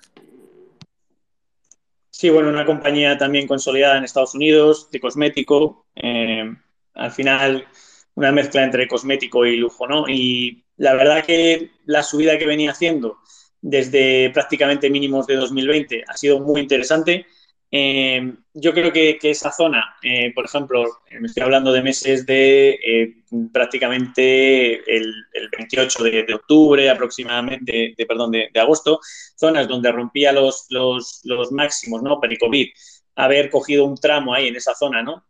Sí, 2.10 2.30
bueno, 2.30 2.50
una 2.50 2.66
compañía 2.66 3.18
también 3.18 3.48
consolidada 3.48 3.98
en 3.98 4.04
Estados 4.04 4.36
Unidos, 4.36 4.92
de 4.92 5.00
cosmético. 5.00 5.86
Eh, 5.96 6.54
al 6.94 7.12
final, 7.12 7.68
una 8.16 8.32
mezcla 8.32 8.64
entre 8.64 8.88
cosmético 8.88 9.46
y 9.46 9.58
lujo, 9.58 9.88
¿no? 9.88 10.08
Y 10.08 10.64
la 10.78 10.94
verdad 10.94 11.26
que 11.26 11.72
la 11.86 12.04
subida 12.04 12.38
que 12.38 12.46
venía 12.46 12.72
haciendo 12.72 13.20
desde 13.62 14.32
prácticamente 14.32 14.90
mínimos 14.90 15.28
de 15.28 15.36
2020 15.36 16.04
ha 16.08 16.18
sido 16.18 16.40
muy 16.40 16.62
interesante. 16.62 17.26
Eh, 17.74 18.34
yo 18.54 18.74
creo 18.74 18.92
que, 18.92 19.18
esa 19.24 19.52
zona, 19.52 19.96
eh, 20.04 20.34
por 20.34 20.44
ejemplo, 20.46 20.84
me 21.20 21.28
estoy 21.28 21.44
hablando 21.44 21.72
de 21.72 21.82
meses 21.82 22.26
de 22.26 22.72
eh, 22.86 23.16
prácticamente 23.54 24.74
el, 24.94 25.14
el 25.34 25.50
28 25.58 26.04
de, 26.04 26.34
octubre 26.34 26.90
aproximadamente, 26.90 27.94
de, 27.98 28.06
perdón, 28.06 28.32
de, 28.32 28.50
agosto, 28.60 29.00
zonas 29.36 29.68
donde 29.70 29.92
rompía 29.92 30.34
los, 30.34 30.66
los, 30.70 31.22
los 31.24 31.52
máximos, 31.52 32.04
¿no? 32.04 32.20
Pericovid, 32.20 32.70
haber 33.16 33.50
cogido 33.50 33.86
un 33.86 33.96
tramo 33.96 34.34
ahí 34.34 34.48
en 34.48 34.56
esa 34.58 34.76
zona, 34.76 35.02
¿no? 35.02 35.26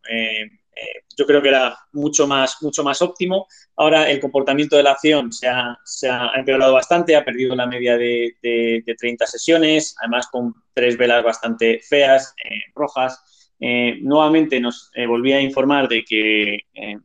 Eh, 0.82 1.04
yo 1.18 1.26
creo 1.26 1.42
que 1.42 1.50
era 1.50 1.78
mucho 1.94 2.28
más, 2.28 2.58
mucho 2.62 2.84
más 2.84 3.02
óptimo. 3.02 3.48
Ahora 3.76 4.10
el 4.10 4.20
comportamiento 4.20 4.76
de 4.76 4.84
la 4.84 4.92
acción 4.92 5.32
se 5.32 5.48
ha, 5.48 5.78
se 5.84 6.10
ha 6.10 6.32
empeorado 6.36 6.74
bastante, 6.74 7.16
ha 7.16 7.24
perdido 7.26 7.56
la 7.56 7.68
media 7.68 7.98
de, 7.98 8.36
de, 8.42 8.84
de 8.86 8.96
30 8.96 9.26
sesiones, 9.28 9.96
además 10.00 10.28
con 10.32 10.54
tres 10.74 10.98
velas 10.98 11.24
bastante 11.24 11.80
feas, 11.80 12.34
eh, 12.44 12.62
rojas. 12.74 13.24
Eh, 13.60 14.00
nuevamente 14.02 14.60
nos 14.60 14.90
eh, 14.96 15.06
volví 15.06 15.34
a 15.34 15.42
informar 15.42 15.88
de 15.88 16.04
que 16.04 16.58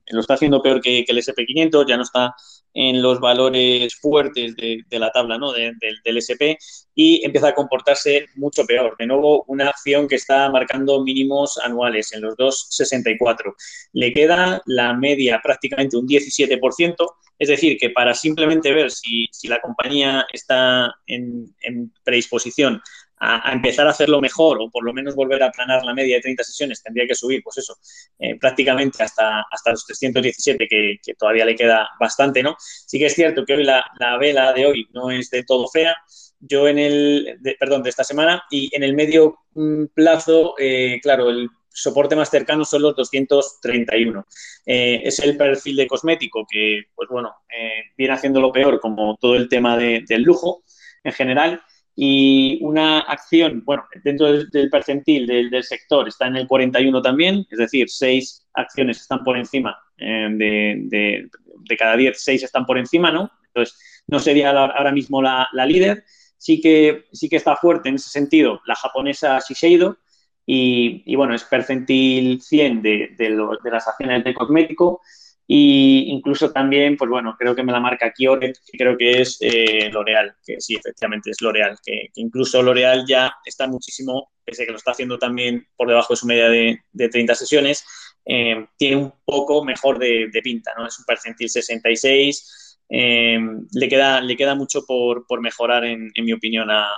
lo 0.09 0.21
está 0.21 0.35
haciendo 0.35 0.63
peor 0.63 0.81
que, 0.81 1.05
que 1.05 1.13
el 1.13 1.19
SP500, 1.19 1.87
ya 1.87 1.99
no 1.99 2.03
está 2.03 2.35
en 2.77 3.01
los 3.01 3.21
valores 3.21 3.97
fuertes 3.97 4.55
de, 4.55 4.83
de 4.87 4.99
la 4.99 5.11
tabla 5.11 5.39
¿no? 5.39 5.51
de, 5.51 5.73
de, 5.81 5.95
del 6.05 6.19
SP 6.21 6.61
y 6.95 7.25
empieza 7.25 7.49
a 7.49 7.55
comportarse 7.55 8.27
mucho 8.35 8.67
peor. 8.67 8.97
De 8.99 9.07
nuevo, 9.07 9.45
una 9.49 9.71
acción 9.71 10.07
que 10.07 10.17
está 10.17 10.51
marcando 10.51 11.03
mínimos 11.03 11.59
anuales 11.59 12.13
en 12.13 12.21
los 12.21 12.37
2,64. 12.37 13.55
Le 13.95 14.13
queda 14.13 14.61
la 14.67 14.93
media 14.93 15.41
prácticamente 15.43 15.97
un 15.97 16.07
17%, 16.07 16.95
es 17.39 17.49
decir, 17.49 17.79
que 17.79 17.91
para 17.91 18.13
simplemente 18.13 18.73
ver 18.73 18.91
si, 18.91 19.27
si 19.33 19.49
la 19.49 19.61
compañía 19.61 20.27
está 20.31 20.95
en, 21.07 21.55
en 21.63 21.93
predisposición 22.05 22.83
a, 23.19 23.53
empezar 23.53 23.87
a 23.87 23.91
hacerlo 23.91 24.21
mejor 24.21 24.59
o 24.61 24.71
por 24.71 24.85
lo 24.85 24.93
menos 24.93 25.15
volver 25.15 25.43
a 25.43 25.51
planar 25.51 25.85
la 25.85 25.95
media 25.95 26.17
de 26.17 26.23
30 26.23 26.45
sesiones, 26.45 26.83
tendría 26.83 27.07
que 27.07 27.15
subir, 27.15 27.43
pues 27.43 27.59
eso, 27.59 27.77
eh, 28.19 28.39
prácticamente 28.39 29.03
hasta, 29.03 29.45
hasta 29.51 29.71
los 29.71 29.87
317, 29.87 30.67
que, 30.69 30.97
que, 31.03 31.15
todavía 31.15 31.45
le 31.45 31.55
queda 31.55 31.89
bastante, 31.99 32.43
¿no? 32.43 32.57
Sí 32.59 32.99
que 32.99 33.07
es 33.07 33.15
cierto 33.15 33.45
que 33.45 33.55
hoy 33.55 33.65
la, 33.65 33.85
la 33.99 34.19
vela 34.19 34.53
de 34.53 34.67
hoy 34.67 34.89
no 34.93 35.11
es 35.11 35.31
de 35.31 35.45
todo 35.45 35.69
fea, 35.69 35.97
yo 36.41 36.69
en 36.69 36.79
el, 36.79 37.39
perdón, 37.59 37.83
de 37.83 37.91
esta 37.91 38.05
semana 38.05 38.45
y 38.51 38.75
en 38.75 38.83
el 38.83 38.95
medio 38.95 39.39
mm, 39.55 39.87
plazo, 39.95 40.55
eh, 40.59 41.01
claro, 41.03 41.31
el 41.31 41.49
soporte 41.69 42.17
más 42.17 42.31
cercano 42.31 42.65
son 42.65 42.83
los 42.83 42.97
231. 42.97 44.27
Eh, 44.65 45.03
es 45.05 45.19
el 45.21 45.37
perfil 45.37 45.77
de 45.77 45.87
cosmético 45.87 46.47
que, 46.49 46.85
pues 46.95 47.09
bueno, 47.09 47.35
eh, 47.49 47.93
viene 47.97 48.15
haciendo 48.15 48.41
lo 48.41 48.53
peor 48.53 48.81
como 48.81 49.17
todo 49.21 49.35
el 49.37 49.49
tema 49.49 49.77
de, 49.77 50.05
del 50.09 50.23
lujo 50.23 50.63
en 51.05 51.13
general 51.13 51.63
y 51.99 52.59
una 52.63 53.01
acción, 53.01 53.63
bueno, 53.65 53.87
dentro 54.05 54.27
del, 54.31 54.71
percentil 54.71 55.27
del, 55.27 55.65
sector 55.65 56.07
está 56.07 56.27
en 56.27 56.37
el 56.37 56.47
41 56.47 57.01
también, 57.01 57.47
es 57.51 57.59
decir, 57.59 57.89
seis 57.89 58.47
acciones 58.53 59.01
están 59.01 59.25
por 59.25 59.39
encima 59.39 59.79
eh, 59.97 60.29
de, 60.31 61.31
de, 61.57 61.77
cada 61.77 61.97
10, 61.97 62.23
seis 62.23 62.43
están 62.43 62.67
por 62.67 62.77
encima, 62.77 63.11
¿no? 63.11 63.31
Entonces, 63.47 63.79
no 64.09 64.19
sería 64.19 64.51
ahora 64.51 64.93
mismo 64.93 65.23
la, 65.23 65.49
la, 65.53 65.65
líder, 65.65 66.05
sí 66.37 66.61
que, 66.61 67.07
sí 67.13 67.31
que 67.31 67.37
está 67.37 67.57
fuerte 67.57 67.89
en 67.89 67.95
ese 67.95 68.11
sentido 68.11 68.61
la 68.67 68.75
japonesa 68.75 69.39
Shiseido 69.39 69.97
y, 70.45 71.03
y 71.07 71.17
bueno, 71.17 71.35
es 71.35 71.45
percentil 71.45 72.43
100 72.43 72.83
de, 72.83 73.15
de 73.17 73.71
las 73.71 73.89
acciones 73.89 74.23
de 74.23 74.35
cosmético 74.35 75.01
y 75.49 76.11
incluso 76.11 76.51
también, 76.51 76.97
pues 76.97 77.09
bueno, 77.09 77.37
creo 77.39 77.55
que 77.55 77.63
me 77.63 77.73
la 77.73 77.79
marca 77.79 78.13
Oret, 78.29 78.59
que 78.67 78.79
creo 78.79 78.97
que 78.97 79.21
es 79.21 79.39
eh, 79.41 79.91
L'Oreal, 79.93 80.35
que 80.45 80.61
sí, 80.61 80.75
efectivamente 80.75 81.31
es 81.31 81.41
L'Oreal, 81.41 81.79
que, 81.85 82.11
incluso 82.17 82.63
L'Oreal 82.63 83.05
ya 83.07 83.33
está 83.45 83.69
muchísimo, 83.69 84.33
pese 84.45 84.65
a 84.65 84.67
que 84.67 84.73
lo 84.73 84.79
está 84.79 84.91
haciendo 84.91 85.19
también 85.19 85.69
por 85.77 85.89
debajo 85.89 86.15
de 86.15 86.17
su 86.17 86.27
media 86.27 86.49
de, 86.49 86.81
de 86.93 87.09
30 87.09 87.35
sesiones, 87.37 87.85
eh, 88.25 88.67
tiene 88.77 88.97
un 88.97 89.13
poco 89.25 89.65
mejor 89.65 90.01
de, 90.01 90.29
de, 90.33 90.43
pinta, 90.43 90.73
¿no? 90.77 90.87
Es 90.87 90.99
un 90.99 91.05
percentil 91.05 91.49
66, 91.49 92.81
eh, 92.89 93.39
le, 93.73 93.89
queda, 93.89 94.21
le 94.21 94.37
queda 94.37 94.57
mucho 94.57 94.85
por, 94.85 95.27
por 95.29 95.41
mejorar, 95.41 95.85
en, 95.85 96.11
en, 96.13 96.25
mi 96.25 96.33
opinión, 96.33 96.69
a, 96.71 96.91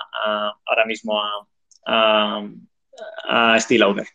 ahora 0.65 0.87
mismo 0.87 1.21
a, 1.23 1.47
a, 1.87 2.49
a 3.25 3.61
Steel 3.61 3.81
Lauder. 3.81 4.07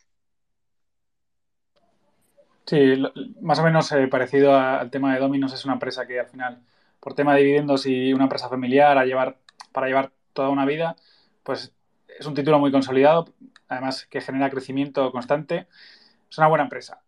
Sí, 2.65 2.95
más 3.41 3.59
o 3.59 3.63
menos 3.63 3.91
eh, 3.91 4.07
parecido 4.07 4.55
al 4.57 4.89
tema 4.89 5.13
de 5.13 5.19
Dominos, 5.19 5.53
es 5.53 5.65
una 5.65 5.73
empresa 5.73 6.07
que 6.07 6.19
al 6.19 6.27
final, 6.27 6.61
por 6.99 7.13
tema 7.13 7.35
de 7.35 7.41
dividendos 7.41 7.85
y 7.85 8.13
una 8.13 8.23
empresa 8.23 8.47
familiar 8.49 8.97
a 8.97 9.05
llevar, 9.05 9.37
para 9.73 9.87
llevar 9.87 10.11
toda 10.31 10.49
una 10.49 10.65
vida, 10.65 10.95
pues 11.43 11.73
es 12.07 12.25
un 12.25 12.33
título 12.33 12.59
muy 12.59 12.71
consolidado, 12.71 13.33
además 13.67 14.05
que 14.05 14.21
genera 14.21 14.49
crecimiento 14.49 15.11
constante. 15.11 15.67
Es 16.29 16.37
una 16.37 16.47
buena 16.47 16.63
empresa. 16.63 17.01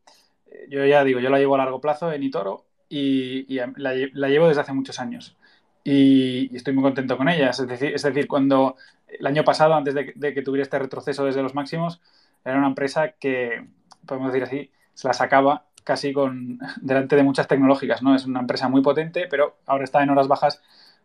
Eh, 0.47 0.67
yo 0.69 0.85
ya 0.85 1.03
digo, 1.03 1.19
yo 1.19 1.29
la 1.29 1.39
llevo 1.39 1.55
a 1.55 1.59
largo 1.59 1.81
plazo 1.81 2.11
en 2.11 2.23
Itoro 2.23 2.65
y, 2.89 3.57
la, 3.77 3.93
llevo 4.29 4.47
desde 4.47 4.61
hace 4.61 4.73
muchos 4.73 4.99
años. 4.99 5.37
Y, 5.83 6.55
estoy 6.55 6.73
muy 6.73 6.83
contento 6.83 7.17
con 7.17 7.29
ella. 7.29 7.51
Es 7.51 7.65
decir, 7.65 7.93
es 7.95 8.03
decir, 8.03 8.27
cuando 8.27 8.75
el 9.07 9.25
año 9.25 9.43
pasado, 9.43 9.73
antes 9.75 9.93
de, 9.93 10.13
de 10.15 10.33
que 10.33 10.41
tuviera 10.41 10.63
este 10.63 10.79
retroceso 10.79 11.25
desde 11.25 11.41
los 11.43 11.55
máximos, 11.55 12.01
era 12.43 12.57
una 12.57 12.67
empresa 12.67 13.11
que, 13.19 13.67
podemos 14.05 14.31
decir 14.33 14.43
así, 14.43 14.71
se 14.95 15.07
la 15.07 15.13
sacaba 15.13 15.65
casi 15.83 16.11
con 16.11 16.59
delante 16.81 17.15
de 17.15 17.23
muchas 17.23 17.47
tecnológicas, 17.47 18.01
¿no? 18.01 18.15
Es 18.15 18.25
una 18.25 18.39
empresa 18.39 18.67
muy 18.67 18.81
potente, 18.81 19.27
pero 19.29 19.57
ahora 19.67 19.83
está 19.83 20.01
en 20.01 20.09
horas 20.09 20.27
bajas 20.27 20.61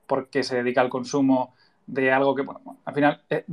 porque 0.07 0.43
se 0.43 0.57
dedica 0.57 0.81
al 0.81 0.89
consumo 0.89 1.55
de 1.87 2.11
algo 2.11 2.35
que, 2.35 2.43
bueno, 2.43 2.79
al 2.85 2.95
final, 2.95 3.23
eh, 3.29 3.45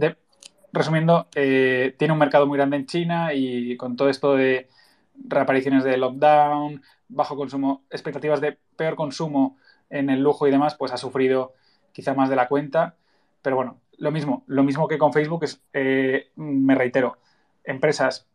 resumiendo, 0.71 1.27
eh, 1.35 1.95
tiene 1.97 2.13
un 2.13 2.19
mercado 2.19 2.47
muy 2.47 2.57
grande 2.57 2.77
en 2.77 2.85
China 2.85 3.33
y 3.33 3.75
con 3.75 3.95
todo 3.97 4.09
esto 4.09 4.35
de 4.35 4.69
reapariciones 5.27 5.83
de 5.83 5.97
lockdown, 5.97 6.81
bajo 7.09 7.35
consumo, 7.35 7.83
expectativas 7.89 8.39
de 8.39 8.57
peor 8.75 8.95
consumo 8.95 9.57
en 9.89 10.09
el 10.09 10.21
lujo 10.21 10.47
y 10.47 10.51
demás, 10.51 10.75
pues 10.75 10.91
ha 10.91 10.97
sufrido 10.97 11.53
quizá 11.91 12.13
más 12.13 12.29
de 12.29 12.35
la 12.35 12.47
cuenta. 12.47 12.95
Pero 13.41 13.55
bueno, 13.55 13.81
lo 13.97 14.11
mismo, 14.11 14.43
lo 14.47 14.63
mismo 14.63 14.87
que 14.87 14.97
con 14.97 15.13
Facebook 15.13 15.43
es, 15.43 15.61
eh, 15.73 16.31
me 16.35 16.75
reitero, 16.75 17.17
empresas 17.63 18.27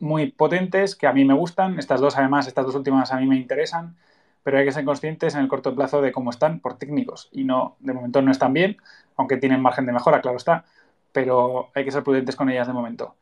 muy 0.00 0.30
potentes 0.30 0.96
que 0.96 1.06
a 1.06 1.12
mí 1.12 1.24
me 1.24 1.34
gustan. 1.34 1.78
Estas 1.78 2.00
dos, 2.00 2.16
además, 2.16 2.46
estas 2.46 2.66
dos 2.66 2.74
últimas 2.74 3.12
a 3.12 3.16
mí 3.18 3.26
me 3.26 3.36
interesan, 3.36 3.96
pero 4.42 4.58
hay 4.58 4.64
que 4.64 4.72
ser 4.72 4.84
conscientes 4.84 5.34
en 5.34 5.42
el 5.42 5.48
corto 5.48 5.74
plazo 5.74 6.00
de 6.02 6.12
cómo 6.12 6.30
están 6.30 6.60
por 6.60 6.78
técnicos 6.78 7.28
y 7.32 7.44
no, 7.44 7.76
de 7.80 7.92
momento 7.92 8.22
no 8.22 8.30
están 8.30 8.52
bien, 8.52 8.78
aunque 9.16 9.36
tienen 9.36 9.60
margen 9.60 9.86
de 9.86 9.92
mejora, 9.92 10.20
claro 10.20 10.36
está, 10.36 10.64
pero 11.12 11.70
hay 11.74 11.84
que 11.84 11.90
ser 11.92 12.02
prudentes 12.04 12.36
con 12.36 12.48
ellas 12.50 12.66
de 12.66 12.72
momento. 12.72 13.16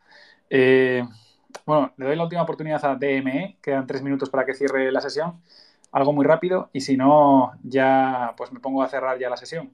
Eh, 0.51 1.05
bueno, 1.65 1.93
le 1.97 2.07
doy 2.07 2.17
la 2.17 2.25
última 2.25 2.43
oportunidad 2.43 2.85
a 2.85 2.97
DME, 2.97 3.59
quedan 3.63 3.87
tres 3.87 4.03
minutos 4.03 4.31
para 4.31 4.45
que 4.47 4.55
cierre 4.55 4.93
la 4.93 5.01
sesión, 5.01 5.41
algo 5.93 6.13
muy 6.13 6.25
rápido 6.27 6.71
y 6.73 6.81
si 6.83 6.97
no, 6.97 7.53
ya 7.63 8.35
pues 8.37 8.53
me 8.53 8.61
pongo 8.61 8.83
a 8.83 8.89
cerrar 8.89 9.19
ya 9.19 9.31
la 9.31 9.37
sesión. 9.37 9.73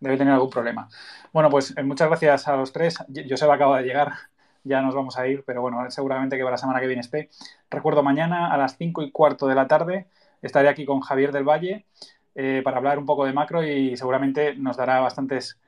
Debe 0.00 0.16
tener 0.16 0.34
algún 0.34 0.50
problema. 0.50 0.88
Bueno, 1.32 1.50
pues 1.50 1.74
eh, 1.76 1.82
muchas 1.82 2.08
gracias 2.08 2.48
a 2.48 2.56
los 2.56 2.72
tres. 2.72 2.98
Joseba 3.28 3.54
acaba 3.54 3.78
de 3.78 3.84
llegar, 3.84 4.12
ya 4.64 4.82
nos 4.82 4.94
vamos 4.94 5.18
a 5.18 5.26
ir, 5.26 5.44
pero 5.46 5.62
bueno, 5.62 5.90
seguramente 5.90 6.36
que 6.36 6.42
para 6.42 6.54
la 6.54 6.58
semana 6.58 6.80
que 6.80 6.86
viene 6.86 7.00
esté. 7.00 7.30
Recuerdo, 7.70 8.02
mañana 8.02 8.52
a 8.52 8.56
las 8.56 8.76
5 8.76 9.02
y 9.02 9.10
cuarto 9.10 9.46
de 9.46 9.54
la 9.54 9.68
tarde 9.68 10.06
estaré 10.42 10.68
aquí 10.68 10.84
con 10.84 11.00
Javier 11.00 11.32
del 11.32 11.44
Valle 11.44 11.86
eh, 12.34 12.62
para 12.64 12.78
hablar 12.78 12.98
un 12.98 13.06
poco 13.06 13.24
de 13.26 13.32
macro 13.32 13.64
y 13.64 13.96
seguramente 13.96 14.54
nos 14.54 14.76
dará 14.76 15.00
bastantes 15.00 15.58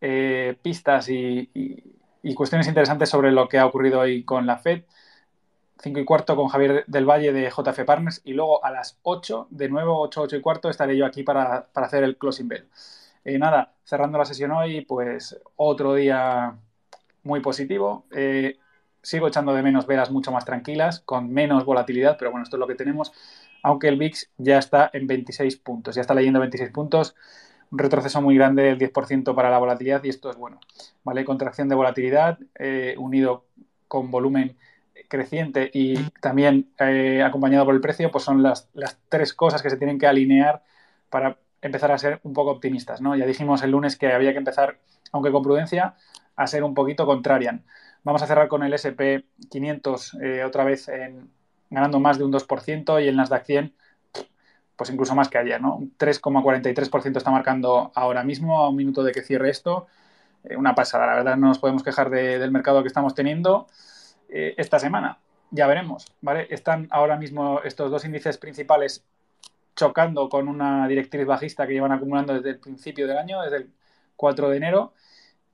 eh, 0.00 0.56
pistas 0.62 1.08
y, 1.08 1.50
cuestiones 2.34 2.66
interesantes 2.66 3.08
sobre 3.08 3.30
lo 3.30 3.48
que 3.48 3.58
ha 3.58 3.66
ocurrido 3.66 4.00
hoy 4.00 4.24
con 4.24 4.46
la 4.46 4.58
FED. 4.58 4.84
5 5.82 6.00
y 6.00 6.04
cuarto 6.04 6.36
con 6.36 6.48
Javier 6.48 6.84
del 6.86 7.04
Valle 7.04 7.32
de 7.32 7.50
JF 7.50 7.84
Partners 7.84 8.22
y 8.24 8.32
luego 8.32 8.64
a 8.64 8.70
las 8.70 8.98
8, 9.02 9.48
de 9.50 9.68
nuevo 9.68 10.00
8, 10.00 10.22
8 10.22 10.36
y 10.36 10.40
cuarto, 10.40 10.70
estaré 10.70 10.96
yo 10.96 11.04
aquí 11.04 11.22
para 11.22 11.68
hacer 11.74 12.02
el 12.02 12.16
closing 12.16 12.48
bell. 12.48 12.66
Y 13.26 13.38
nada, 13.38 13.74
cerrando 13.82 14.18
la 14.18 14.24
sesión 14.24 14.52
hoy, 14.52 14.82
pues 14.82 15.36
otro 15.56 15.94
día 15.94 16.56
muy 17.24 17.40
positivo. 17.40 18.06
Eh, 18.12 18.56
sigo 19.02 19.26
echando 19.26 19.52
de 19.52 19.64
menos 19.64 19.84
velas 19.84 20.12
mucho 20.12 20.30
más 20.30 20.44
tranquilas, 20.44 21.00
con 21.00 21.32
menos 21.32 21.64
volatilidad, 21.64 22.16
pero 22.18 22.30
bueno, 22.30 22.44
esto 22.44 22.54
es 22.54 22.60
lo 22.60 22.68
que 22.68 22.76
tenemos. 22.76 23.12
Aunque 23.64 23.88
el 23.88 23.96
VIX 23.96 24.30
ya 24.38 24.58
está 24.58 24.90
en 24.92 25.08
26 25.08 25.56
puntos, 25.56 25.96
ya 25.96 26.02
está 26.02 26.14
leyendo 26.14 26.38
26 26.38 26.70
puntos, 26.70 27.16
un 27.72 27.80
retroceso 27.80 28.22
muy 28.22 28.36
grande 28.36 28.62
del 28.62 28.78
10% 28.78 29.34
para 29.34 29.50
la 29.50 29.58
volatilidad 29.58 30.04
y 30.04 30.10
esto 30.10 30.30
es 30.30 30.36
bueno. 30.36 30.60
¿vale? 31.02 31.24
Contracción 31.24 31.68
de 31.68 31.74
volatilidad 31.74 32.38
eh, 32.54 32.94
unido 32.96 33.46
con 33.88 34.08
volumen 34.12 34.56
creciente 35.08 35.68
y 35.74 35.96
también 36.20 36.70
eh, 36.78 37.24
acompañado 37.24 37.64
por 37.64 37.74
el 37.74 37.80
precio, 37.80 38.08
pues 38.12 38.22
son 38.22 38.40
las, 38.44 38.68
las 38.72 39.00
tres 39.08 39.34
cosas 39.34 39.62
que 39.62 39.70
se 39.70 39.76
tienen 39.76 39.98
que 39.98 40.06
alinear 40.06 40.62
para 41.10 41.38
empezar 41.66 41.92
a 41.92 41.98
ser 41.98 42.20
un 42.22 42.32
poco 42.32 42.50
optimistas, 42.50 43.00
¿no? 43.00 43.16
Ya 43.16 43.26
dijimos 43.26 43.62
el 43.62 43.70
lunes 43.70 43.96
que 43.96 44.12
había 44.12 44.32
que 44.32 44.38
empezar, 44.38 44.78
aunque 45.12 45.30
con 45.32 45.42
prudencia, 45.42 45.94
a 46.36 46.46
ser 46.46 46.64
un 46.64 46.74
poquito 46.74 47.06
contrarian. 47.06 47.64
Vamos 48.04 48.22
a 48.22 48.26
cerrar 48.26 48.48
con 48.48 48.62
el 48.62 48.72
SP 48.74 49.26
500 49.50 50.14
eh, 50.22 50.44
otra 50.44 50.64
vez 50.64 50.88
ganando 51.70 52.00
más 52.00 52.18
de 52.18 52.24
un 52.24 52.32
2% 52.32 53.02
y 53.02 53.08
el 53.08 53.16
Nasdaq 53.16 53.44
100 53.44 53.74
pues 54.76 54.90
incluso 54.90 55.14
más 55.14 55.28
que 55.28 55.38
ayer, 55.38 55.60
¿no? 55.60 55.80
3,43% 55.98 57.16
está 57.16 57.30
marcando 57.30 57.90
ahora 57.94 58.22
mismo 58.22 58.60
a 58.60 58.68
un 58.68 58.76
minuto 58.76 59.02
de 59.02 59.12
que 59.12 59.22
cierre 59.22 59.50
esto. 59.50 59.86
Eh, 60.44 60.56
una 60.56 60.74
pasada, 60.74 61.06
la 61.06 61.14
verdad 61.14 61.36
no 61.36 61.48
nos 61.48 61.58
podemos 61.58 61.82
quejar 61.82 62.10
del 62.10 62.50
mercado 62.50 62.82
que 62.82 62.88
estamos 62.88 63.14
teniendo 63.14 63.66
eh, 64.28 64.54
esta 64.58 64.78
semana. 64.78 65.18
Ya 65.50 65.66
veremos. 65.66 66.06
Están 66.50 66.88
ahora 66.90 67.16
mismo 67.16 67.60
estos 67.64 67.90
dos 67.90 68.04
índices 68.04 68.36
principales 68.36 69.04
chocando 69.76 70.28
con 70.28 70.48
una 70.48 70.88
directriz 70.88 71.26
bajista 71.26 71.66
que 71.66 71.74
llevan 71.74 71.92
acumulando 71.92 72.34
desde 72.34 72.50
el 72.50 72.58
principio 72.58 73.06
del 73.06 73.18
año, 73.18 73.42
desde 73.42 73.58
el 73.58 73.70
4 74.16 74.48
de 74.48 74.56
enero, 74.56 74.94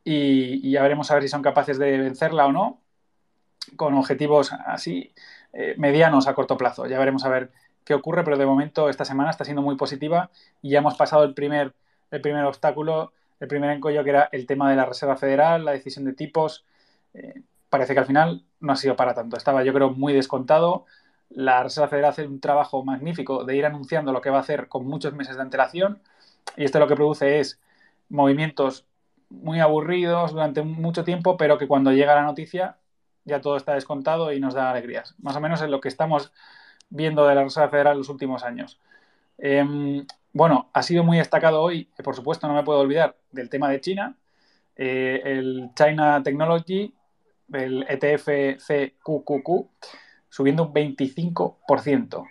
y, 0.04 0.70
ya 0.70 0.82
veremos 0.82 1.10
a 1.10 1.14
ver 1.14 1.24
si 1.24 1.28
son 1.28 1.42
capaces 1.42 1.78
de 1.78 1.98
vencerla 1.98 2.46
o 2.46 2.52
no, 2.52 2.80
con 3.76 3.94
objetivos 3.94 4.52
así 4.66 5.12
eh, 5.52 5.74
medianos 5.78 6.26
a 6.26 6.34
corto 6.34 6.56
plazo. 6.56 6.86
Ya 6.86 6.98
veremos 6.98 7.24
a 7.24 7.28
ver 7.28 7.52
qué 7.84 7.94
ocurre, 7.94 8.24
pero 8.24 8.36
de 8.38 8.46
momento 8.46 8.88
esta 8.88 9.04
semana 9.04 9.30
está 9.30 9.44
siendo 9.44 9.62
muy 9.62 9.76
positiva 9.76 10.30
y 10.62 10.70
ya 10.70 10.78
hemos 10.78 10.96
pasado 10.96 11.24
el 11.24 11.34
primer, 11.34 11.74
el 12.10 12.20
primer 12.20 12.44
obstáculo, 12.44 13.12
el 13.40 13.48
primer 13.48 13.70
encollo 13.70 14.04
que 14.04 14.10
era 14.10 14.28
el 14.32 14.46
tema 14.46 14.70
de 14.70 14.76
la 14.76 14.86
Reserva 14.86 15.16
Federal, 15.16 15.64
la 15.64 15.72
decisión 15.72 16.04
de 16.04 16.12
tipos. 16.14 16.64
Eh, 17.14 17.42
parece 17.68 17.94
que 17.94 18.00
al 18.00 18.06
final 18.06 18.44
no 18.60 18.72
ha 18.72 18.76
sido 18.76 18.96
para 18.96 19.14
tanto. 19.14 19.36
Estaba 19.36 19.64
yo 19.64 19.72
creo 19.72 19.90
muy 19.90 20.12
descontado 20.12 20.86
la 21.34 21.62
Reserva 21.62 21.88
Federal 21.88 22.10
hace 22.10 22.26
un 22.26 22.40
trabajo 22.40 22.84
magnífico 22.84 23.44
de 23.44 23.56
ir 23.56 23.66
anunciando 23.66 24.12
lo 24.12 24.20
que 24.20 24.30
va 24.30 24.38
a 24.38 24.40
hacer 24.40 24.68
con 24.68 24.86
muchos 24.86 25.14
meses 25.14 25.36
de 25.36 25.42
antelación 25.42 26.00
y 26.56 26.64
esto 26.64 26.78
lo 26.78 26.88
que 26.88 26.96
produce 26.96 27.40
es 27.40 27.60
movimientos 28.08 28.86
muy 29.30 29.60
aburridos 29.60 30.32
durante 30.32 30.62
mucho 30.62 31.04
tiempo, 31.04 31.36
pero 31.36 31.58
que 31.58 31.66
cuando 31.66 31.92
llega 31.92 32.14
la 32.14 32.22
noticia 32.22 32.76
ya 33.24 33.40
todo 33.40 33.56
está 33.56 33.74
descontado 33.74 34.32
y 34.32 34.40
nos 34.40 34.54
da 34.54 34.70
alegrías. 34.70 35.14
Más 35.18 35.36
o 35.36 35.40
menos 35.40 35.62
es 35.62 35.68
lo 35.68 35.80
que 35.80 35.88
estamos 35.88 36.32
viendo 36.90 37.26
de 37.26 37.34
la 37.34 37.44
Reserva 37.44 37.68
Federal 37.68 37.92
en 37.92 37.98
los 37.98 38.08
últimos 38.08 38.44
años. 38.44 38.80
Em, 39.38 40.06
bueno, 40.32 40.70
ha 40.72 40.82
sido 40.82 41.04
muy 41.04 41.18
destacado 41.18 41.62
hoy, 41.62 41.88
por 42.02 42.14
supuesto 42.16 42.48
no 42.48 42.54
me 42.54 42.64
puedo 42.64 42.80
olvidar 42.80 43.16
del 43.30 43.48
tema 43.48 43.68
de 43.70 43.80
China, 43.80 44.16
eh, 44.76 45.20
el 45.24 45.70
China 45.74 46.22
Technology, 46.22 46.94
el 47.52 47.84
ETF 47.88 48.58
CQQQ, 48.58 49.68
subiendo 50.32 50.62
un 50.62 50.72
25%. 50.72 52.26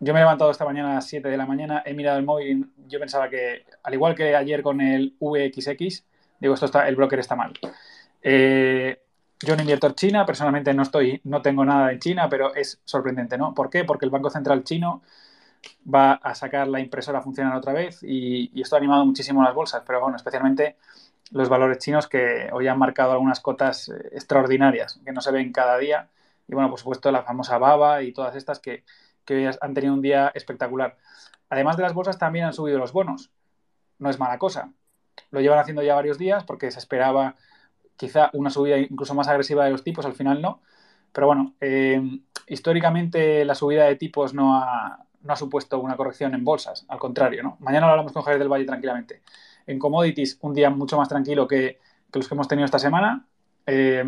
Yo 0.00 0.12
me 0.12 0.20
he 0.20 0.22
levantado 0.22 0.50
esta 0.50 0.66
mañana 0.66 0.92
a 0.92 0.94
las 0.96 1.06
7 1.06 1.30
de 1.30 1.36
la 1.38 1.46
mañana, 1.46 1.82
he 1.86 1.94
mirado 1.94 2.18
el 2.18 2.24
móvil 2.26 2.70
y 2.76 2.90
yo 2.90 3.00
pensaba 3.00 3.30
que, 3.30 3.64
al 3.82 3.94
igual 3.94 4.14
que 4.14 4.36
ayer 4.36 4.62
con 4.62 4.82
el 4.82 5.16
VXX, 5.18 6.04
digo, 6.40 6.52
esto 6.52 6.66
está, 6.66 6.86
el 6.86 6.94
broker 6.94 7.18
está 7.18 7.36
mal. 7.36 7.54
Eh, 8.20 9.00
yo 9.40 9.56
no 9.56 9.62
invierto 9.62 9.86
en 9.86 9.94
China, 9.94 10.26
personalmente 10.26 10.74
no 10.74 10.82
estoy, 10.82 11.22
no 11.24 11.40
tengo 11.40 11.64
nada 11.64 11.90
en 11.90 11.98
China, 12.00 12.28
pero 12.28 12.54
es 12.54 12.82
sorprendente, 12.84 13.38
¿no? 13.38 13.54
¿Por 13.54 13.70
qué? 13.70 13.84
Porque 13.84 14.04
el 14.04 14.10
Banco 14.10 14.28
Central 14.28 14.62
chino 14.62 15.00
va 15.92 16.12
a 16.12 16.34
sacar 16.34 16.68
la 16.68 16.80
impresora 16.80 17.20
a 17.20 17.22
funcionar 17.22 17.56
otra 17.56 17.72
vez 17.72 18.02
y, 18.02 18.60
esto 18.60 18.76
ha 18.76 18.78
animado 18.78 19.06
muchísimo 19.06 19.42
las 19.42 19.54
bolsas, 19.54 19.82
pero 19.86 20.02
bueno, 20.02 20.18
especialmente 20.18 20.76
los 21.30 21.48
valores 21.48 21.78
chinos 21.78 22.08
que 22.08 22.50
hoy 22.52 22.68
han 22.68 22.78
marcado 22.78 23.12
algunas 23.12 23.40
cotas 23.40 23.88
eh, 23.88 24.10
extraordinarias 24.12 25.00
que 25.02 25.12
no 25.12 25.22
se 25.22 25.32
ven 25.32 25.50
cada 25.50 25.78
día 25.78 26.10
y 26.48 26.54
bueno, 26.54 26.70
por 26.70 26.78
supuesto, 26.78 27.12
la 27.12 27.22
famosa 27.22 27.58
Baba 27.58 28.02
y 28.02 28.12
todas 28.12 28.34
estas 28.34 28.58
que, 28.58 28.84
que 29.24 29.50
han 29.60 29.74
tenido 29.74 29.92
un 29.92 30.00
día 30.00 30.32
espectacular. 30.34 30.96
Además 31.50 31.76
de 31.76 31.82
las 31.82 31.94
bolsas, 31.94 32.18
también 32.18 32.46
han 32.46 32.54
subido 32.54 32.78
los 32.78 32.92
bonos. 32.92 33.30
No 33.98 34.08
es 34.08 34.18
mala 34.18 34.38
cosa. 34.38 34.72
Lo 35.30 35.40
llevan 35.40 35.58
haciendo 35.58 35.82
ya 35.82 35.94
varios 35.94 36.18
días 36.18 36.44
porque 36.44 36.70
se 36.70 36.78
esperaba 36.78 37.36
quizá 37.96 38.30
una 38.32 38.48
subida 38.48 38.78
incluso 38.78 39.14
más 39.14 39.28
agresiva 39.28 39.64
de 39.64 39.70
los 39.70 39.84
tipos, 39.84 40.06
al 40.06 40.14
final 40.14 40.40
no. 40.40 40.62
Pero 41.12 41.26
bueno, 41.26 41.54
eh, 41.60 42.00
históricamente 42.46 43.44
la 43.44 43.54
subida 43.54 43.84
de 43.84 43.96
tipos 43.96 44.32
no 44.32 44.56
ha, 44.56 45.04
no 45.22 45.32
ha, 45.32 45.36
supuesto 45.36 45.78
una 45.80 45.96
corrección 45.96 46.34
en 46.34 46.44
bolsas, 46.44 46.86
al 46.88 46.98
contrario, 46.98 47.42
¿no? 47.42 47.56
Mañana 47.60 47.86
lo 47.86 47.92
hablamos 47.92 48.12
con 48.12 48.22
Javier 48.22 48.38
del 48.38 48.48
Valle 48.48 48.64
tranquilamente. 48.64 49.22
En 49.66 49.78
commodities, 49.78 50.38
un 50.42 50.54
día 50.54 50.70
mucho 50.70 50.96
más 50.96 51.08
tranquilo 51.08 51.46
que, 51.48 51.80
los 52.12 52.28
que 52.28 52.34
hemos 52.34 52.48
tenido 52.48 52.64
esta 52.64 52.78
semana. 52.78 53.26
Eh, 53.66 54.04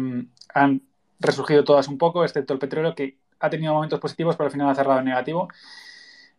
han 0.55 0.83
resurgido 1.21 1.65
todas 1.65 1.89
un 1.89 1.99
poco, 1.99 2.25
excepto 2.25 2.55
el 2.55 2.59
petróleo, 2.59 2.95
que 2.95 3.19
ha 3.39 3.51
tenido 3.51 3.75
momentos 3.75 4.01
positivos, 4.01 4.37
pero 4.37 4.47
al 4.47 4.53
final 4.53 4.69
ha 4.69 4.75
cerrado 4.75 4.99
en 4.99 5.05
negativo. 5.07 5.49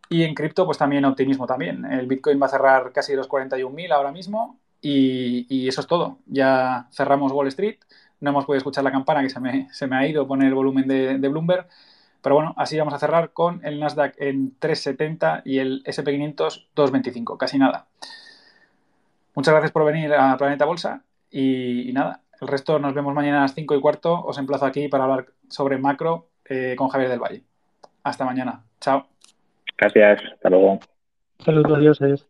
Y 0.09 0.23
en 0.23 0.35
cripto, 0.35 0.65
pues 0.65 0.77
también 0.77 1.05
optimismo 1.05 1.47
también. 1.47 1.85
El 1.85 2.07
Bitcoin 2.07 2.41
va 2.41 2.47
a 2.47 2.49
cerrar 2.49 2.91
casi 2.91 3.15
los 3.15 3.29
41.000 3.29 3.93
ahora 3.93 4.11
mismo 4.11 4.59
y, 4.81 5.67
eso 5.67 5.81
es 5.81 5.87
todo. 5.87 6.19
Ya 6.25 6.87
cerramos 6.91 7.31
Wall 7.31 7.47
Street, 7.47 7.77
no 8.19 8.31
hemos 8.31 8.45
podido 8.45 8.57
escuchar 8.57 8.83
la 8.83 8.91
campana 8.91 9.21
que 9.21 9.29
se 9.29 9.39
me, 9.39 9.69
se 9.71 9.87
me 9.87 9.95
ha 9.95 10.05
ido 10.07 10.27
poner 10.27 10.49
el 10.49 10.53
volumen 10.53 10.87
de, 10.87 11.17
Bloomberg. 11.29 11.67
Pero 12.21 12.35
bueno, 12.35 12.53
así 12.57 12.77
vamos 12.77 12.93
a 12.93 12.99
cerrar 12.99 13.31
con 13.31 13.65
el 13.65 13.79
Nasdaq 13.79 14.15
en 14.17 14.59
3,70 14.59 15.41
y 15.45 15.59
el 15.59 15.83
SP500 15.85 16.67
2,25, 16.75 17.37
casi 17.37 17.57
nada. 17.57 17.87
Muchas 19.33 19.53
gracias 19.53 19.71
por 19.71 19.85
venir 19.85 20.13
a 20.13 20.37
Planeta 20.37 20.65
Bolsa 20.65 21.03
y, 21.31 21.89
nada, 21.93 22.21
el 22.41 22.47
resto 22.47 22.79
nos 22.79 22.93
vemos 22.93 23.13
mañana 23.13 23.39
a 23.39 23.41
las 23.43 23.53
5 23.53 23.75
y 23.75 23.81
cuarto. 23.81 24.23
Os 24.25 24.37
emplazo 24.37 24.65
aquí 24.65 24.87
para 24.87 25.03
hablar 25.03 25.27
sobre 25.47 25.77
macro 25.77 26.29
eh, 26.45 26.75
con 26.75 26.89
Javier 26.89 27.09
del 27.09 27.19
Valle. 27.19 27.43
Hasta 28.03 28.25
mañana. 28.25 28.63
Chao. 28.79 29.05
Gracias. 29.77 30.21
Hasta 30.33 30.49
luego. 30.49 30.79
Saludos, 31.39 31.77
adiós, 31.77 32.01
adiós. 32.01 32.27